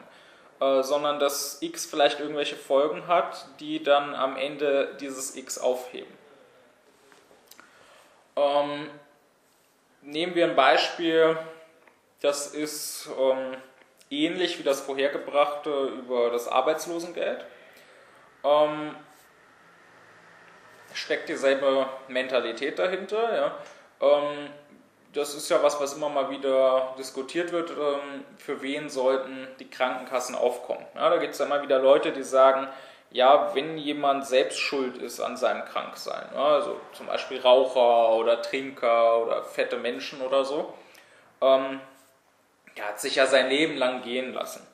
äh, 0.61 0.81
sondern 0.81 1.19
dass 1.19 1.61
x 1.61 1.85
vielleicht 1.85 2.19
irgendwelche 2.19 2.55
Folgen 2.55 3.07
hat, 3.07 3.45
die 3.59 3.83
dann 3.83 4.15
am 4.15 4.37
Ende 4.37 4.97
dieses 4.99 5.35
x 5.35 5.57
aufheben. 5.59 6.20
Ähm, 8.35 8.89
nehmen 10.01 10.35
wir 10.35 10.45
ein 10.45 10.55
Beispiel, 10.55 11.37
das 12.21 12.47
ist 12.47 13.09
ähm, 13.19 13.57
ähnlich 14.09 14.59
wie 14.59 14.63
das 14.63 14.81
vorhergebrachte 14.81 15.69
über 15.69 16.29
das 16.29 16.47
Arbeitslosengeld. 16.47 17.45
Ähm, 18.43 18.95
steckt 20.93 21.29
dieselbe 21.29 21.87
Mentalität 22.07 22.79
dahinter. 22.79 23.35
Ja. 23.35 23.55
Ähm, 24.01 24.49
das 25.13 25.35
ist 25.35 25.49
ja 25.49 25.61
was, 25.61 25.79
was 25.79 25.93
immer 25.95 26.09
mal 26.09 26.29
wieder 26.29 26.95
diskutiert 26.97 27.51
wird. 27.51 27.71
Ähm, 27.71 28.25
für 28.37 28.61
wen 28.61 28.89
sollten 28.89 29.47
die 29.59 29.69
Krankenkassen 29.69 30.35
aufkommen? 30.35 30.85
Ja, 30.95 31.09
da 31.09 31.17
gibt 31.17 31.33
es 31.33 31.39
ja 31.39 31.45
immer 31.45 31.61
wieder 31.61 31.79
Leute, 31.79 32.11
die 32.11 32.23
sagen, 32.23 32.67
ja, 33.11 33.53
wenn 33.53 33.77
jemand 33.77 34.25
selbst 34.25 34.59
schuld 34.59 34.97
ist 34.97 35.19
an 35.19 35.35
seinem 35.35 35.65
Kranksein, 35.65 36.33
also 36.35 36.79
zum 36.93 37.07
Beispiel 37.07 37.41
Raucher 37.41 38.15
oder 38.15 38.41
Trinker 38.41 39.17
oder 39.19 39.43
fette 39.43 39.77
Menschen 39.77 40.21
oder 40.21 40.45
so, 40.45 40.73
ähm, 41.41 41.81
der 42.77 42.87
hat 42.87 43.01
sich 43.01 43.15
ja 43.15 43.25
sein 43.25 43.49
Leben 43.49 43.75
lang 43.75 44.01
gehen 44.01 44.33
lassen. 44.33 44.65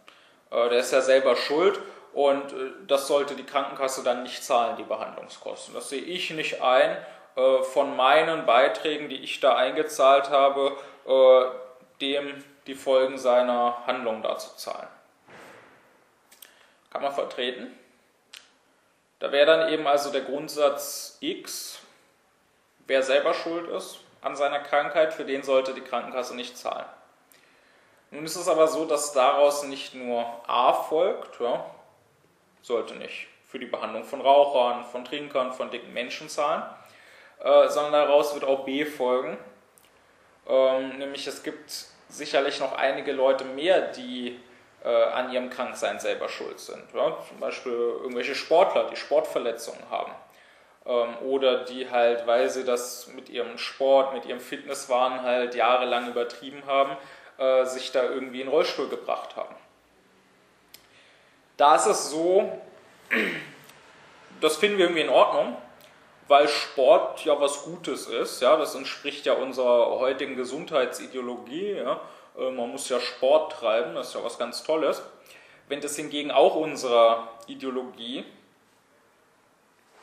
Äh, 0.51 0.69
der 0.69 0.79
ist 0.79 0.93
ja 0.93 1.01
selber 1.01 1.35
schuld 1.35 1.79
und 2.13 2.53
äh, 2.53 2.71
das 2.85 3.07
sollte 3.07 3.35
die 3.35 3.45
Krankenkasse 3.45 4.03
dann 4.03 4.21
nicht 4.21 4.43
zahlen, 4.43 4.77
die 4.77 4.83
Behandlungskosten. 4.83 5.73
Das 5.73 5.89
sehe 5.89 6.01
ich 6.01 6.29
nicht 6.29 6.61
ein, 6.61 6.95
äh, 7.35 7.63
von 7.63 7.95
meinen 7.95 8.45
Beiträgen, 8.45 9.09
die 9.09 9.23
ich 9.23 9.39
da 9.39 9.55
eingezahlt 9.55 10.29
habe, 10.29 10.77
dem 12.01 12.43
die 12.67 12.75
Folgen 12.75 13.17
seiner 13.17 13.87
Handlung 13.87 14.21
da 14.21 14.37
zu 14.37 14.57
zahlen. 14.57 14.89
Kann 16.91 17.01
man 17.01 17.13
vertreten? 17.13 17.71
Da 19.19 19.31
wäre 19.31 19.45
dann 19.45 19.69
eben 19.73 19.87
also 19.87 20.11
der 20.11 20.21
Grundsatz 20.21 21.17
X, 21.21 21.79
wer 22.85 23.01
selber 23.01 23.33
schuld 23.33 23.69
ist 23.69 23.99
an 24.21 24.35
seiner 24.35 24.59
Krankheit, 24.59 25.13
für 25.13 25.25
den 25.25 25.43
sollte 25.43 25.73
die 25.73 25.81
Krankenkasse 25.81 26.35
nicht 26.35 26.57
zahlen. 26.57 26.85
Nun 28.11 28.25
ist 28.25 28.35
es 28.35 28.47
aber 28.47 28.67
so, 28.67 28.85
dass 28.85 29.13
daraus 29.13 29.63
nicht 29.63 29.93
nur 29.93 30.25
A 30.47 30.73
folgt, 30.73 31.39
ja, 31.39 31.65
sollte 32.61 32.95
nicht 32.95 33.27
für 33.47 33.59
die 33.59 33.65
Behandlung 33.65 34.03
von 34.03 34.21
Rauchern, 34.21 34.85
von 34.85 35.05
Trinkern, 35.05 35.53
von 35.53 35.71
dicken 35.71 35.93
Menschen 35.93 36.29
zahlen, 36.29 36.63
äh, 37.39 37.69
sondern 37.69 37.93
daraus 37.93 38.33
wird 38.33 38.43
auch 38.43 38.65
B 38.65 38.85
folgen. 38.85 39.37
Ähm, 40.47 40.97
nämlich 40.97 41.27
es 41.27 41.43
gibt 41.43 41.87
sicherlich 42.09 42.59
noch 42.59 42.73
einige 42.73 43.11
Leute 43.11 43.45
mehr, 43.45 43.81
die 43.91 44.39
äh, 44.83 44.89
an 44.89 45.31
ihrem 45.31 45.49
Kranksein 45.49 45.99
selber 45.99 46.29
schuld 46.29 46.59
sind. 46.59 46.83
Ja? 46.93 47.17
Zum 47.27 47.39
Beispiel 47.39 47.71
irgendwelche 47.71 48.35
Sportler, 48.35 48.89
die 48.89 48.95
Sportverletzungen 48.95 49.89
haben. 49.89 50.11
Ähm, 50.85 51.17
oder 51.27 51.65
die 51.65 51.89
halt, 51.89 52.27
weil 52.27 52.49
sie 52.49 52.63
das 52.63 53.07
mit 53.07 53.29
ihrem 53.29 53.57
Sport, 53.57 54.13
mit 54.13 54.25
ihrem 54.25 54.39
Fitnesswahn 54.39 55.21
halt 55.21 55.55
jahrelang 55.55 56.07
übertrieben 56.07 56.63
haben, 56.65 56.95
äh, 57.37 57.65
sich 57.65 57.91
da 57.91 58.03
irgendwie 58.03 58.41
in 58.41 58.47
den 58.47 58.53
Rollstuhl 58.53 58.87
gebracht 58.87 59.35
haben. 59.35 59.55
Da 61.57 61.75
ist 61.75 61.87
es 61.87 62.11
so, 62.11 62.51
das 64.41 64.57
finden 64.57 64.77
wir 64.77 64.85
irgendwie 64.85 65.01
in 65.01 65.09
Ordnung, 65.09 65.57
weil 66.27 66.47
Sport 66.47 67.25
ja 67.25 67.39
was 67.39 67.63
Gutes 67.63 68.07
ist. 68.07 68.41
Ja, 68.41 68.57
das 68.57 68.75
entspricht 68.75 69.25
ja 69.25 69.33
unserer 69.33 69.99
heutigen 69.99 70.35
Gesundheitsideologie. 70.35 71.73
Ja. 71.73 72.01
Äh, 72.37 72.51
man 72.51 72.69
muss 72.69 72.89
ja 72.89 72.99
Sport 72.99 73.53
treiben, 73.53 73.95
das 73.95 74.09
ist 74.09 74.15
ja 74.15 74.23
was 74.23 74.37
ganz 74.37 74.63
Tolles. 74.63 75.01
Wenn 75.67 75.81
das 75.81 75.95
hingegen 75.95 76.31
auch 76.31 76.55
unserer 76.55 77.27
Ideologie, 77.47 78.23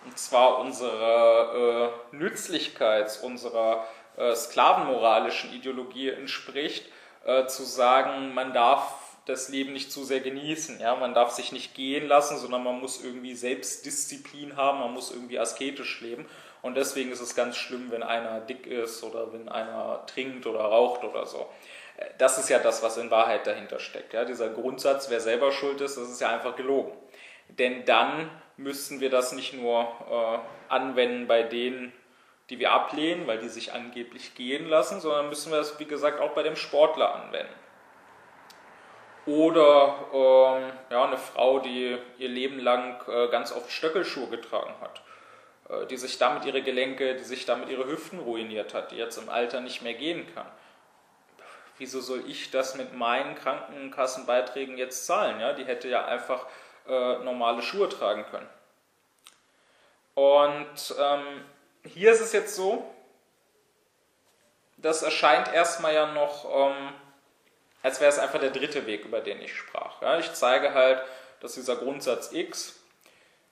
und 0.04 0.18
zwar 0.18 0.58
unserer 0.58 1.92
äh, 2.12 2.16
Nützlichkeits-, 2.16 3.22
unserer 3.22 3.86
äh, 4.16 4.34
sklavenmoralischen 4.34 5.52
Ideologie 5.54 6.10
entspricht, 6.10 6.86
äh, 7.24 7.46
zu 7.46 7.62
sagen, 7.62 8.34
man 8.34 8.52
darf 8.52 9.00
das 9.26 9.48
Leben 9.48 9.72
nicht 9.72 9.90
zu 9.90 10.04
sehr 10.04 10.20
genießen. 10.20 10.80
Ja? 10.80 10.96
Man 10.96 11.14
darf 11.14 11.30
sich 11.30 11.52
nicht 11.52 11.74
gehen 11.74 12.06
lassen, 12.06 12.36
sondern 12.36 12.62
man 12.62 12.80
muss 12.80 13.02
irgendwie 13.02 13.34
Selbstdisziplin 13.34 14.56
haben, 14.56 14.80
man 14.80 14.92
muss 14.92 15.10
irgendwie 15.10 15.38
asketisch 15.38 16.00
leben. 16.02 16.26
Und 16.60 16.76
deswegen 16.76 17.10
ist 17.10 17.20
es 17.20 17.34
ganz 17.34 17.56
schlimm, 17.56 17.90
wenn 17.90 18.02
einer 18.02 18.40
dick 18.40 18.66
ist 18.66 19.02
oder 19.02 19.32
wenn 19.32 19.48
einer 19.48 20.04
trinkt 20.06 20.46
oder 20.46 20.60
raucht 20.60 21.04
oder 21.04 21.26
so. 21.26 21.46
Das 22.18 22.38
ist 22.38 22.48
ja 22.48 22.58
das, 22.58 22.82
was 22.82 22.96
in 22.96 23.10
Wahrheit 23.10 23.46
dahinter 23.46 23.78
steckt. 23.78 24.12
Ja? 24.12 24.24
Dieser 24.24 24.48
Grundsatz, 24.48 25.10
wer 25.10 25.20
selber 25.20 25.52
schuld 25.52 25.80
ist, 25.80 25.96
das 25.96 26.10
ist 26.10 26.20
ja 26.20 26.30
einfach 26.30 26.56
gelogen. 26.56 26.92
Denn 27.48 27.84
dann 27.84 28.30
müssten 28.56 29.00
wir 29.00 29.10
das 29.10 29.32
nicht 29.32 29.54
nur 29.54 29.82
äh, 30.10 30.72
anwenden 30.72 31.26
bei 31.26 31.42
denen, 31.42 31.92
die 32.50 32.58
wir 32.58 32.72
ablehnen, 32.72 33.26
weil 33.26 33.38
die 33.38 33.48
sich 33.48 33.72
angeblich 33.72 34.34
gehen 34.34 34.68
lassen, 34.68 35.00
sondern 35.00 35.28
müssen 35.28 35.50
wir 35.50 35.58
das, 35.58 35.78
wie 35.78 35.86
gesagt, 35.86 36.20
auch 36.20 36.32
bei 36.32 36.42
dem 36.42 36.56
Sportler 36.56 37.14
anwenden. 37.14 37.54
Oder 39.26 39.94
ähm, 40.12 40.72
ja, 40.90 41.04
eine 41.04 41.16
Frau, 41.16 41.58
die 41.60 41.96
ihr 42.18 42.28
Leben 42.28 42.58
lang 42.58 43.00
äh, 43.08 43.28
ganz 43.28 43.52
oft 43.52 43.70
Stöckelschuhe 43.70 44.28
getragen 44.28 44.74
hat, 44.82 45.00
äh, 45.70 45.86
die 45.86 45.96
sich 45.96 46.18
damit 46.18 46.44
ihre 46.44 46.60
Gelenke, 46.60 47.14
die 47.14 47.24
sich 47.24 47.46
damit 47.46 47.70
ihre 47.70 47.86
Hüften 47.86 48.18
ruiniert 48.18 48.74
hat, 48.74 48.90
die 48.90 48.96
jetzt 48.96 49.16
im 49.16 49.30
Alter 49.30 49.60
nicht 49.60 49.80
mehr 49.80 49.94
gehen 49.94 50.26
kann. 50.34 50.46
Wieso 51.78 52.00
soll 52.00 52.24
ich 52.28 52.50
das 52.50 52.76
mit 52.76 52.94
meinen 52.94 53.34
Krankenkassenbeiträgen 53.34 54.78
jetzt 54.78 55.06
zahlen? 55.06 55.40
Ja? 55.40 55.52
Die 55.52 55.64
hätte 55.64 55.88
ja 55.88 56.04
einfach 56.04 56.46
äh, 56.86 57.18
normale 57.18 57.62
Schuhe 57.62 57.88
tragen 57.88 58.24
können. 58.30 58.48
Und 60.14 60.94
ähm, 60.98 61.44
hier 61.84 62.12
ist 62.12 62.20
es 62.20 62.32
jetzt 62.32 62.54
so, 62.54 62.88
das 64.76 65.02
erscheint 65.02 65.52
erstmal 65.52 65.94
ja 65.94 66.12
noch, 66.12 66.44
ähm, 66.44 66.92
als 67.82 68.00
wäre 68.00 68.10
es 68.10 68.18
einfach 68.18 68.38
der 68.38 68.50
dritte 68.50 68.86
Weg, 68.86 69.04
über 69.04 69.20
den 69.20 69.40
ich 69.40 69.56
sprach. 69.56 70.00
Ja, 70.02 70.18
ich 70.18 70.32
zeige 70.32 70.74
halt, 70.74 71.02
dass 71.40 71.54
dieser 71.54 71.76
Grundsatz 71.76 72.32
X 72.32 72.80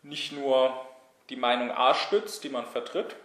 nicht 0.02 0.32
nur 0.32 0.86
die 1.28 1.36
Meinung 1.36 1.70
A 1.70 1.94
stützt, 1.94 2.44
die 2.44 2.48
man 2.48 2.66
vertritt, 2.66 3.16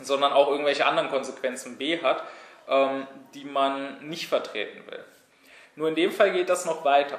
sondern 0.00 0.32
auch 0.32 0.48
irgendwelche 0.48 0.86
anderen 0.86 1.10
Konsequenzen 1.10 1.78
B 1.78 2.02
hat, 2.02 2.24
ähm, 2.68 3.06
die 3.34 3.44
man 3.44 4.08
nicht 4.08 4.28
vertreten 4.28 4.82
will. 4.90 5.04
Nur 5.74 5.88
in 5.88 5.94
dem 5.94 6.12
Fall 6.12 6.32
geht 6.32 6.48
das 6.48 6.64
noch 6.64 6.84
weiter. 6.84 7.18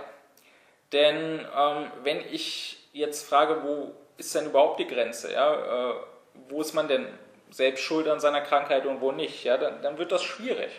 Denn 0.91 1.45
ähm, 1.55 1.91
wenn 2.03 2.21
ich 2.31 2.87
jetzt 2.93 3.27
frage, 3.27 3.63
wo 3.63 3.93
ist 4.17 4.33
denn 4.35 4.47
überhaupt 4.47 4.79
die 4.79 4.87
Grenze? 4.87 5.31
Ja? 5.31 5.91
Äh, 5.91 5.93
wo 6.49 6.61
ist 6.61 6.73
man 6.73 6.87
denn 6.87 7.07
selbst 7.49 7.83
schuld 7.83 8.07
an 8.07 8.19
seiner 8.19 8.41
Krankheit 8.41 8.85
und 8.85 9.01
wo 9.01 9.11
nicht, 9.11 9.43
ja, 9.43 9.57
dann, 9.57 9.81
dann 9.81 9.97
wird 9.97 10.11
das 10.11 10.23
schwierig. 10.23 10.71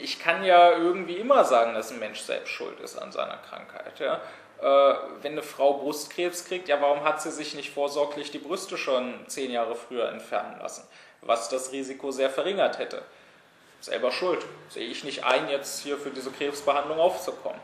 Ich 0.00 0.20
kann 0.20 0.44
ja 0.44 0.72
irgendwie 0.72 1.16
immer 1.16 1.44
sagen, 1.44 1.74
dass 1.74 1.90
ein 1.90 1.98
Mensch 1.98 2.20
selbst 2.20 2.50
schuld 2.50 2.78
ist 2.80 2.96
an 2.98 3.10
seiner 3.10 3.38
Krankheit. 3.38 3.98
Ja. 3.98 4.20
Äh, 4.60 4.94
wenn 5.22 5.32
eine 5.32 5.42
Frau 5.42 5.74
Brustkrebs 5.74 6.44
kriegt, 6.44 6.68
ja, 6.68 6.80
warum 6.80 7.02
hat 7.02 7.20
sie 7.20 7.32
sich 7.32 7.54
nicht 7.54 7.72
vorsorglich 7.72 8.30
die 8.30 8.38
Brüste 8.38 8.76
schon 8.76 9.14
zehn 9.26 9.50
Jahre 9.50 9.74
früher 9.74 10.08
entfernen 10.08 10.58
lassen? 10.60 10.86
Was 11.20 11.48
das 11.48 11.72
Risiko 11.72 12.10
sehr 12.10 12.30
verringert 12.30 12.78
hätte. 12.78 13.02
Selber 13.82 14.12
schuld. 14.12 14.46
Sehe 14.68 14.86
ich 14.86 15.02
nicht 15.02 15.24
ein, 15.24 15.48
jetzt 15.48 15.82
hier 15.82 15.98
für 15.98 16.10
diese 16.10 16.30
Krebsbehandlung 16.30 17.00
aufzukommen. 17.00 17.60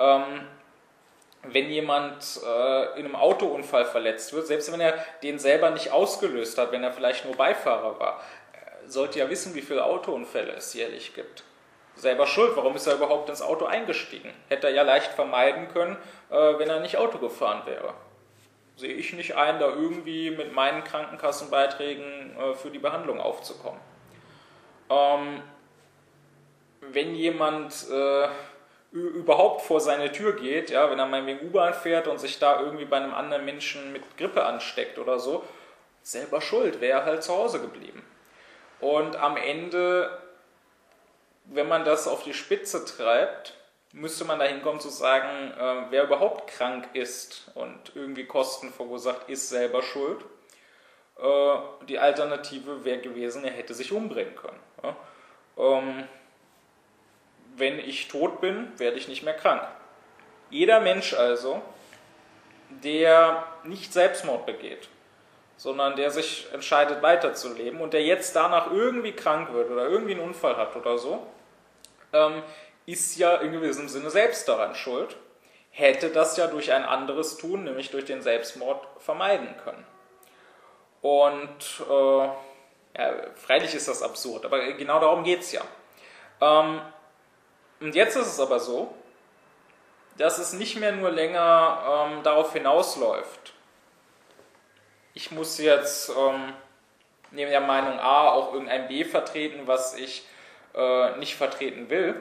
Ähm, 0.00 0.42
wenn 1.44 1.70
jemand 1.70 2.40
äh, 2.44 2.98
in 2.98 3.06
einem 3.06 3.14
Autounfall 3.14 3.84
verletzt 3.84 4.32
wird, 4.32 4.48
selbst 4.48 4.72
wenn 4.72 4.80
er 4.80 4.94
den 5.22 5.38
selber 5.38 5.70
nicht 5.70 5.92
ausgelöst 5.92 6.58
hat, 6.58 6.72
wenn 6.72 6.82
er 6.82 6.92
vielleicht 6.92 7.24
nur 7.24 7.36
Beifahrer 7.36 8.00
war, 8.00 8.20
äh, 8.52 8.88
sollte 8.88 9.20
ja 9.20 9.30
wissen, 9.30 9.54
wie 9.54 9.62
viele 9.62 9.84
Autounfälle 9.84 10.52
es 10.52 10.74
jährlich 10.74 11.14
gibt. 11.14 11.44
Selber 11.94 12.26
schuld, 12.26 12.56
warum 12.56 12.74
ist 12.74 12.88
er 12.88 12.96
überhaupt 12.96 13.28
ins 13.28 13.40
Auto 13.40 13.66
eingestiegen? 13.66 14.32
Hätte 14.48 14.66
er 14.66 14.74
ja 14.74 14.82
leicht 14.82 15.12
vermeiden 15.12 15.68
können, 15.68 15.96
äh, 16.28 16.58
wenn 16.58 16.68
er 16.68 16.80
nicht 16.80 16.96
Auto 16.96 17.18
gefahren 17.18 17.62
wäre. 17.66 17.94
Sehe 18.74 18.94
ich 18.94 19.12
nicht 19.12 19.36
ein, 19.36 19.60
da 19.60 19.68
irgendwie 19.68 20.32
mit 20.32 20.52
meinen 20.52 20.82
Krankenkassenbeiträgen 20.82 22.36
äh, 22.36 22.54
für 22.54 22.70
die 22.70 22.80
Behandlung 22.80 23.20
aufzukommen. 23.20 23.80
Ähm, 24.90 25.42
wenn 26.80 27.14
jemand 27.14 27.88
äh, 27.90 28.28
überhaupt 28.92 29.62
vor 29.62 29.80
seine 29.80 30.12
Tür 30.12 30.36
geht, 30.36 30.70
ja, 30.70 30.90
wenn 30.90 30.98
er 30.98 31.06
meinetwegen 31.06 31.48
U-Bahn 31.48 31.74
fährt 31.74 32.06
und 32.06 32.18
sich 32.18 32.38
da 32.38 32.60
irgendwie 32.60 32.84
bei 32.84 32.96
einem 32.96 33.14
anderen 33.14 33.44
Menschen 33.44 33.92
mit 33.92 34.16
Grippe 34.16 34.44
ansteckt 34.44 34.98
oder 34.98 35.18
so, 35.18 35.44
selber 36.02 36.40
schuld, 36.40 36.80
wäre 36.80 37.04
halt 37.04 37.22
zu 37.22 37.32
Hause 37.32 37.60
geblieben. 37.60 38.04
Und 38.80 39.16
am 39.16 39.36
Ende, 39.36 40.18
wenn 41.44 41.68
man 41.68 41.84
das 41.84 42.06
auf 42.06 42.22
die 42.22 42.34
Spitze 42.34 42.84
treibt, 42.84 43.54
müsste 43.92 44.24
man 44.24 44.38
dahin 44.38 44.62
kommen 44.62 44.80
zu 44.80 44.90
sagen, 44.90 45.52
äh, 45.58 45.90
wer 45.90 46.04
überhaupt 46.04 46.48
krank 46.48 46.88
ist 46.92 47.50
und 47.54 47.92
irgendwie 47.94 48.26
Kosten 48.26 48.72
verursacht, 48.72 49.28
ist 49.28 49.48
selber 49.48 49.82
schuld. 49.82 50.24
Äh, 51.18 51.86
die 51.88 51.98
Alternative 51.98 52.84
wäre 52.84 52.98
gewesen, 52.98 53.44
er 53.44 53.52
hätte 53.52 53.74
sich 53.74 53.92
umbringen 53.92 54.36
können. 54.36 54.60
Ja? 54.82 54.96
Ähm, 55.58 56.08
wenn 57.56 57.78
ich 57.78 58.08
tot 58.08 58.40
bin, 58.40 58.72
werde 58.78 58.96
ich 58.98 59.08
nicht 59.08 59.22
mehr 59.22 59.34
krank. 59.34 59.66
Jeder 60.50 60.80
Mensch 60.80 61.14
also, 61.14 61.62
der 62.68 63.44
nicht 63.64 63.92
Selbstmord 63.92 64.46
begeht, 64.46 64.88
sondern 65.56 65.96
der 65.96 66.10
sich 66.10 66.46
entscheidet 66.52 67.02
weiterzuleben 67.02 67.80
und 67.80 67.94
der 67.94 68.02
jetzt 68.02 68.36
danach 68.36 68.70
irgendwie 68.70 69.12
krank 69.12 69.52
wird 69.52 69.70
oder 69.70 69.86
irgendwie 69.88 70.12
einen 70.12 70.20
Unfall 70.20 70.56
hat 70.56 70.76
oder 70.76 70.98
so, 70.98 71.26
ähm, 72.12 72.42
ist 72.84 73.16
ja 73.18 73.36
in 73.36 73.52
gewissem 73.52 73.88
Sinne 73.88 74.10
selbst 74.10 74.48
daran 74.48 74.74
schuld, 74.74 75.16
hätte 75.70 76.10
das 76.10 76.36
ja 76.36 76.46
durch 76.46 76.72
ein 76.72 76.84
anderes 76.84 77.36
Tun, 77.36 77.64
nämlich 77.64 77.90
durch 77.90 78.04
den 78.04 78.22
Selbstmord, 78.22 78.86
vermeiden 78.98 79.54
können. 79.64 79.84
Und 81.02 81.84
äh, 81.90 82.28
ja, 82.96 83.12
freilich 83.34 83.74
ist 83.74 83.88
das 83.88 84.02
absurd, 84.02 84.44
aber 84.44 84.72
genau 84.72 85.00
darum 85.00 85.24
geht 85.24 85.40
es 85.40 85.52
ja. 85.52 85.62
Ähm, 86.40 86.80
und 87.80 87.94
jetzt 87.94 88.16
ist 88.16 88.26
es 88.26 88.40
aber 88.40 88.58
so, 88.58 88.94
dass 90.16 90.38
es 90.38 90.52
nicht 90.54 90.76
mehr 90.76 90.92
nur 90.92 91.10
länger 91.10 92.08
ähm, 92.10 92.22
darauf 92.22 92.52
hinausläuft. 92.52 93.52
Ich 95.12 95.30
muss 95.30 95.58
jetzt 95.58 96.10
ähm, 96.10 96.54
neben 97.30 97.50
der 97.50 97.60
Meinung 97.60 97.98
A 97.98 98.30
auch 98.30 98.52
irgendein 98.52 98.88
B 98.88 99.04
vertreten, 99.04 99.66
was 99.66 99.94
ich 99.94 100.26
äh, 100.74 101.16
nicht 101.16 101.36
vertreten 101.36 101.90
will, 101.90 102.20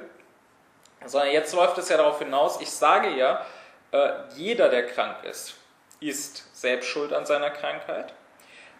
sondern 1.05 1.31
jetzt 1.31 1.53
läuft 1.53 1.77
es 1.77 1.89
ja 1.89 1.97
darauf 1.97 2.19
hinaus, 2.19 2.59
ich 2.61 2.69
sage 2.69 3.09
ja, 3.09 3.45
äh, 3.91 4.11
jeder, 4.35 4.69
der 4.69 4.87
krank 4.87 5.23
ist, 5.23 5.55
ist 5.99 6.49
selbst 6.53 6.87
schuld 6.89 7.13
an 7.13 7.25
seiner 7.25 7.49
Krankheit. 7.49 8.13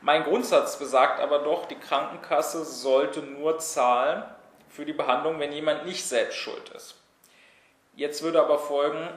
Mein 0.01 0.23
Grundsatz 0.23 0.77
besagt 0.77 1.19
aber 1.19 1.39
doch, 1.39 1.65
die 1.65 1.79
Krankenkasse 1.79 2.63
sollte 2.63 3.21
nur 3.21 3.59
zahlen 3.59 4.23
für 4.69 4.85
die 4.85 4.93
Behandlung, 4.93 5.39
wenn 5.39 5.51
jemand 5.51 5.85
nicht 5.85 6.05
selbst 6.05 6.37
schuld 6.37 6.69
ist. 6.69 6.95
Jetzt 7.95 8.21
würde 8.21 8.41
aber 8.41 8.59
folgen, 8.59 9.07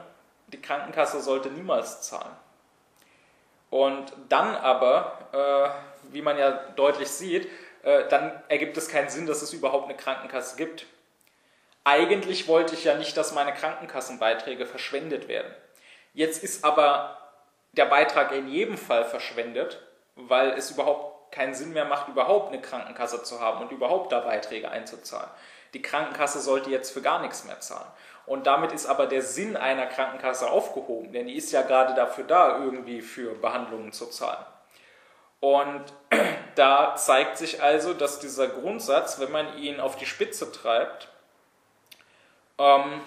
die 0.47 0.61
Krankenkasse 0.61 1.21
sollte 1.21 1.49
niemals 1.49 2.01
zahlen. 2.01 2.35
Und 3.69 4.11
dann 4.29 4.55
aber, 4.55 5.29
äh, 5.31 6.11
wie 6.11 6.21
man 6.21 6.37
ja 6.37 6.51
deutlich 6.75 7.09
sieht, 7.09 7.47
äh, 7.83 8.07
dann 8.07 8.41
ergibt 8.47 8.77
es 8.77 8.87
keinen 8.87 9.09
Sinn, 9.09 9.27
dass 9.27 9.41
es 9.41 9.53
überhaupt 9.53 9.85
eine 9.85 9.97
Krankenkasse 9.97 10.55
gibt. 10.55 10.85
Eigentlich 11.83 12.47
wollte 12.47 12.73
ich 12.73 12.83
ja 12.83 12.95
nicht, 12.95 13.15
dass 13.15 13.33
meine 13.33 13.53
Krankenkassenbeiträge 13.53 14.65
verschwendet 14.65 15.27
werden. 15.27 15.53
Jetzt 16.13 16.43
ist 16.43 16.63
aber 16.63 17.17
der 17.73 17.85
Beitrag 17.85 18.31
in 18.31 18.47
jedem 18.47 18.77
Fall 18.77 19.05
verschwendet, 19.05 19.81
weil 20.27 20.51
es 20.51 20.71
überhaupt 20.71 21.31
keinen 21.31 21.53
Sinn 21.53 21.73
mehr 21.73 21.85
macht, 21.85 22.07
überhaupt 22.07 22.51
eine 22.51 22.61
Krankenkasse 22.61 23.23
zu 23.23 23.39
haben 23.39 23.61
und 23.61 23.71
überhaupt 23.71 24.11
da 24.11 24.19
Beiträge 24.19 24.71
einzuzahlen. 24.71 25.29
Die 25.73 25.81
Krankenkasse 25.81 26.39
sollte 26.39 26.69
jetzt 26.69 26.91
für 26.91 27.01
gar 27.01 27.21
nichts 27.21 27.45
mehr 27.45 27.59
zahlen. 27.59 27.87
Und 28.25 28.47
damit 28.47 28.71
ist 28.71 28.85
aber 28.85 29.07
der 29.07 29.21
Sinn 29.21 29.57
einer 29.57 29.87
Krankenkasse 29.87 30.49
aufgehoben, 30.49 31.11
denn 31.13 31.27
die 31.27 31.35
ist 31.35 31.51
ja 31.51 31.61
gerade 31.61 31.95
dafür 31.95 32.23
da, 32.23 32.59
irgendwie 32.59 33.01
für 33.01 33.33
Behandlungen 33.35 33.91
zu 33.91 34.07
zahlen. 34.07 34.45
Und 35.39 35.85
da 36.55 36.95
zeigt 36.95 37.37
sich 37.37 37.61
also, 37.61 37.93
dass 37.93 38.19
dieser 38.19 38.47
Grundsatz, 38.47 39.19
wenn 39.19 39.31
man 39.31 39.57
ihn 39.57 39.79
auf 39.79 39.95
die 39.95 40.05
Spitze 40.05 40.51
treibt, 40.51 41.07
ähm, 42.57 43.01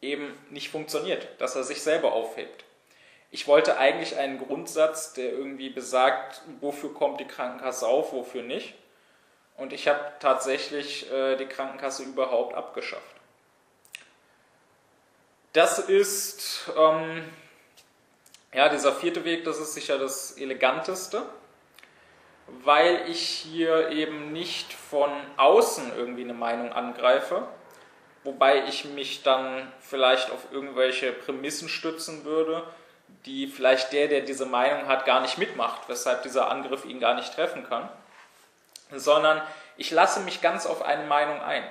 eben 0.00 0.36
nicht 0.50 0.70
funktioniert, 0.70 1.28
dass 1.38 1.56
er 1.56 1.64
sich 1.64 1.82
selber 1.82 2.12
aufhebt. 2.12 2.64
Ich 3.30 3.46
wollte 3.46 3.76
eigentlich 3.76 4.16
einen 4.16 4.38
Grundsatz, 4.38 5.12
der 5.12 5.32
irgendwie 5.32 5.68
besagt, 5.68 6.40
wofür 6.60 6.94
kommt 6.94 7.20
die 7.20 7.26
Krankenkasse 7.26 7.86
auf, 7.86 8.12
wofür 8.12 8.42
nicht. 8.42 8.74
Und 9.56 9.72
ich 9.72 9.88
habe 9.88 10.00
tatsächlich 10.20 11.10
äh, 11.12 11.36
die 11.36 11.46
Krankenkasse 11.46 12.04
überhaupt 12.04 12.54
abgeschafft. 12.54 13.16
Das 15.52 15.78
ist, 15.78 16.70
ähm, 16.76 17.24
ja, 18.54 18.68
dieser 18.68 18.92
vierte 18.92 19.24
Weg, 19.24 19.44
das 19.44 19.58
ist 19.58 19.74
sicher 19.74 19.98
das 19.98 20.38
eleganteste, 20.38 21.22
weil 22.62 23.10
ich 23.10 23.20
hier 23.20 23.90
eben 23.90 24.32
nicht 24.32 24.72
von 24.72 25.10
außen 25.36 25.92
irgendwie 25.96 26.22
eine 26.22 26.34
Meinung 26.34 26.72
angreife, 26.72 27.46
wobei 28.24 28.64
ich 28.68 28.84
mich 28.84 29.22
dann 29.22 29.70
vielleicht 29.80 30.30
auf 30.30 30.52
irgendwelche 30.52 31.12
Prämissen 31.12 31.68
stützen 31.68 32.24
würde, 32.24 32.62
die 33.26 33.46
vielleicht 33.46 33.92
der, 33.92 34.08
der 34.08 34.20
diese 34.22 34.46
Meinung 34.46 34.86
hat, 34.86 35.04
gar 35.04 35.20
nicht 35.20 35.38
mitmacht, 35.38 35.88
weshalb 35.88 36.22
dieser 36.22 36.50
Angriff 36.50 36.84
ihn 36.84 37.00
gar 37.00 37.14
nicht 37.14 37.34
treffen 37.34 37.64
kann, 37.68 37.88
sondern 38.92 39.42
ich 39.76 39.90
lasse 39.90 40.20
mich 40.20 40.40
ganz 40.40 40.66
auf 40.66 40.82
eine 40.82 41.04
Meinung 41.04 41.40
ein. 41.40 41.64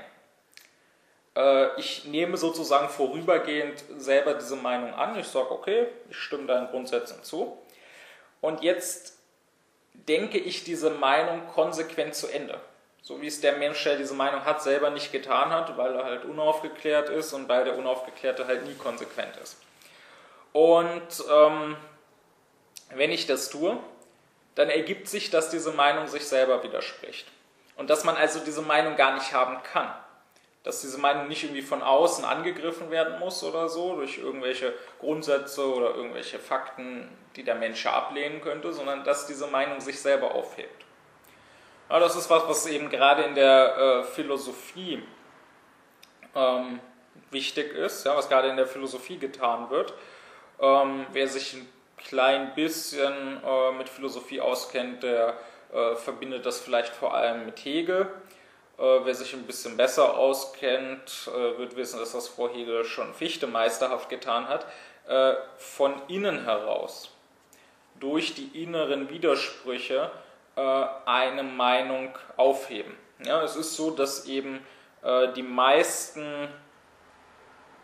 Äh, 1.36 1.80
ich 1.80 2.06
nehme 2.06 2.38
sozusagen 2.38 2.90
vorübergehend 2.90 3.84
selber 3.98 4.34
diese 4.34 4.56
Meinung 4.56 4.94
an. 4.94 5.18
Ich 5.18 5.28
sage, 5.28 5.52
okay, 5.52 5.88
ich 6.10 6.18
stimme 6.18 6.48
deinen 6.48 6.68
Grundsätzen 6.68 7.24
zu. 7.24 7.58
Und 8.42 8.62
jetzt 8.62 9.18
denke 9.94 10.38
ich 10.38 10.64
diese 10.64 10.90
Meinung 10.90 11.48
konsequent 11.48 12.16
zu 12.16 12.28
Ende. 12.28 12.60
So 13.02 13.22
wie 13.22 13.28
es 13.28 13.42
der 13.42 13.58
Mensch, 13.58 13.84
der 13.84 13.96
diese 13.96 14.14
Meinung 14.14 14.44
hat, 14.46 14.62
selber 14.62 14.90
nicht 14.90 15.12
getan 15.12 15.50
hat, 15.50 15.78
weil 15.78 15.96
er 15.96 16.04
halt 16.04 16.26
unaufgeklärt 16.26 17.10
ist 17.10 17.34
und 17.34 17.48
weil 17.48 17.64
der 17.64 17.78
Unaufgeklärte 17.78 18.48
halt 18.48 18.66
nie 18.66 18.74
konsequent 18.76 19.38
ist. 19.38 19.58
Und 20.58 21.24
ähm, 21.32 21.78
wenn 22.96 23.12
ich 23.12 23.28
das 23.28 23.52
tue, 23.52 23.78
dann 24.56 24.72
ergibt 24.72 25.08
sich, 25.08 25.30
dass 25.30 25.52
diese 25.52 25.72
Meinung 25.72 26.08
sich 26.08 26.26
selber 26.26 26.64
widerspricht. 26.64 27.28
Und 27.76 27.92
dass 27.92 28.04
man 28.04 28.16
also 28.16 28.40
diese 28.40 28.64
Meinung 28.64 28.96
gar 28.96 29.14
nicht 29.14 29.34
haben 29.34 29.62
kann. 29.62 29.94
Dass 30.64 30.82
diese 30.82 30.98
Meinung 30.98 31.28
nicht 31.28 31.44
irgendwie 31.44 31.62
von 31.62 31.84
außen 31.84 32.26
angegriffen 32.26 32.90
werden 32.90 33.20
muss 33.20 33.44
oder 33.44 33.70
so, 33.70 33.98
durch 33.98 34.18
irgendwelche 34.18 34.74
Grundsätze 35.00 35.64
oder 35.72 35.94
irgendwelche 35.94 36.40
Fakten, 36.40 37.08
die 37.36 37.44
der 37.44 37.54
Mensch 37.54 37.86
ablehnen 37.86 38.42
könnte, 38.42 38.74
sondern 38.74 39.04
dass 39.04 39.28
diese 39.28 39.46
Meinung 39.46 39.80
sich 39.80 40.02
selber 40.02 40.34
aufhebt. 40.34 40.86
Ja, 41.88 42.00
das 42.00 42.16
ist 42.16 42.32
was, 42.32 42.48
was 42.48 42.66
eben 42.66 42.90
gerade 42.90 43.22
in 43.22 43.36
der 43.36 43.78
äh, 43.78 44.04
Philosophie 44.06 45.04
ähm, 46.34 46.80
wichtig 47.30 47.74
ist, 47.74 48.08
ja, 48.08 48.16
was 48.16 48.28
gerade 48.28 48.48
in 48.48 48.58
der 48.58 48.66
Philosophie 48.66 49.20
getan 49.20 49.70
wird. 49.70 49.94
Ähm, 50.60 51.06
wer 51.12 51.28
sich 51.28 51.54
ein 51.54 51.68
klein 51.98 52.54
bisschen 52.56 53.44
äh, 53.44 53.72
mit 53.72 53.90
Philosophie 53.90 54.42
auskennt, 54.42 55.04
der 55.04 55.38
äh, 55.74 55.96
verbindet 55.96 56.46
das 56.46 56.60
vielleicht 56.60 56.94
vor 56.94 57.14
allem 57.14 57.46
mit 57.46 57.64
Hegel. 57.64 58.10
Äh, 58.78 58.82
wer 59.04 59.16
sich 59.16 59.34
ein 59.34 59.44
bisschen 59.44 59.76
besser 59.76 60.18
auskennt, 60.18 61.28
äh, 61.28 61.58
wird 61.58 61.76
wissen, 61.76 62.00
dass 62.00 62.12
das 62.12 62.28
vor 62.28 62.50
Hegel 62.52 62.86
schon 62.86 63.14
Fichte 63.14 63.48
meisterhaft 63.48 64.10
getan 64.10 64.48
hat. 64.48 64.66
Äh, 65.08 65.36
von 65.58 65.94
innen 66.08 66.44
heraus, 66.44 67.12
durch 68.00 68.36
die 68.36 68.64
inneren 68.64 69.10
Widersprüche, 69.10 70.12
äh, 70.56 70.86
eine 71.06 71.44
Meinung 71.44 72.18
aufheben. 72.36 72.96
Ja, 73.24 73.42
es 73.44 73.56
ist 73.56 73.76
so, 73.76 73.92
dass 73.92 74.26
eben 74.26 74.66
die 75.36 75.44
meisten 75.44 76.50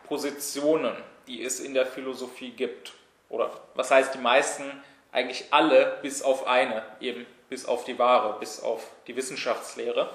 Positionen, 0.07 0.95
die 1.27 1.43
es 1.43 1.59
in 1.59 1.73
der 1.73 1.85
Philosophie 1.85 2.51
gibt. 2.51 2.93
Oder 3.29 3.51
was 3.75 3.91
heißt 3.91 4.13
die 4.13 4.19
meisten? 4.19 4.63
Eigentlich 5.11 5.45
alle 5.51 5.99
bis 6.01 6.21
auf 6.21 6.47
eine, 6.47 6.83
eben 6.99 7.25
bis 7.49 7.65
auf 7.65 7.83
die 7.83 7.99
Wahre, 7.99 8.39
bis 8.39 8.61
auf 8.61 8.87
die 9.07 9.15
Wissenschaftslehre. 9.15 10.09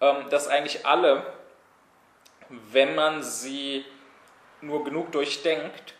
Ähm, 0.00 0.28
dass 0.30 0.48
eigentlich 0.48 0.84
alle, 0.86 1.24
wenn 2.48 2.94
man 2.94 3.22
sie 3.22 3.84
nur 4.60 4.84
genug 4.84 5.12
durchdenkt, 5.12 5.94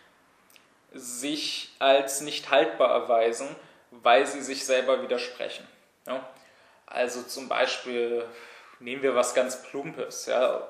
sich 0.93 1.73
als 1.79 2.21
nicht 2.21 2.49
haltbar 2.49 2.89
erweisen, 2.89 3.55
weil 3.91 4.25
sie 4.25 4.41
sich 4.41 4.65
selber 4.65 5.01
widersprechen. 5.01 5.67
Ja? 6.07 6.27
Also 6.85 7.21
zum 7.23 7.47
Beispiel 7.47 8.25
nehmen 8.79 9.01
wir 9.01 9.15
was 9.15 9.33
ganz 9.33 9.63
Plumpes. 9.63 10.25
Ja? 10.25 10.67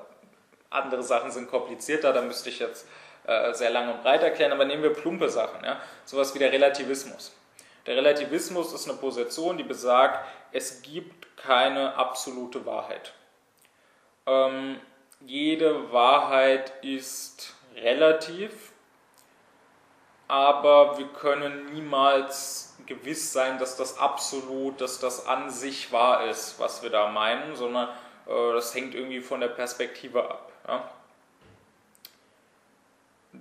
Andere 0.70 1.02
Sachen 1.02 1.30
sind 1.30 1.50
komplizierter, 1.50 2.12
da 2.12 2.22
müsste 2.22 2.48
ich 2.48 2.58
jetzt 2.58 2.86
äh, 3.26 3.52
sehr 3.54 3.70
lang 3.70 3.92
und 3.92 4.02
breit 4.02 4.22
erklären, 4.22 4.52
aber 4.52 4.64
nehmen 4.64 4.82
wir 4.82 4.92
plumpe 4.92 5.28
Sachen, 5.28 5.64
ja? 5.64 5.80
sowas 6.04 6.34
wie 6.34 6.38
der 6.38 6.52
Relativismus. 6.52 7.34
Der 7.86 7.96
Relativismus 7.96 8.72
ist 8.72 8.88
eine 8.88 8.98
Position, 8.98 9.56
die 9.56 9.64
besagt, 9.64 10.26
es 10.52 10.82
gibt 10.82 11.36
keine 11.36 11.94
absolute 11.94 12.66
Wahrheit. 12.66 13.12
Ähm, 14.26 14.80
jede 15.20 15.92
Wahrheit 15.92 16.72
ist 16.82 17.54
relativ, 17.76 18.72
aber 20.28 20.98
wir 20.98 21.06
können 21.08 21.72
niemals 21.72 22.76
gewiss 22.86 23.32
sein, 23.32 23.58
dass 23.58 23.76
das 23.76 23.98
absolut, 23.98 24.80
dass 24.80 24.98
das 24.98 25.26
an 25.26 25.50
sich 25.50 25.92
wahr 25.92 26.26
ist, 26.26 26.58
was 26.58 26.82
wir 26.82 26.90
da 26.90 27.08
meinen, 27.08 27.54
sondern 27.54 27.88
äh, 28.26 28.52
das 28.52 28.74
hängt 28.74 28.94
irgendwie 28.94 29.20
von 29.20 29.40
der 29.40 29.48
Perspektive 29.48 30.28
ab. 30.28 30.52
Ja? 30.66 30.90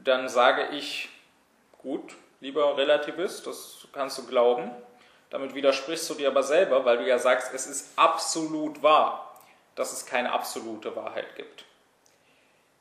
Dann 0.04 0.30
sage 0.30 0.68
ich, 0.72 1.10
gut, 1.82 2.16
lieber 2.40 2.78
Relativist, 2.78 3.48
das 3.48 3.88
kannst 3.94 4.18
du 4.18 4.26
glauben. 4.26 4.72
Damit 5.30 5.56
widersprichst 5.56 6.10
du 6.10 6.14
dir 6.14 6.30
aber 6.30 6.44
selber, 6.44 6.86
weil 6.86 6.98
du 6.98 7.08
ja 7.08 7.18
sagst, 7.18 7.54
es 7.54 7.68
ist 7.68 7.98
absolut 7.98 8.84
wahr, 8.84 9.42
dass 9.76 9.92
es 9.92 10.06
keine 10.06 10.32
absolute 10.32 10.96
Wahrheit 10.96 11.36
gibt. 11.36 11.66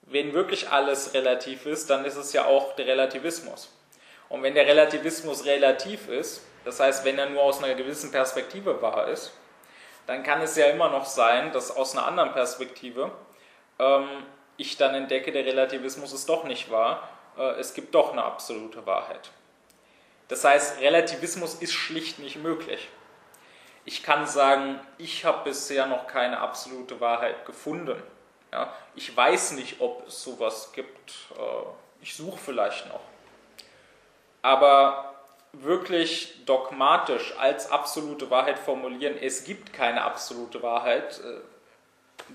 Wenn 0.02 0.34
wirklich 0.34 0.70
alles 0.70 1.14
relativ 1.14 1.66
ist, 1.66 1.88
dann 1.88 2.04
ist 2.04 2.16
es 2.16 2.32
ja 2.32 2.44
auch 2.44 2.76
der 2.76 2.86
Relativismus. 2.86 3.70
Und 4.28 4.42
wenn 4.42 4.54
der 4.54 4.66
Relativismus 4.66 5.46
relativ 5.46 6.08
ist, 6.08 6.42
das 6.64 6.80
heißt, 6.80 7.04
wenn 7.04 7.18
er 7.18 7.30
nur 7.30 7.42
aus 7.42 7.62
einer 7.62 7.74
gewissen 7.74 8.10
Perspektive 8.10 8.80
wahr 8.82 9.08
ist, 9.08 9.32
dann 10.06 10.22
kann 10.22 10.42
es 10.42 10.56
ja 10.56 10.66
immer 10.66 10.90
noch 10.90 11.06
sein, 11.06 11.52
dass 11.52 11.74
aus 11.74 11.96
einer 11.96 12.06
anderen 12.06 12.32
Perspektive 12.32 13.10
ähm, 13.78 14.08
ich 14.56 14.76
dann 14.76 14.94
entdecke, 14.94 15.32
der 15.32 15.44
Relativismus 15.44 16.12
ist 16.12 16.28
doch 16.28 16.44
nicht 16.44 16.70
wahr, 16.70 17.08
äh, 17.36 17.58
es 17.60 17.74
gibt 17.74 17.94
doch 17.94 18.12
eine 18.12 18.24
absolute 18.24 18.86
Wahrheit. 18.86 19.30
Das 20.28 20.44
heißt, 20.44 20.80
Relativismus 20.80 21.54
ist 21.54 21.72
schlicht 21.72 22.18
nicht 22.18 22.36
möglich. 22.36 22.88
Ich 23.84 24.02
kann 24.02 24.26
sagen, 24.26 24.80
ich 24.96 25.24
habe 25.24 25.44
bisher 25.44 25.86
noch 25.86 26.06
keine 26.06 26.38
absolute 26.38 27.00
Wahrheit 27.00 27.44
gefunden. 27.44 28.02
Ja, 28.50 28.72
ich 28.94 29.14
weiß 29.14 29.52
nicht, 29.52 29.80
ob 29.80 30.06
es 30.08 30.22
sowas 30.22 30.72
gibt. 30.72 31.10
Äh, 31.36 31.42
ich 32.00 32.14
suche 32.14 32.38
vielleicht 32.38 32.88
noch. 32.88 33.00
Aber 34.42 35.14
wirklich 35.52 36.44
dogmatisch 36.46 37.34
als 37.38 37.70
absolute 37.70 38.30
Wahrheit 38.30 38.58
formulieren, 38.58 39.16
es 39.20 39.44
gibt 39.44 39.72
keine 39.72 40.02
absolute 40.02 40.62
Wahrheit, 40.62 41.20
äh, 41.20 41.40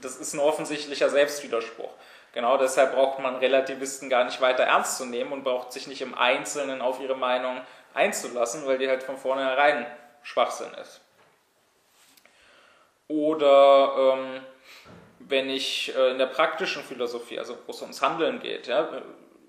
das 0.02 0.18
ist 0.18 0.34
ein 0.34 0.40
offensichtlicher 0.40 1.10
Selbstwiderspruch. 1.10 1.92
Genau 2.34 2.58
deshalb 2.58 2.94
braucht 2.94 3.20
man 3.20 3.38
Relativisten 3.38 4.10
gar 4.10 4.24
nicht 4.24 4.40
weiter 4.40 4.64
ernst 4.64 4.98
zu 4.98 5.06
nehmen 5.06 5.32
und 5.32 5.44
braucht 5.44 5.72
sich 5.74 5.88
nicht 5.88 6.02
im 6.02 6.16
Einzelnen 6.16 6.82
auf 6.82 7.02
ihre 7.02 7.16
Meinung 7.16 7.62
einzulassen, 7.94 8.66
weil 8.68 8.78
die 8.78 8.88
halt 8.88 9.04
von 9.04 9.18
vornherein 9.18 9.86
Schwachsinn 10.22 10.72
ist. 10.76 11.02
Oder 13.08 13.94
ähm, 13.98 14.42
wenn 15.20 15.50
ich 15.50 15.96
äh, 15.96 16.12
in 16.12 16.20
der 16.20 16.28
praktischen 16.28 16.84
Philosophie, 16.84 17.40
also 17.40 17.58
wo 17.66 17.72
es 17.72 17.82
ums 17.82 18.02
Handeln 18.02 18.40
geht, 18.40 18.68
ja, 18.68 18.88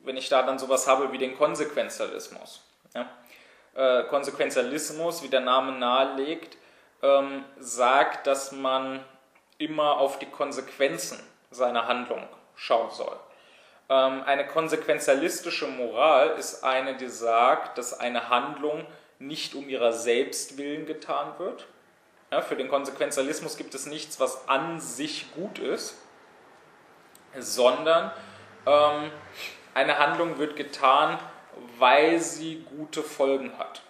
wenn 0.03 0.16
ich 0.16 0.31
da 0.31 0.43
dann 0.43 0.59
sowas 0.59 0.87
habe 0.87 1.12
wie 1.12 1.18
den 1.18 1.37
Konsequenzialismus. 1.37 2.62
Ja, 2.95 3.07
äh, 3.74 4.05
Konsequenzialismus, 4.05 5.22
wie 5.22 5.28
der 5.28 5.41
Name 5.41 5.72
nahelegt, 5.72 6.57
ähm, 7.03 7.45
sagt, 7.59 8.26
dass 8.26 8.53
man 8.53 9.05
immer 9.59 9.99
auf 9.99 10.18
die 10.18 10.26
Konsequenzen 10.26 11.22
seiner 11.51 11.87
Handlung 11.87 12.26
schauen 12.61 12.91
soll. 12.91 13.17
Ähm, 13.89 14.23
eine 14.25 14.47
konsequenzialistische 14.47 15.67
Moral 15.67 16.37
ist 16.39 16.63
eine, 16.63 16.97
die 16.97 17.09
sagt, 17.09 17.79
dass 17.79 17.99
eine 17.99 18.29
Handlung 18.29 18.87
nicht 19.19 19.55
um 19.55 19.69
ihrer 19.69 19.93
selbst 19.93 20.59
willen 20.59 20.87
getan 20.87 21.39
wird. 21.39 21.67
Ja, 22.31 22.43
für 22.43 22.57
den 22.57 22.69
Konsequenzialismus 22.69 23.57
gibt 23.57 23.75
es 23.75 23.87
nichts, 23.87 24.21
was 24.21 24.49
an 24.49 24.81
sich 24.81 25.33
gut 25.35 25.59
ist, 25.59 25.97
sondern 27.39 28.13
ähm, 28.67 29.11
eine 29.75 29.99
Handlung 29.99 30.39
wird 30.39 30.57
getan, 30.57 31.19
weil 31.79 32.21
sie 32.21 32.65
gute 32.77 33.03
Folgen 33.03 33.59
hat. 33.59 33.83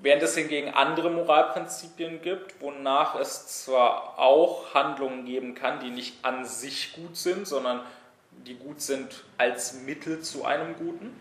Während 0.00 0.22
es 0.22 0.36
hingegen 0.36 0.74
andere 0.74 1.10
Moralprinzipien 1.10 2.22
gibt, 2.22 2.60
wonach 2.60 3.16
es 3.16 3.64
zwar 3.64 4.18
auch 4.18 4.72
Handlungen 4.72 5.24
geben 5.24 5.54
kann, 5.54 5.80
die 5.80 5.90
nicht 5.90 6.24
an 6.24 6.44
sich 6.44 6.92
gut 6.92 7.16
sind, 7.16 7.48
sondern 7.48 7.82
die 8.30 8.54
gut 8.54 8.80
sind 8.80 9.24
als 9.38 9.72
Mittel 9.72 10.20
zu 10.20 10.44
einem 10.44 10.76
Guten, 10.76 11.20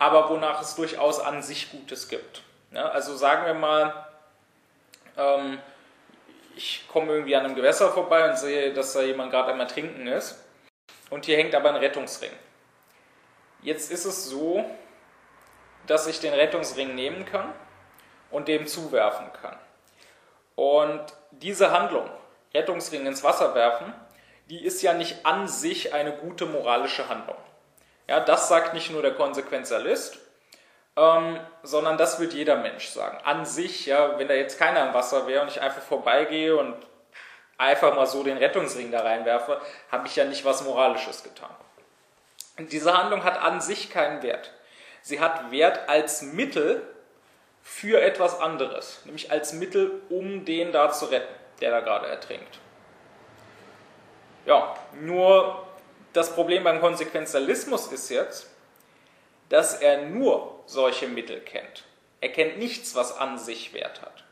aber 0.00 0.28
wonach 0.28 0.60
es 0.60 0.74
durchaus 0.74 1.20
an 1.20 1.42
sich 1.42 1.70
Gutes 1.70 2.08
gibt. 2.08 2.42
Ja, 2.72 2.88
also 2.88 3.14
sagen 3.16 3.46
wir 3.46 3.54
mal, 3.54 4.06
ähm, 5.16 5.58
ich 6.56 6.88
komme 6.88 7.12
irgendwie 7.12 7.36
an 7.36 7.44
einem 7.44 7.54
Gewässer 7.54 7.92
vorbei 7.92 8.28
und 8.28 8.36
sehe, 8.36 8.74
dass 8.74 8.92
da 8.92 9.02
jemand 9.02 9.30
gerade 9.30 9.52
einmal 9.52 9.68
trinken 9.68 10.08
ist 10.08 10.36
und 11.10 11.26
hier 11.26 11.36
hängt 11.36 11.54
aber 11.54 11.68
ein 11.68 11.76
Rettungsring. 11.76 12.32
Jetzt 13.62 13.92
ist 13.92 14.04
es 14.04 14.28
so, 14.28 14.64
dass 15.86 16.08
ich 16.08 16.18
den 16.18 16.34
Rettungsring 16.34 16.96
nehmen 16.96 17.24
kann 17.24 17.52
und 18.30 18.48
dem 18.48 18.66
zuwerfen 18.66 19.26
kann. 19.40 19.56
Und 20.56 21.04
diese 21.30 21.70
Handlung, 21.70 22.08
Rettungsring 22.54 23.06
ins 23.06 23.24
Wasser 23.24 23.54
werfen, 23.54 23.94
die 24.50 24.64
ist 24.64 24.82
ja 24.82 24.92
nicht 24.92 25.24
an 25.24 25.48
sich 25.48 25.94
eine 25.94 26.12
gute 26.12 26.46
moralische 26.46 27.08
Handlung. 27.08 27.36
Ja, 28.08 28.20
das 28.20 28.48
sagt 28.48 28.74
nicht 28.74 28.90
nur 28.90 29.02
der 29.02 29.14
Konsequenzialist, 29.14 30.18
ähm, 30.96 31.38
sondern 31.62 31.96
das 31.96 32.18
wird 32.18 32.32
jeder 32.32 32.56
Mensch 32.56 32.88
sagen. 32.88 33.18
An 33.24 33.46
sich, 33.46 33.86
ja, 33.86 34.18
wenn 34.18 34.26
da 34.26 34.34
jetzt 34.34 34.58
keiner 34.58 34.88
im 34.88 34.94
Wasser 34.94 35.26
wäre 35.26 35.42
und 35.42 35.48
ich 35.48 35.60
einfach 35.60 35.82
vorbeigehe 35.82 36.56
und 36.56 36.74
einfach 37.56 37.94
mal 37.94 38.06
so 38.06 38.24
den 38.24 38.38
Rettungsring 38.38 38.90
da 38.90 39.02
reinwerfe, 39.02 39.60
habe 39.92 40.08
ich 40.08 40.16
ja 40.16 40.24
nicht 40.24 40.44
was 40.44 40.64
Moralisches 40.64 41.22
getan. 41.22 41.54
Diese 42.58 42.96
Handlung 42.96 43.24
hat 43.24 43.40
an 43.40 43.60
sich 43.60 43.90
keinen 43.90 44.22
Wert. 44.22 44.52
Sie 45.02 45.20
hat 45.20 45.50
Wert 45.50 45.88
als 45.88 46.22
Mittel, 46.22 46.82
für 47.62 48.00
etwas 48.00 48.40
anderes, 48.40 49.00
nämlich 49.04 49.30
als 49.30 49.52
Mittel, 49.52 50.02
um 50.08 50.44
den 50.44 50.72
da 50.72 50.90
zu 50.90 51.06
retten, 51.06 51.34
der 51.60 51.70
da 51.70 51.80
gerade 51.80 52.08
ertrinkt. 52.08 52.58
Ja, 54.46 54.74
nur 55.00 55.66
das 56.12 56.34
Problem 56.34 56.64
beim 56.64 56.80
Konsequenzialismus 56.80 57.92
ist 57.92 58.08
jetzt, 58.08 58.50
dass 59.48 59.74
er 59.74 60.02
nur 60.06 60.62
solche 60.66 61.08
Mittel 61.08 61.40
kennt. 61.40 61.84
Er 62.20 62.30
kennt 62.30 62.58
nichts, 62.58 62.94
was 62.94 63.16
an 63.16 63.38
sich 63.38 63.72
Wert 63.74 64.02
hat. 64.02 64.24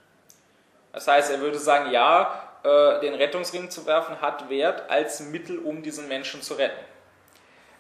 Das 0.93 1.07
heißt, 1.07 1.31
er 1.31 1.41
würde 1.41 1.59
sagen, 1.59 1.91
ja, 1.91 2.49
äh, 2.65 3.01
den 3.01 3.15
Rettungsring 3.15 3.71
zu 3.71 3.87
werfen 3.87 4.21
hat 4.21 4.49
Wert 4.51 4.91
als 4.91 5.21
Mittel, 5.21 5.59
um 5.59 5.83
diesen 5.83 6.09
Menschen 6.09 6.43
zu 6.43 6.55
retten. 6.55 6.85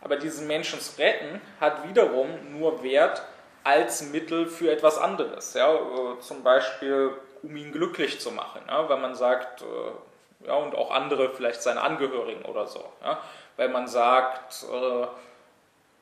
Aber 0.00 0.16
diesen 0.16 0.46
Menschen 0.46 0.80
zu 0.80 0.98
retten 0.98 1.40
hat 1.60 1.88
wiederum 1.88 2.58
nur 2.58 2.82
Wert, 2.82 3.22
als 3.68 4.00
Mittel 4.02 4.46
für 4.46 4.72
etwas 4.72 4.96
anderes. 4.96 5.52
Ja? 5.52 5.74
Äh, 5.74 6.20
zum 6.20 6.42
Beispiel, 6.42 7.12
um 7.42 7.54
ihn 7.54 7.70
glücklich 7.70 8.18
zu 8.18 8.30
machen, 8.30 8.62
ja? 8.66 8.88
weil 8.88 8.96
man 8.96 9.14
sagt, 9.14 9.60
äh, 9.60 10.46
ja, 10.46 10.54
und 10.54 10.74
auch 10.74 10.90
andere, 10.90 11.34
vielleicht 11.34 11.60
seine 11.62 11.82
Angehörigen 11.82 12.46
oder 12.46 12.66
so. 12.66 12.82
Ja? 13.02 13.20
Weil 13.56 13.68
man 13.68 13.86
sagt, 13.86 14.64
äh, 14.64 15.06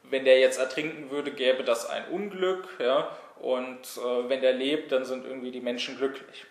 wenn 0.05 0.25
der 0.25 0.39
jetzt 0.39 0.61
ertrinken 0.61 1.11
würde, 1.11 1.33
gäbe 1.33 1.65
das 1.65 1.91
ein 1.91 2.07
Unglück. 2.09 2.69
Ja? 2.79 3.09
Und 3.41 4.01
wenn 4.29 4.41
der 4.41 4.55
lebt, 4.55 4.93
dann 4.93 5.05
sind 5.05 5.27
irgendwie 5.27 5.51
die 5.51 5.61
Menschen 5.61 5.99
glücklich. 5.99 6.47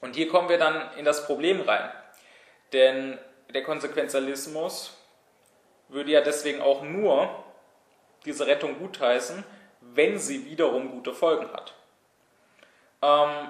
Und 0.00 0.14
hier 0.14 0.28
kommen 0.28 0.48
wir 0.48 0.58
dann 0.58 0.88
in 0.96 1.04
das 1.04 1.26
Problem 1.26 1.62
rein. 1.62 1.90
Denn 2.72 3.18
der 3.52 3.64
Konsequenzialismus 3.64 4.96
würde 5.88 6.12
ja 6.12 6.20
deswegen 6.20 6.60
auch 6.60 6.82
nur 6.82 7.28
diese 8.24 8.46
Rettung 8.46 8.78
gutheißen, 8.78 9.42
wenn 9.94 10.18
sie 10.18 10.44
wiederum 10.46 10.90
gute 10.90 11.14
Folgen 11.14 11.50
hat. 11.52 11.74
Ähm, 13.02 13.48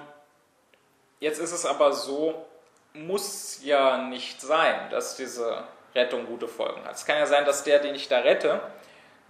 jetzt 1.19 1.39
ist 1.39 1.51
es 1.51 1.65
aber 1.65 1.93
so, 1.93 2.45
muss 2.93 3.61
ja 3.63 3.97
nicht 3.97 4.41
sein, 4.41 4.89
dass 4.89 5.15
diese 5.17 5.63
Rettung 5.93 6.25
gute 6.25 6.47
Folgen 6.47 6.83
hat. 6.85 6.95
Es 6.95 7.05
kann 7.05 7.17
ja 7.17 7.25
sein, 7.25 7.45
dass 7.45 7.63
der, 7.63 7.79
den 7.79 7.95
ich 7.95 8.07
da 8.07 8.19
rette, 8.19 8.61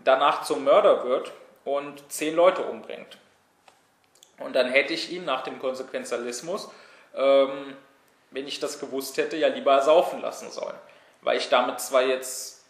danach 0.03 0.43
zum 0.43 0.63
Mörder 0.63 1.03
wird 1.03 1.31
und 1.63 2.11
zehn 2.11 2.35
Leute 2.35 2.63
umbringt. 2.63 3.17
Und 4.37 4.53
dann 4.53 4.69
hätte 4.69 4.93
ich 4.93 5.11
ihn 5.11 5.25
nach 5.25 5.43
dem 5.43 5.59
Konsequenzialismus, 5.59 6.69
ähm, 7.15 7.77
wenn 8.31 8.47
ich 8.47 8.59
das 8.59 8.79
gewusst 8.79 9.17
hätte, 9.17 9.37
ja 9.37 9.47
lieber 9.47 9.73
ersaufen 9.73 10.21
lassen 10.21 10.51
sollen. 10.51 10.75
Weil 11.21 11.37
ich 11.37 11.49
damit 11.49 11.79
zwar 11.79 12.03
jetzt 12.03 12.65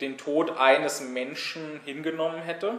den 0.00 0.16
Tod 0.16 0.56
eines 0.56 1.00
Menschen 1.00 1.80
hingenommen 1.84 2.40
hätte, 2.42 2.74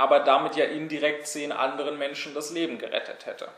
aber 0.00 0.20
damit 0.20 0.56
ja 0.56 0.64
indirekt 0.64 1.26
zehn 1.26 1.52
anderen 1.52 1.98
Menschen 1.98 2.32
das 2.32 2.50
Leben 2.50 2.78
gerettet 2.78 3.26
hätte. 3.26 3.48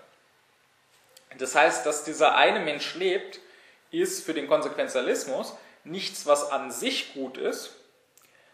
Das 1.38 1.54
heißt, 1.54 1.86
dass 1.86 2.02
dieser 2.02 2.34
eine 2.34 2.58
Mensch 2.58 2.96
lebt, 2.96 3.38
ist 3.92 4.26
für 4.26 4.34
den 4.34 4.48
Konsequenzialismus 4.48 5.54
nichts, 5.84 6.26
was 6.26 6.50
an 6.50 6.72
sich 6.72 7.14
gut 7.14 7.38
ist, 7.38 7.76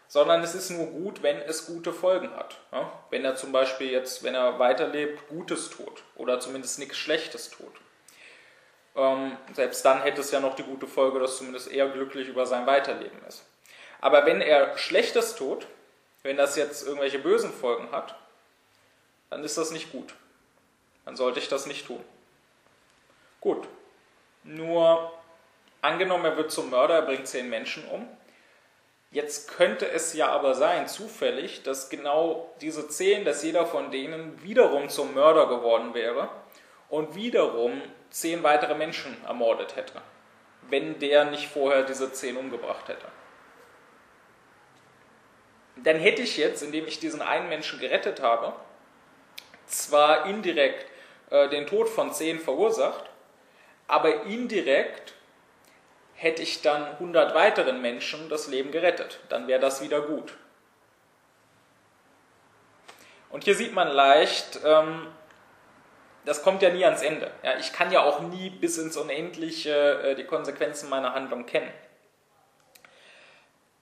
sondern 0.07 0.43
es 0.43 0.53
ist 0.53 0.69
nur 0.69 0.85
gut, 0.85 1.23
wenn 1.23 1.37
es 1.37 1.65
gute 1.65 1.91
Folgen 1.91 2.29
hat. 2.35 2.57
Ja? 2.71 2.91
Wenn 3.09 3.25
er 3.25 3.35
zum 3.35 3.51
Beispiel 3.51 3.89
jetzt, 3.89 4.21
wenn 4.21 4.35
er 4.35 4.59
weiterlebt, 4.59 5.27
Gutes 5.27 5.71
tut 5.71 6.03
oder 6.15 6.39
zumindest 6.39 6.77
nichts 6.77 6.97
Schlechtes 6.97 7.49
tut. 7.49 7.73
Ähm, 8.95 9.35
selbst 9.53 9.83
dann 9.83 10.03
hätte 10.03 10.21
es 10.21 10.29
ja 10.29 10.39
noch 10.39 10.55
die 10.55 10.63
gute 10.63 10.85
Folge, 10.85 11.19
dass 11.19 11.37
zumindest 11.37 11.71
er 11.71 11.89
glücklich 11.89 12.27
über 12.27 12.45
sein 12.45 12.67
Weiterleben 12.67 13.25
ist. 13.27 13.47
Aber 13.99 14.27
wenn 14.27 14.41
er 14.41 14.77
Schlechtes 14.77 15.35
tut, 15.35 15.65
wenn 16.23 16.37
das 16.37 16.55
jetzt 16.55 16.85
irgendwelche 16.85 17.19
bösen 17.19 17.51
Folgen 17.51 17.91
hat, 17.91 18.15
dann 19.29 19.43
ist 19.43 19.57
das 19.57 19.71
nicht 19.71 19.91
gut. 19.91 20.13
Dann 21.05 21.15
sollte 21.15 21.39
ich 21.39 21.47
das 21.47 21.65
nicht 21.65 21.87
tun. 21.87 22.03
Gut. 23.41 23.67
Nur 24.43 25.11
angenommen, 25.81 26.25
er 26.25 26.37
wird 26.37 26.51
zum 26.51 26.69
Mörder, 26.69 26.95
er 26.95 27.01
bringt 27.03 27.27
zehn 27.27 27.49
Menschen 27.49 27.85
um. 27.85 28.07
Jetzt 29.11 29.49
könnte 29.49 29.89
es 29.89 30.13
ja 30.13 30.27
aber 30.29 30.53
sein, 30.53 30.87
zufällig, 30.87 31.63
dass 31.63 31.89
genau 31.89 32.53
diese 32.61 32.87
zehn, 32.89 33.25
dass 33.25 33.43
jeder 33.43 33.65
von 33.65 33.89
denen 33.89 34.43
wiederum 34.43 34.89
zum 34.89 35.15
Mörder 35.15 35.47
geworden 35.47 35.95
wäre 35.95 36.29
und 36.89 37.15
wiederum 37.15 37.81
zehn 38.11 38.43
weitere 38.43 38.75
Menschen 38.75 39.17
ermordet 39.25 39.75
hätte, 39.75 40.01
wenn 40.69 40.99
der 40.99 41.25
nicht 41.25 41.47
vorher 41.47 41.83
diese 41.83 42.11
zehn 42.13 42.37
umgebracht 42.37 42.87
hätte. 42.87 43.07
Dann 45.83 45.97
hätte 45.97 46.21
ich 46.21 46.37
jetzt, 46.37 46.61
indem 46.61 46.87
ich 46.87 46.99
diesen 46.99 47.21
einen 47.21 47.49
Menschen 47.49 47.79
gerettet 47.79 48.21
habe, 48.21 48.53
zwar 49.67 50.25
indirekt 50.25 50.85
äh, 51.29 51.49
den 51.49 51.67
Tod 51.67 51.89
von 51.89 52.13
zehn 52.13 52.39
verursacht, 52.39 53.09
aber 53.87 54.23
indirekt 54.23 55.13
hätte 56.13 56.41
ich 56.41 56.61
dann 56.61 56.85
100 56.85 57.33
weiteren 57.33 57.81
Menschen 57.81 58.29
das 58.29 58.47
Leben 58.47 58.71
gerettet. 58.71 59.19
Dann 59.29 59.47
wäre 59.47 59.59
das 59.59 59.81
wieder 59.81 60.01
gut. 60.01 60.33
Und 63.29 63.43
hier 63.43 63.55
sieht 63.55 63.73
man 63.73 63.87
leicht, 63.87 64.59
ähm, 64.65 65.07
das 66.25 66.43
kommt 66.43 66.61
ja 66.61 66.69
nie 66.69 66.83
ans 66.83 67.01
Ende. 67.01 67.31
Ja, 67.43 67.57
ich 67.57 67.71
kann 67.71 67.91
ja 67.91 68.03
auch 68.03 68.19
nie 68.21 68.49
bis 68.49 68.77
ins 68.77 68.97
Unendliche 68.97 70.01
äh, 70.01 70.15
die 70.15 70.25
Konsequenzen 70.25 70.89
meiner 70.89 71.13
Handlung 71.13 71.45
kennen. 71.45 71.71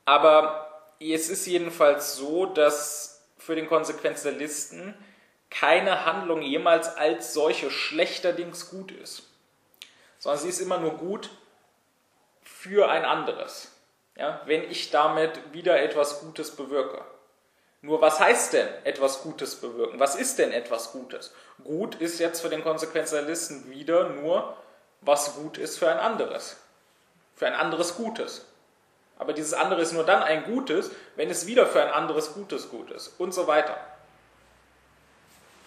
Aber 0.05 0.66
es 0.99 1.29
ist 1.29 1.45
jedenfalls 1.45 2.15
so, 2.15 2.45
dass 2.45 3.21
für 3.37 3.55
den 3.55 3.67
Konsequenzialisten 3.67 4.93
keine 5.49 6.05
Handlung 6.05 6.41
jemals 6.41 6.87
als 6.97 7.33
solche 7.33 7.71
schlechterdings 7.71 8.69
gut 8.69 8.91
ist, 8.91 9.23
sondern 10.19 10.41
sie 10.41 10.49
ist 10.49 10.59
immer 10.59 10.79
nur 10.79 10.97
gut, 10.97 11.29
für 12.43 12.89
ein 12.89 13.05
anderes, 13.05 13.71
ja, 14.15 14.41
wenn 14.45 14.63
ich 14.69 14.89
damit 14.89 15.53
wieder 15.53 15.79
etwas 15.81 16.21
Gutes 16.21 16.55
bewirke. 16.55 17.03
Nur 17.81 18.01
was 18.01 18.19
heißt 18.19 18.53
denn 18.53 18.67
etwas 18.83 19.21
Gutes 19.21 19.55
bewirken? 19.55 19.99
Was 19.99 20.15
ist 20.15 20.39
denn 20.39 20.51
etwas 20.51 20.91
Gutes? 20.91 21.33
Gut 21.63 21.95
ist 21.95 22.19
jetzt 22.19 22.41
für 22.41 22.49
den 22.49 22.63
Konsequenzialisten 22.63 23.69
wieder 23.69 24.09
nur, 24.09 24.57
was 25.01 25.35
gut 25.35 25.57
ist 25.57 25.77
für 25.77 25.89
ein 25.89 25.99
anderes. 25.99 26.57
Für 27.35 27.47
ein 27.47 27.53
anderes 27.53 27.95
Gutes. 27.95 28.45
Aber 29.19 29.33
dieses 29.33 29.53
andere 29.53 29.81
ist 29.81 29.93
nur 29.93 30.05
dann 30.05 30.21
ein 30.21 30.43
Gutes, 30.43 30.91
wenn 31.15 31.29
es 31.29 31.47
wieder 31.47 31.65
für 31.65 31.81
ein 31.81 31.91
anderes 31.91 32.33
Gutes 32.33 32.69
gut 32.69 32.91
ist 32.91 33.19
und 33.19 33.33
so 33.33 33.47
weiter. 33.47 33.77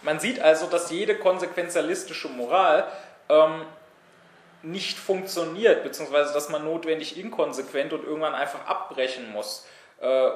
Man 0.03 0.20
sieht 0.20 0.40
also, 0.40 0.66
dass 0.66 0.90
jede 0.90 1.16
konsequenzialistische 1.16 2.28
Moral 2.28 2.86
ähm, 3.28 3.64
nicht 4.62 4.98
funktioniert, 4.98 5.82
beziehungsweise 5.82 6.32
dass 6.32 6.48
man 6.48 6.64
notwendig 6.64 7.18
inkonsequent 7.18 7.92
und 7.92 8.05
irgendwann 8.05 8.34
einfach 8.34 8.66
abbrechen 8.66 9.30
muss. 9.32 9.66
Äh, 10.01 10.30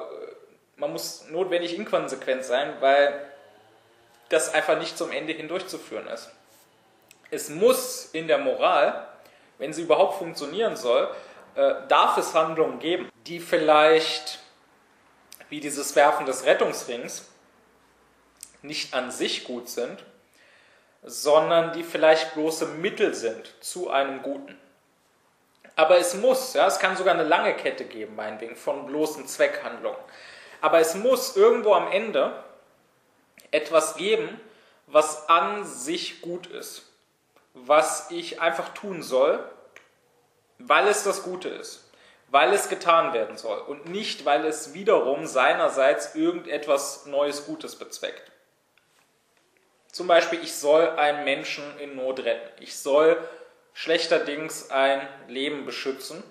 man 0.77 0.91
muss 0.91 1.25
notwendig 1.29 1.75
inkonsequent 1.75 2.43
sein, 2.43 2.73
weil 2.79 3.25
das 4.29 4.53
einfach 4.53 4.77
nicht 4.77 4.97
zum 4.97 5.11
Ende 5.11 5.33
hin 5.33 5.47
durchzuführen 5.47 6.07
ist. 6.07 6.31
Es 7.31 7.49
muss 7.49 8.09
in 8.11 8.27
der 8.27 8.39
Moral, 8.39 9.07
wenn 9.57 9.73
sie 9.73 9.83
überhaupt 9.83 10.17
funktionieren 10.17 10.75
soll, 10.75 11.09
äh, 11.55 11.75
darf 11.87 12.17
es 12.17 12.33
Handlungen 12.33 12.79
geben, 12.79 13.09
die 13.27 13.39
vielleicht, 13.39 14.39
wie 15.49 15.59
dieses 15.59 15.95
Werfen 15.95 16.25
des 16.25 16.45
Rettungsrings, 16.45 17.27
nicht 18.61 18.93
an 18.93 19.11
sich 19.11 19.43
gut 19.43 19.69
sind, 19.69 20.03
sondern 21.03 21.73
die 21.73 21.83
vielleicht 21.83 22.33
bloße 22.33 22.65
Mittel 22.65 23.13
sind 23.13 23.53
zu 23.61 23.89
einem 23.89 24.21
Guten. 24.21 24.57
Aber 25.75 25.97
es 25.97 26.13
muss, 26.15 26.53
ja, 26.53 26.67
es 26.67 26.79
kann 26.79 26.97
sogar 26.97 27.13
eine 27.13 27.23
lange 27.23 27.53
Kette 27.53 27.85
geben, 27.85 28.15
meinetwegen, 28.15 28.55
von 28.55 28.85
bloßen 28.87 29.27
Zweckhandlungen. 29.27 29.99
Aber 30.61 30.79
es 30.79 30.95
muss 30.95 31.35
irgendwo 31.35 31.73
am 31.73 31.91
Ende 31.91 32.43
etwas 33.51 33.95
geben, 33.95 34.39
was 34.87 35.29
an 35.29 35.65
sich 35.65 36.21
gut 36.21 36.47
ist, 36.47 36.89
was 37.53 38.09
ich 38.11 38.41
einfach 38.41 38.69
tun 38.69 39.03
soll, 39.03 39.43
weil 40.59 40.87
es 40.87 41.03
das 41.03 41.23
Gute 41.23 41.49
ist, 41.49 41.91
weil 42.29 42.53
es 42.53 42.69
getan 42.69 43.13
werden 43.13 43.37
soll 43.37 43.59
und 43.59 43.87
nicht, 43.87 44.25
weil 44.25 44.45
es 44.45 44.73
wiederum 44.73 45.25
seinerseits 45.25 46.15
irgendetwas 46.15 47.05
Neues 47.05 47.45
Gutes 47.45 47.75
bezweckt. 47.75 48.31
Zum 49.91 50.07
Beispiel, 50.07 50.41
ich 50.43 50.53
soll 50.53 50.89
einen 50.89 51.23
Menschen 51.23 51.63
in 51.79 51.95
Not 51.95 52.19
retten. 52.19 52.61
Ich 52.61 52.77
soll 52.77 53.17
schlechterdings 53.73 54.69
ein 54.69 55.07
Leben 55.27 55.65
beschützen. 55.65 56.21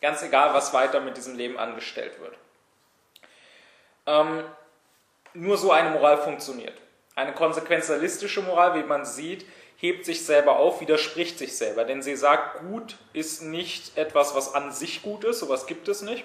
Ganz 0.00 0.22
egal, 0.22 0.54
was 0.54 0.74
weiter 0.74 1.00
mit 1.00 1.16
diesem 1.16 1.36
Leben 1.36 1.56
angestellt 1.56 2.18
wird. 2.20 2.36
Ähm, 4.06 4.44
nur 5.34 5.56
so 5.56 5.70
eine 5.70 5.90
Moral 5.90 6.18
funktioniert. 6.18 6.76
Eine 7.14 7.32
konsequenzialistische 7.32 8.42
Moral, 8.42 8.74
wie 8.74 8.82
man 8.82 9.04
sieht, 9.04 9.46
hebt 9.76 10.04
sich 10.04 10.24
selber 10.24 10.56
auf, 10.58 10.80
widerspricht 10.80 11.38
sich 11.38 11.56
selber. 11.56 11.84
Denn 11.84 12.02
sie 12.02 12.16
sagt, 12.16 12.60
gut 12.60 12.96
ist 13.12 13.42
nicht 13.42 13.96
etwas, 13.96 14.34
was 14.34 14.54
an 14.54 14.72
sich 14.72 15.02
gut 15.02 15.24
ist, 15.24 15.40
sowas 15.40 15.66
gibt 15.66 15.88
es 15.88 16.02
nicht, 16.02 16.24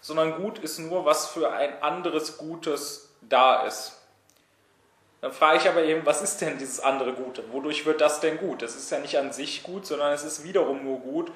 sondern 0.00 0.42
gut 0.42 0.58
ist 0.58 0.78
nur, 0.78 1.04
was 1.04 1.28
für 1.28 1.50
ein 1.52 1.82
anderes 1.82 2.38
Gutes 2.38 3.10
da 3.22 3.66
ist. 3.66 3.94
Dann 5.20 5.32
frage 5.32 5.58
ich 5.58 5.68
aber 5.68 5.82
eben, 5.82 6.06
was 6.06 6.22
ist 6.22 6.40
denn 6.40 6.58
dieses 6.58 6.78
andere 6.80 7.12
Gute? 7.12 7.42
Wodurch 7.52 7.84
wird 7.86 8.00
das 8.00 8.20
denn 8.20 8.38
gut? 8.38 8.62
Es 8.62 8.76
ist 8.76 8.90
ja 8.90 9.00
nicht 9.00 9.18
an 9.18 9.32
sich 9.32 9.64
gut, 9.64 9.84
sondern 9.84 10.12
es 10.12 10.22
ist 10.22 10.44
wiederum 10.44 10.84
nur 10.84 11.00
gut, 11.00 11.32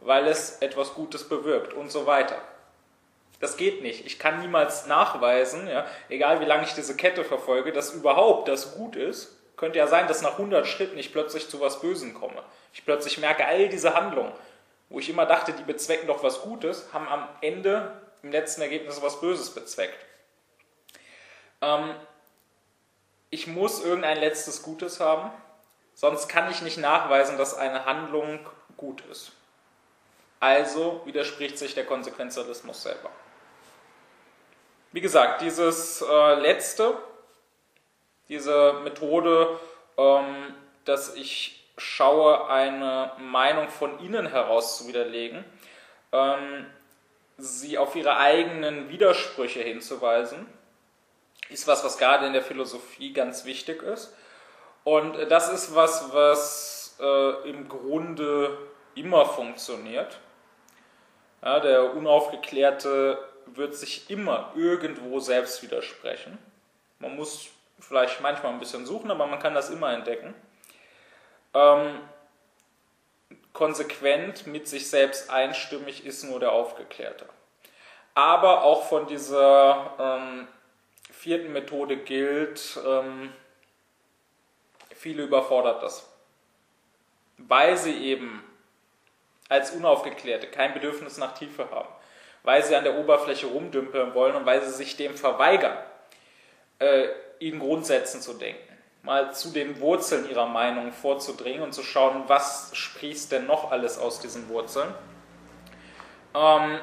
weil 0.00 0.28
es 0.28 0.58
etwas 0.58 0.94
Gutes 0.94 1.28
bewirkt 1.28 1.72
und 1.72 1.90
so 1.90 2.06
weiter. 2.06 2.36
Das 3.40 3.56
geht 3.56 3.82
nicht. 3.82 4.06
Ich 4.06 4.18
kann 4.20 4.40
niemals 4.40 4.86
nachweisen, 4.86 5.66
ja, 5.66 5.84
egal 6.08 6.40
wie 6.40 6.44
lange 6.44 6.64
ich 6.64 6.74
diese 6.74 6.96
Kette 6.96 7.24
verfolge, 7.24 7.72
dass 7.72 7.92
überhaupt 7.92 8.48
das 8.48 8.76
gut 8.76 8.94
ist. 8.94 9.33
Könnte 9.56 9.78
ja 9.78 9.86
sein, 9.86 10.08
dass 10.08 10.22
nach 10.22 10.32
100 10.32 10.66
Schritten 10.66 10.98
ich 10.98 11.12
plötzlich 11.12 11.48
zu 11.48 11.60
was 11.60 11.80
Bösen 11.80 12.14
komme. 12.14 12.42
Ich 12.72 12.84
plötzlich 12.84 13.18
merke, 13.18 13.46
all 13.46 13.68
diese 13.68 13.94
Handlungen, 13.94 14.32
wo 14.88 14.98
ich 14.98 15.08
immer 15.08 15.26
dachte, 15.26 15.52
die 15.52 15.62
bezwecken 15.62 16.08
doch 16.08 16.22
was 16.22 16.42
Gutes, 16.42 16.88
haben 16.92 17.08
am 17.08 17.28
Ende 17.40 18.00
im 18.22 18.32
letzten 18.32 18.62
Ergebnis 18.62 19.00
was 19.02 19.20
Böses 19.20 19.50
bezweckt. 19.50 19.98
Ähm, 21.60 21.94
ich 23.30 23.46
muss 23.46 23.84
irgendein 23.84 24.18
letztes 24.18 24.62
Gutes 24.62 25.00
haben, 25.00 25.30
sonst 25.94 26.28
kann 26.28 26.50
ich 26.50 26.62
nicht 26.62 26.78
nachweisen, 26.78 27.38
dass 27.38 27.54
eine 27.54 27.84
Handlung 27.84 28.40
gut 28.76 29.02
ist. 29.10 29.32
Also 30.40 31.02
widerspricht 31.04 31.58
sich 31.58 31.74
der 31.74 31.86
Konsequenzialismus 31.86 32.82
selber. 32.82 33.10
Wie 34.92 35.00
gesagt, 35.00 35.40
dieses 35.40 36.02
äh, 36.02 36.34
letzte, 36.34 36.96
diese 38.28 38.74
Methode, 38.84 39.58
ähm, 39.96 40.54
dass 40.84 41.14
ich 41.14 41.64
schaue, 41.76 42.48
eine 42.48 43.12
Meinung 43.18 43.68
von 43.68 43.98
innen 43.98 44.26
heraus 44.26 44.78
zu 44.78 44.88
widerlegen, 44.88 45.44
ähm, 46.12 46.66
sie 47.36 47.78
auf 47.78 47.96
ihre 47.96 48.16
eigenen 48.16 48.88
Widersprüche 48.88 49.60
hinzuweisen, 49.60 50.46
ist 51.48 51.66
was, 51.66 51.84
was 51.84 51.98
gerade 51.98 52.26
in 52.26 52.32
der 52.32 52.42
Philosophie 52.42 53.12
ganz 53.12 53.44
wichtig 53.44 53.82
ist. 53.82 54.14
Und 54.84 55.16
das 55.30 55.52
ist 55.52 55.74
was, 55.74 56.12
was 56.12 56.96
äh, 57.00 57.50
im 57.50 57.68
Grunde 57.68 58.56
immer 58.94 59.26
funktioniert. 59.26 60.18
Ja, 61.42 61.60
der 61.60 61.94
Unaufgeklärte 61.94 63.18
wird 63.46 63.74
sich 63.74 64.08
immer 64.10 64.52
irgendwo 64.54 65.20
selbst 65.20 65.62
widersprechen. 65.62 66.38
Man 66.98 67.16
muss 67.16 67.50
vielleicht 67.78 68.20
manchmal 68.20 68.52
ein 68.52 68.58
bisschen 68.58 68.86
suchen, 68.86 69.10
aber 69.10 69.26
man 69.26 69.38
kann 69.38 69.54
das 69.54 69.70
immer 69.70 69.92
entdecken. 69.92 70.34
Ähm, 71.54 72.00
konsequent 73.52 74.46
mit 74.46 74.68
sich 74.68 74.90
selbst 74.90 75.30
einstimmig 75.30 76.04
ist 76.04 76.24
nur 76.24 76.40
der 76.40 76.52
Aufgeklärte. 76.52 77.26
Aber 78.14 78.62
auch 78.62 78.84
von 78.84 79.06
dieser 79.06 79.94
ähm, 79.98 80.48
vierten 81.10 81.52
Methode 81.52 81.96
gilt, 81.96 82.78
ähm, 82.86 83.32
viele 84.94 85.22
überfordert 85.22 85.82
das. 85.82 86.08
Weil 87.38 87.76
sie 87.76 87.96
eben 88.04 88.44
als 89.48 89.72
Unaufgeklärte 89.72 90.48
kein 90.48 90.74
Bedürfnis 90.74 91.18
nach 91.18 91.34
Tiefe 91.34 91.70
haben, 91.70 91.88
weil 92.42 92.62
sie 92.64 92.76
an 92.76 92.84
der 92.84 92.96
Oberfläche 92.96 93.46
rumdümpeln 93.46 94.14
wollen 94.14 94.34
und 94.34 94.46
weil 94.46 94.62
sie 94.62 94.70
sich 94.70 94.96
dem 94.96 95.16
verweigern, 95.16 95.76
äh, 96.78 97.08
in 97.38 97.58
Grundsätzen 97.58 98.20
zu 98.20 98.34
denken, 98.34 98.72
mal 99.02 99.32
zu 99.34 99.50
den 99.50 99.80
Wurzeln 99.80 100.28
ihrer 100.28 100.46
Meinung 100.46 100.92
vorzudringen 100.92 101.62
und 101.62 101.72
zu 101.72 101.82
schauen, 101.82 102.24
was 102.26 102.70
sprießt 102.74 103.32
denn 103.32 103.46
noch 103.46 103.70
alles 103.70 103.98
aus 103.98 104.20
diesen 104.20 104.48
Wurzeln. 104.48 104.92
Ähm, 106.34 106.78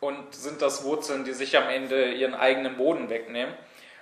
und 0.00 0.34
sind 0.34 0.60
das 0.62 0.82
Wurzeln, 0.84 1.24
die 1.24 1.32
sich 1.32 1.56
am 1.56 1.68
Ende 1.68 2.12
ihren 2.12 2.34
eigenen 2.34 2.76
Boden 2.76 3.08
wegnehmen, 3.08 3.54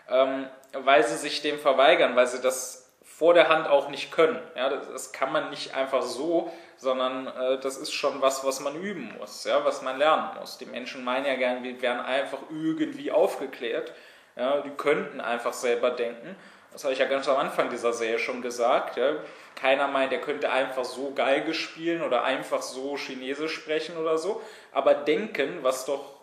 ähm, 0.09 0.49
weil 0.73 1.07
sie 1.07 1.17
sich 1.17 1.43
dem 1.43 1.59
verweigern, 1.59 2.17
weil 2.17 2.27
sie 2.27 2.41
das 2.41 2.91
vor 3.21 3.35
der 3.35 3.51
Hand 3.51 3.69
auch 3.69 3.91
nicht 3.91 4.11
können. 4.11 4.41
Ja, 4.57 4.71
das, 4.71 4.89
das 4.91 5.13
kann 5.13 5.31
man 5.31 5.51
nicht 5.51 5.75
einfach 5.75 6.01
so, 6.01 6.51
sondern 6.79 7.27
äh, 7.27 7.61
das 7.61 7.77
ist 7.77 7.93
schon 7.93 8.23
was, 8.23 8.47
was 8.47 8.61
man 8.61 8.81
üben 8.81 9.15
muss, 9.19 9.45
ja, 9.45 9.63
was 9.63 9.83
man 9.83 9.99
lernen 9.99 10.39
muss. 10.41 10.57
Die 10.57 10.65
Menschen 10.65 11.05
meinen 11.05 11.27
ja 11.27 11.35
gerne, 11.35 11.63
wir 11.63 11.83
wären 11.83 12.01
einfach 12.01 12.39
irgendwie 12.49 13.11
aufgeklärt. 13.11 13.93
Ja, 14.41 14.63
die 14.63 14.71
könnten 14.71 15.21
einfach 15.21 15.53
selber 15.53 15.91
denken. 15.91 16.35
Das 16.73 16.85
habe 16.85 16.95
ich 16.95 16.99
ja 16.99 17.05
ganz 17.05 17.29
am 17.29 17.37
Anfang 17.37 17.69
dieser 17.69 17.93
Serie 17.93 18.19
schon 18.19 18.41
gesagt. 18.41 18.97
Ja. 18.97 19.17
Keiner 19.55 19.87
meint, 19.87 20.15
er 20.15 20.21
könnte 20.23 20.51
einfach 20.51 20.87
so 20.87 21.13
Geige 21.13 21.53
spielen 21.53 22.01
oder 22.01 22.25
einfach 22.25 22.63
so 22.63 22.97
Chinesisch 22.97 23.55
sprechen 23.55 23.99
oder 23.99 24.17
so. 24.17 24.41
Aber 24.73 24.95
denken, 24.95 25.59
was 25.61 25.85
doch 25.85 26.15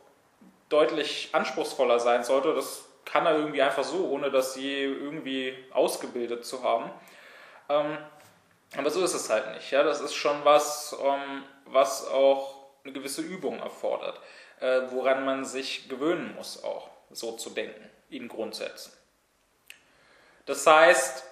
deutlich 0.67 1.29
anspruchsvoller 1.33 1.99
sein 1.99 2.23
sollte, 2.23 2.55
das 2.55 2.85
kann 3.05 3.27
er 3.27 3.37
irgendwie 3.37 3.61
einfach 3.61 3.83
so, 3.83 4.09
ohne 4.09 4.31
das 4.31 4.55
je 4.55 4.85
irgendwie 4.85 5.55
ausgebildet 5.71 6.43
zu 6.43 6.63
haben. 6.63 6.89
Ähm, 7.69 7.99
aber 8.75 8.89
so 8.89 9.03
ist 9.03 9.13
es 9.13 9.29
halt 9.29 9.53
nicht. 9.53 9.69
Ja? 9.69 9.83
Das 9.83 10.01
ist 10.01 10.15
schon 10.15 10.43
was, 10.43 10.97
ähm, 11.05 11.43
was 11.65 12.07
auch 12.07 12.55
eine 12.83 12.93
gewisse 12.93 13.21
Übung 13.21 13.59
erfordert, 13.59 14.19
äh, 14.59 14.81
woran 14.89 15.23
man 15.23 15.45
sich 15.45 15.87
gewöhnen 15.87 16.33
muss, 16.35 16.63
auch 16.63 16.89
so 17.11 17.33
zu 17.33 17.51
denken, 17.51 17.91
in 18.09 18.27
Grundsätzen. 18.27 18.91
Das 20.45 20.65
heißt, 20.65 21.25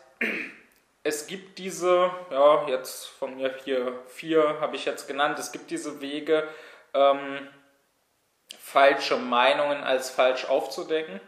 es 1.03 1.28
gibt 1.28 1.57
diese, 1.59 2.11
ja, 2.32 2.67
jetzt 2.67 3.07
von 3.07 3.36
mir 3.36 3.55
hier 3.63 3.99
vier 4.07 4.59
habe 4.59 4.76
ich 4.76 4.86
jetzt 4.86 5.07
genannt, 5.07 5.39
es 5.39 5.51
gibt 5.51 5.71
diese 5.71 6.01
Wege, 6.01 6.47
ähm, 6.93 7.47
falsche 8.59 9.17
Meinungen 9.17 9.84
als 9.84 10.09
falsch 10.09 10.45
aufzudecken. 10.45 11.21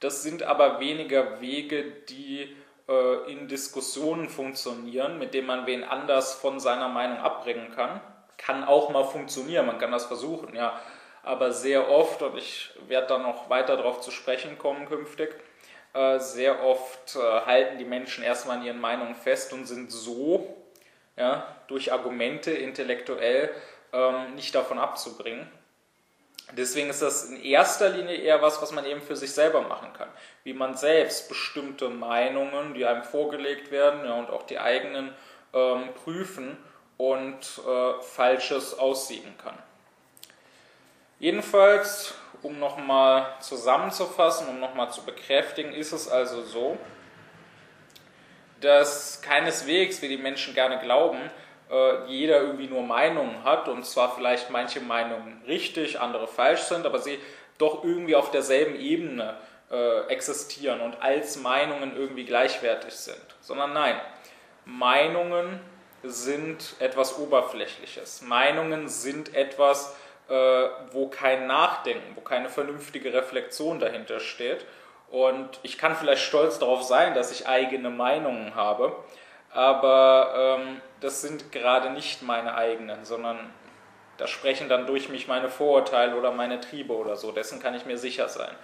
Das 0.00 0.22
sind 0.22 0.42
aber 0.42 0.80
weniger 0.80 1.40
Wege, 1.40 1.84
die 1.84 2.56
äh, 2.88 3.32
in 3.32 3.48
Diskussionen 3.48 4.28
funktionieren, 4.28 5.18
mit 5.18 5.34
denen 5.34 5.46
man 5.46 5.66
wen 5.66 5.84
anders 5.84 6.34
von 6.34 6.60
seiner 6.60 6.88
Meinung 6.88 7.18
abbringen 7.18 7.70
kann. 7.74 8.00
Kann 8.36 8.64
auch 8.64 8.90
mal 8.90 9.04
funktionieren, 9.04 9.66
man 9.66 9.78
kann 9.78 9.92
das 9.92 10.06
versuchen, 10.06 10.54
ja. 10.54 10.80
Aber 11.24 11.52
sehr 11.52 11.90
oft, 11.90 12.22
und 12.22 12.36
ich 12.36 12.70
werde 12.86 13.06
da 13.08 13.18
noch 13.18 13.48
weiter 13.48 13.76
darauf 13.76 14.00
zu 14.00 14.10
sprechen 14.10 14.58
kommen 14.58 14.86
künftig, 14.86 15.34
äh, 15.94 16.18
sehr 16.18 16.62
oft 16.64 17.16
äh, 17.16 17.18
halten 17.20 17.78
die 17.78 17.84
Menschen 17.84 18.24
erstmal 18.24 18.58
an 18.58 18.64
ihren 18.64 18.80
Meinungen 18.80 19.14
fest 19.14 19.52
und 19.52 19.66
sind 19.66 19.90
so 19.90 20.54
ja, 21.16 21.46
durch 21.68 21.92
Argumente 21.92 22.50
intellektuell 22.50 23.50
ähm, 23.92 24.34
nicht 24.34 24.54
davon 24.54 24.78
abzubringen. 24.78 25.48
Deswegen 26.52 26.90
ist 26.90 27.00
das 27.00 27.30
in 27.30 27.42
erster 27.42 27.88
Linie 27.88 28.16
eher 28.16 28.42
was, 28.42 28.60
was 28.60 28.70
man 28.72 28.84
eben 28.84 29.00
für 29.00 29.16
sich 29.16 29.32
selber 29.32 29.62
machen 29.62 29.92
kann. 29.94 30.08
Wie 30.42 30.52
man 30.52 30.76
selbst 30.76 31.28
bestimmte 31.28 31.88
Meinungen, 31.88 32.74
die 32.74 32.84
einem 32.84 33.02
vorgelegt 33.02 33.70
werden, 33.70 34.04
ja, 34.04 34.14
und 34.14 34.30
auch 34.30 34.42
die 34.42 34.58
eigenen 34.58 35.14
ähm, 35.54 35.88
prüfen 36.04 36.58
und 36.98 37.60
äh, 37.66 38.02
Falsches 38.02 38.78
aussieben 38.78 39.34
kann. 39.38 39.56
Jedenfalls, 41.24 42.12
um 42.42 42.58
nochmal 42.58 43.36
zusammenzufassen, 43.40 44.46
um 44.46 44.60
nochmal 44.60 44.92
zu 44.92 45.02
bekräftigen, 45.06 45.72
ist 45.72 45.92
es 45.92 46.06
also 46.06 46.42
so, 46.42 46.76
dass 48.60 49.22
keineswegs, 49.22 50.02
wie 50.02 50.08
die 50.08 50.18
Menschen 50.18 50.52
gerne 50.52 50.80
glauben, 50.80 51.18
äh, 51.70 52.04
jeder 52.08 52.42
irgendwie 52.42 52.66
nur 52.66 52.82
Meinungen 52.82 53.42
hat 53.42 53.68
und 53.68 53.86
zwar 53.86 54.14
vielleicht 54.14 54.50
manche 54.50 54.80
Meinungen 54.80 55.40
richtig, 55.46 55.98
andere 55.98 56.26
falsch 56.26 56.60
sind, 56.60 56.84
aber 56.84 56.98
sie 56.98 57.18
doch 57.56 57.84
irgendwie 57.84 58.16
auf 58.16 58.30
derselben 58.30 58.78
Ebene 58.78 59.38
äh, 59.70 60.00
existieren 60.08 60.82
und 60.82 61.00
als 61.00 61.38
Meinungen 61.38 61.96
irgendwie 61.96 62.26
gleichwertig 62.26 62.92
sind. 62.92 63.24
Sondern 63.40 63.72
nein, 63.72 63.98
Meinungen 64.66 65.58
sind 66.02 66.74
etwas 66.80 67.18
Oberflächliches. 67.18 68.20
Meinungen 68.20 68.88
sind 68.88 69.34
etwas, 69.34 69.96
wo 70.92 71.08
kein 71.08 71.46
Nachdenken, 71.46 72.16
wo 72.16 72.20
keine 72.20 72.48
vernünftige 72.48 73.12
Reflexion 73.12 73.78
dahinter 73.78 74.20
steht. 74.20 74.64
Und 75.10 75.60
ich 75.62 75.78
kann 75.78 75.94
vielleicht 75.94 76.22
stolz 76.22 76.58
darauf 76.58 76.82
sein, 76.82 77.14
dass 77.14 77.30
ich 77.30 77.46
eigene 77.46 77.90
Meinungen 77.90 78.54
habe, 78.54 78.96
aber 79.52 80.58
ähm, 80.58 80.80
das 81.00 81.22
sind 81.22 81.52
gerade 81.52 81.90
nicht 81.90 82.22
meine 82.22 82.54
eigenen, 82.56 83.04
sondern 83.04 83.38
da 84.16 84.26
sprechen 84.26 84.68
dann 84.68 84.86
durch 84.86 85.08
mich 85.08 85.28
meine 85.28 85.48
Vorurteile 85.48 86.16
oder 86.16 86.32
meine 86.32 86.60
Triebe 86.60 86.94
oder 86.94 87.16
so. 87.16 87.32
Dessen 87.32 87.60
kann 87.60 87.74
ich 87.74 87.84
mir 87.84 87.98
sicher 87.98 88.28
sein. 88.28 88.54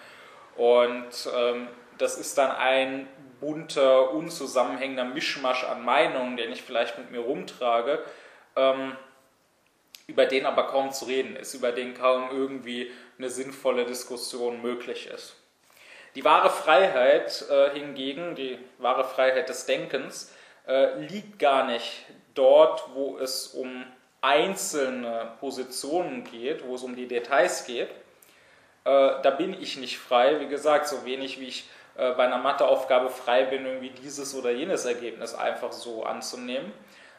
Und 0.57 1.29
ähm, 1.37 1.69
das 1.99 2.17
ist 2.17 2.39
dann 2.39 2.51
ein 2.51 3.09
bunter, 3.41 4.13
unzusammenhängender 4.13 5.05
Mischmasch 5.05 5.65
an 5.65 5.85
Meinungen, 5.85 6.37
den 6.37 6.53
ich 6.53 6.63
vielleicht 6.63 6.99
mit 6.99 7.11
mir 7.11 7.21
rumtrage, 7.21 8.03
ähm, 8.57 8.97
über 10.11 10.27
den 10.27 10.45
aber 10.45 10.67
kaum 10.67 10.91
zu 10.91 11.05
reden 11.05 11.37
ist, 11.37 11.55
über 11.55 11.71
den 11.73 11.95
kaum 11.95 12.31
irgendwie 12.33 12.91
eine 13.17 13.31
sinnvolle 13.31 13.87
Diskussion 13.87 14.61
möglich 14.61 15.07
ist. 15.07 15.37
Die 16.17 16.25
wahre 16.25 16.51
Freiheit 16.51 17.45
äh, 17.49 17.71
hingegen, 17.71 18.35
die 18.35 18.59
wahre 18.79 19.05
Freiheit 19.05 19.49
des 19.49 19.67
Denkens, 19.67 20.35
äh, 20.67 20.99
liegt 20.99 21.39
gar 21.39 21.67
nicht 21.67 22.05
dort, 22.35 22.83
wo 22.95 23.19
es 23.19 23.47
um 23.49 23.85
einzelne 24.21 25.33
Positionen 25.39 26.25
geht, 26.25 26.67
wo 26.67 26.75
es 26.75 26.83
um 26.83 26.97
die 26.97 27.07
Details 27.07 27.65
geht. 27.65 27.89
Äh, 28.85 29.23
da 29.23 29.31
bin 29.31 29.55
ich 29.55 29.77
nicht 29.77 29.99
frei, 29.99 30.41
wie 30.41 30.49
gesagt, 30.49 30.89
so 30.89 31.05
wenig 31.05 31.39
wie 31.39 31.47
ich 31.47 31.69
äh, 31.97 32.13
bei 32.15 32.25
einer 32.25 32.39
Matheaufgabe 32.39 33.11
frei 33.11 33.45
bin, 33.45 33.65
irgendwie 33.65 33.91
dieses 33.91 34.35
oder 34.35 34.51
jenes 34.51 34.85
Ergebnis 34.85 35.35
einfach 35.35 35.71
so 35.71 36.03
anzunehmen, 36.03 36.73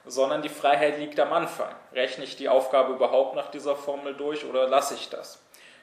sondern 0.06 0.42
die 0.42 0.50
Freiheit 0.50 0.98
liegt 0.98 1.20
am 1.20 1.34
Anfang. 1.34 1.74
Rechne 1.94 2.24
ich 2.24 2.36
die 2.36 2.50
Aufgabe 2.50 2.94
überhaupt 2.94 3.36
nach 3.36 3.52
dieser 3.52 3.76
Formel 3.76 4.16
durch 4.16 4.46
oder 4.46 4.68
lasse 4.68 4.96
ich 4.96 5.10
das? 5.10 5.40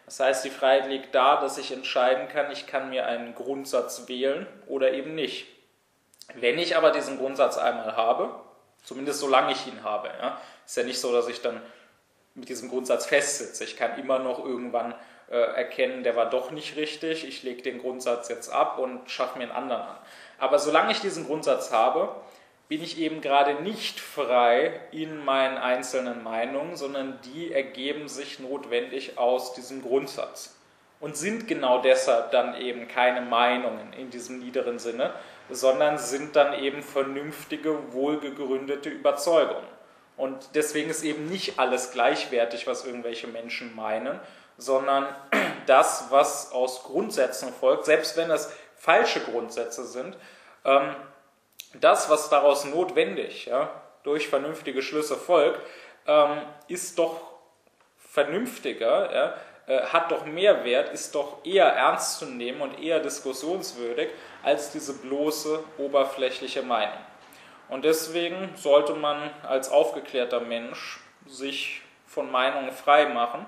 Das 0.07 0.21
heißt, 0.21 0.45
die 0.45 0.51
Freiheit 0.51 0.89
liegt 0.89 1.15
da, 1.15 1.41
dass 1.41 1.59
ich 1.59 1.71
entscheiden 1.71 2.29
kann, 2.29 2.51
ich 2.51 2.67
kann 2.67 2.91
mir 2.91 3.07
einen 3.07 3.35
Grundsatz 3.35 4.09
wählen 4.09 4.47
oder 4.67 4.93
eben 4.93 5.15
nicht. 5.15 5.47
Wenn 6.35 6.59
ich 6.59 6.77
aber 6.77 6.91
diesen 6.91 7.19
Grundsatz 7.19 7.59
einmal 7.59 7.97
habe, 7.97 8.35
zumindest 8.83 9.21
solange 9.21 9.53
ich 9.53 9.67
ihn 9.67 9.83
habe, 9.85 10.09
ja, 10.09 10.41
ist 10.65 10.77
ja 10.77 10.83
nicht 10.83 11.01
so, 11.01 11.13
dass 11.13 11.29
ich 11.29 11.43
dann 11.43 11.61
mit 12.35 12.49
diesem 12.49 12.71
Grundsatz 12.71 13.07
festsitze. 13.07 13.65
Ich 13.65 13.77
kann 13.77 13.99
immer 13.99 14.19
noch 14.19 14.39
irgendwann 14.43 14.95
äh, 15.31 15.37
erkennen, 15.37 16.05
der 16.05 16.17
war 16.17 16.31
doch 16.31 16.51
nicht 16.51 16.77
richtig, 16.77 17.27
ich 17.27 17.43
lege 17.43 17.63
den 17.63 17.79
Grundsatz 17.79 18.29
jetzt 18.29 18.51
ab 18.51 18.79
und 18.79 19.11
schaffe 19.11 19.39
mir 19.39 19.45
einen 19.45 19.53
anderen 19.53 19.83
an. 19.83 19.99
Aber 20.39 20.59
solange 20.59 20.93
ich 20.93 21.01
diesen 21.01 21.27
Grundsatz 21.27 21.71
habe, 21.71 22.15
bin 22.69 22.83
ich 22.83 22.99
eben 22.99 23.23
gerade 23.23 23.63
nicht 23.63 23.99
frei 23.99 24.81
in 24.93 25.25
meinen 25.25 25.57
einzelnen 25.57 26.23
Meinungen, 26.23 26.77
sondern 26.77 27.19
die 27.25 27.53
ergeben 27.53 28.09
sich 28.09 28.39
notwendig 28.41 29.17
aus 29.17 29.55
diesem 29.55 29.83
Grundsatz 29.83 30.55
und 31.01 31.17
sind 31.17 31.49
genau 31.49 31.81
deshalb 31.81 32.31
dann 32.31 32.55
eben 32.61 32.87
keine 32.87 33.23
Meinungen 33.23 33.93
in 33.95 34.11
diesem 34.11 34.39
niederen 34.39 34.79
Sinne, 34.79 35.15
sondern 35.49 35.97
sind 35.97 36.37
dann 36.37 36.53
eben 36.55 36.83
vernünftige, 36.83 37.93
wohlgegründete 37.93 38.91
Überzeugungen. 38.91 39.67
Und 40.19 40.51
deswegen 40.55 40.91
ist 40.91 41.05
eben 41.05 41.29
nicht 41.29 41.59
alles 41.59 41.93
gleichwertig, 41.93 42.67
was 42.67 42.85
irgendwelche 42.85 43.29
Menschen 43.29 43.75
meinen, 43.75 44.19
sondern 44.59 45.07
das, 45.67 46.09
was 46.11 46.53
aus 46.53 46.83
Grundsätzen 46.83 47.53
folgt, 47.53 47.87
selbst 47.87 48.17
wenn 48.17 48.31
es 48.31 48.53
falsche 48.77 49.21
Grundsätze 49.21 49.85
sind, 49.85 50.17
ähm, 50.65 50.95
das, 51.75 52.09
was 52.11 52.29
daraus 52.29 52.65
notwendig 52.65 53.47
ja, 53.47 53.71
durch 54.03 54.29
vernünftige 54.29 54.83
Schlüsse 54.83 55.17
folgt, 55.17 55.61
ähm, 56.07 56.43
ist 56.69 56.99
doch 56.99 57.21
vernünftiger, 57.99 59.15
ja, 59.15 59.35
äh, 59.67 59.83
hat 59.87 60.11
doch 60.11 60.25
mehr 60.25 60.65
Wert, 60.65 60.89
ist 60.93 61.15
doch 61.15 61.45
eher 61.45 61.67
ernst 61.67 62.19
zu 62.19 62.27
nehmen 62.27 62.63
und 62.63 62.81
eher 62.83 63.01
diskussionswürdig 63.01 64.09
als 64.43 64.73
diese 64.73 64.95
bloße 64.95 65.63
oberflächliche 65.77 66.63
Meinung. 66.63 66.99
Und 67.69 67.85
deswegen 67.85 68.51
sollte 68.57 68.95
man 68.95 69.31
als 69.43 69.71
aufgeklärter 69.71 70.41
Mensch 70.41 71.01
sich 71.27 71.83
von 72.07 72.31
Meinungen 72.31 72.73
frei 72.73 73.07
machen. 73.07 73.45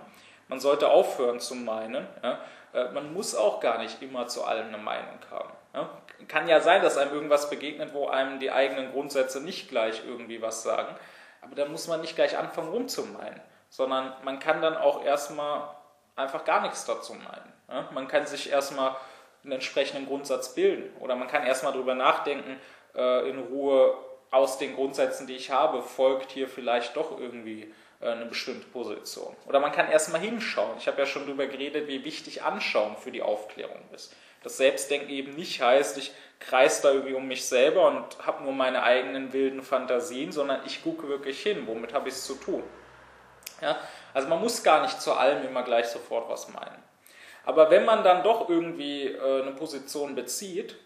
Man 0.49 0.61
sollte 0.61 0.89
aufhören 0.89 1.41
zu 1.41 1.55
meinen. 1.55 2.07
Ja. 2.23 2.41
Äh, 2.75 2.91
man 2.93 3.15
muss 3.15 3.35
auch 3.35 3.61
gar 3.61 3.79
nicht 3.79 4.03
immer 4.03 4.29
zu 4.29 4.45
allem 4.45 4.69
eine 4.69 4.79
Meinung 4.79 5.19
haben. 5.31 5.51
Ja. 5.75 5.89
Kann 6.29 6.49
ja 6.49 6.61
sein, 6.61 6.83
dass 6.83 6.97
einem 6.97 7.13
irgendwas 7.13 7.51
begegnet, 7.51 7.95
wo 7.95 8.09
einem 8.09 8.39
die 8.39 8.51
eigenen 8.51 8.93
Grundsätze 8.93 9.41
nicht 9.41 9.69
gleich 9.69 10.03
irgendwie 10.07 10.43
was 10.43 10.63
sagen. 10.63 10.95
Aber 11.41 11.55
da 11.55 11.67
muss 11.67 11.89
man 11.89 12.01
nicht 12.01 12.17
gleich 12.17 12.37
anfangen 12.37 12.71
rumzumeinen, 12.71 13.41
sondern 13.69 14.13
man 14.25 14.39
kann 14.39 14.61
dann 14.61 14.77
auch 14.77 15.05
erstmal 15.05 15.75
einfach 16.17 16.45
gar 16.45 16.63
nichts 16.63 16.85
dazu 16.85 17.15
meinen. 17.15 17.53
Ja? 17.69 17.89
Man 17.93 18.09
kann 18.09 18.27
sich 18.27 18.51
erstmal 18.51 18.97
einen 19.43 19.53
entsprechenden 19.53 20.07
Grundsatz 20.07 20.55
bilden 20.55 20.95
oder 21.01 21.17
man 21.17 21.29
kann 21.29 21.47
erstmal 21.47 21.73
darüber 21.73 21.95
nachdenken, 21.95 22.61
äh, 22.95 23.29
in 23.29 23.39
Ruhe 23.39 23.95
aus 24.31 24.59
den 24.59 24.75
Grundsätzen, 24.75 25.27
die 25.27 25.37
ich 25.37 25.51
habe, 25.51 25.83
folgt 25.83 26.31
hier 26.31 26.49
vielleicht 26.49 26.97
doch 26.97 27.19
irgendwie 27.19 27.73
äh, 28.01 28.11
eine 28.11 28.27
bestimmte 28.27 28.67
Position. 28.67 29.35
Oder 29.47 29.61
man 29.61 29.73
kann 29.73 29.91
erstmal 29.91 30.21
hinschauen. 30.21 30.77
Ich 30.79 30.87
habe 30.87 30.99
ja 30.99 31.07
schon 31.07 31.27
darüber 31.27 31.47
geredet, 31.47 31.89
wie 31.89 32.05
wichtig 32.05 32.43
Anschauen 32.43 32.97
für 32.97 33.11
die 33.11 33.23
Aufklärung 33.23 33.81
ist. 33.93 34.15
Das 34.43 34.57
Selbstdenken 34.57 35.11
eben 35.11 35.35
nicht 35.35 35.61
heißt, 35.61 35.99
ich 35.99 36.13
kreise 36.39 36.83
da 36.83 36.93
irgendwie 36.93 37.15
um 37.15 37.29
mich 37.29 37.45
selber 37.45 37.87
und 37.87 38.27
habe 38.27 38.43
nur 38.43 38.53
meine 38.53 38.83
eigenen 38.83 39.33
wilden 39.33 39.63
Fantasien, 39.63 40.33
sondern 40.33 40.61
ich 40.65 40.83
gucke 40.83 41.09
wirklich 41.09 41.43
hin, 41.43 41.67
womit 41.67 41.93
habe 41.93 42.09
ich 42.09 42.15
es 42.15 42.25
zu 42.25 42.35
tun. 42.35 42.63
Ja? 43.61 43.77
Also 44.15 44.29
man 44.29 44.41
muss 44.41 44.63
gar 44.63 44.83
nicht 44.83 45.01
zu 45.01 45.13
allem 45.13 45.47
immer 45.47 45.63
gleich 45.63 45.87
sofort 45.87 46.29
was 46.31 46.49
meinen. 46.49 46.83
Aber 47.45 47.71
wenn 47.71 47.85
man 47.85 48.05
dann 48.05 48.23
doch 48.23 48.49
irgendwie 48.49 49.07
äh, 49.07 49.43
eine 49.43 49.53
Position 49.53 50.15
bezieht, 50.15 50.77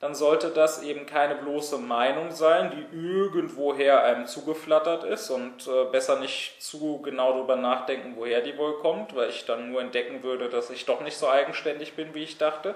dann 0.00 0.14
sollte 0.16 0.48
das 0.48 0.82
eben 0.82 1.06
keine 1.06 1.36
bloße 1.36 1.78
Meinung 1.78 2.32
sein, 2.32 2.72
die 2.72 2.96
irgendwoher 2.96 4.02
einem 4.02 4.26
zugeflattert 4.26 5.04
ist 5.04 5.30
und 5.30 5.68
äh, 5.68 5.84
besser 5.92 6.18
nicht 6.18 6.60
zu 6.60 7.00
genau 7.02 7.34
darüber 7.34 7.54
nachdenken, 7.54 8.14
woher 8.16 8.40
die 8.40 8.58
wohl 8.58 8.78
kommt, 8.80 9.14
weil 9.14 9.28
ich 9.28 9.46
dann 9.46 9.70
nur 9.70 9.80
entdecken 9.80 10.24
würde, 10.24 10.48
dass 10.48 10.70
ich 10.70 10.86
doch 10.86 11.02
nicht 11.02 11.16
so 11.16 11.28
eigenständig 11.28 11.94
bin, 11.94 12.14
wie 12.14 12.24
ich 12.24 12.36
dachte, 12.36 12.74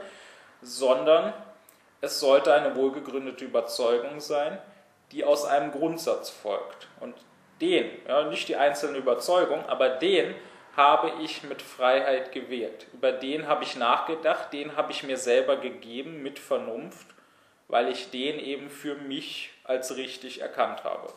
sondern 0.63 1.33
es 2.01 2.21
sollte 2.21 2.53
eine 2.53 2.77
wohlgegründete 2.77 3.45
Überzeugung 3.45 4.21
sein, 4.21 4.59
die 5.13 5.25
aus 5.25 5.45
einem 5.45 5.73
Grundsatz 5.73 6.31
folgt. 6.31 6.89
Und 7.01 7.15
den, 7.61 7.91
ja, 8.07 8.25
nicht 8.25 8.49
die 8.49 8.57
einzelne 8.57 8.99
Überzeugung, 8.99 9.65
aber 9.67 9.89
den 9.89 10.35
habe 10.77 11.11
ich 11.23 11.43
mit 11.43 11.63
Freiheit 11.63 12.33
gewählt. 12.33 12.87
Über 12.93 13.13
den 13.13 13.49
habe 13.49 13.65
ich 13.65 13.77
nachgedacht, 13.77 14.53
den 14.53 14.77
habe 14.77 14.93
ich 14.93 15.05
mir 15.05 15.17
selber 15.17 15.57
gegeben 15.57 16.23
mit 16.23 16.39
Vernunft 16.39 17.07
weil 17.69 17.89
ich 17.89 18.11
den 18.11 18.39
eben 18.39 18.71
für 18.71 18.95
mich 18.95 19.51
als 19.65 19.97
richtig 19.97 20.41
erkannt 20.41 20.85
habe. 20.85 21.13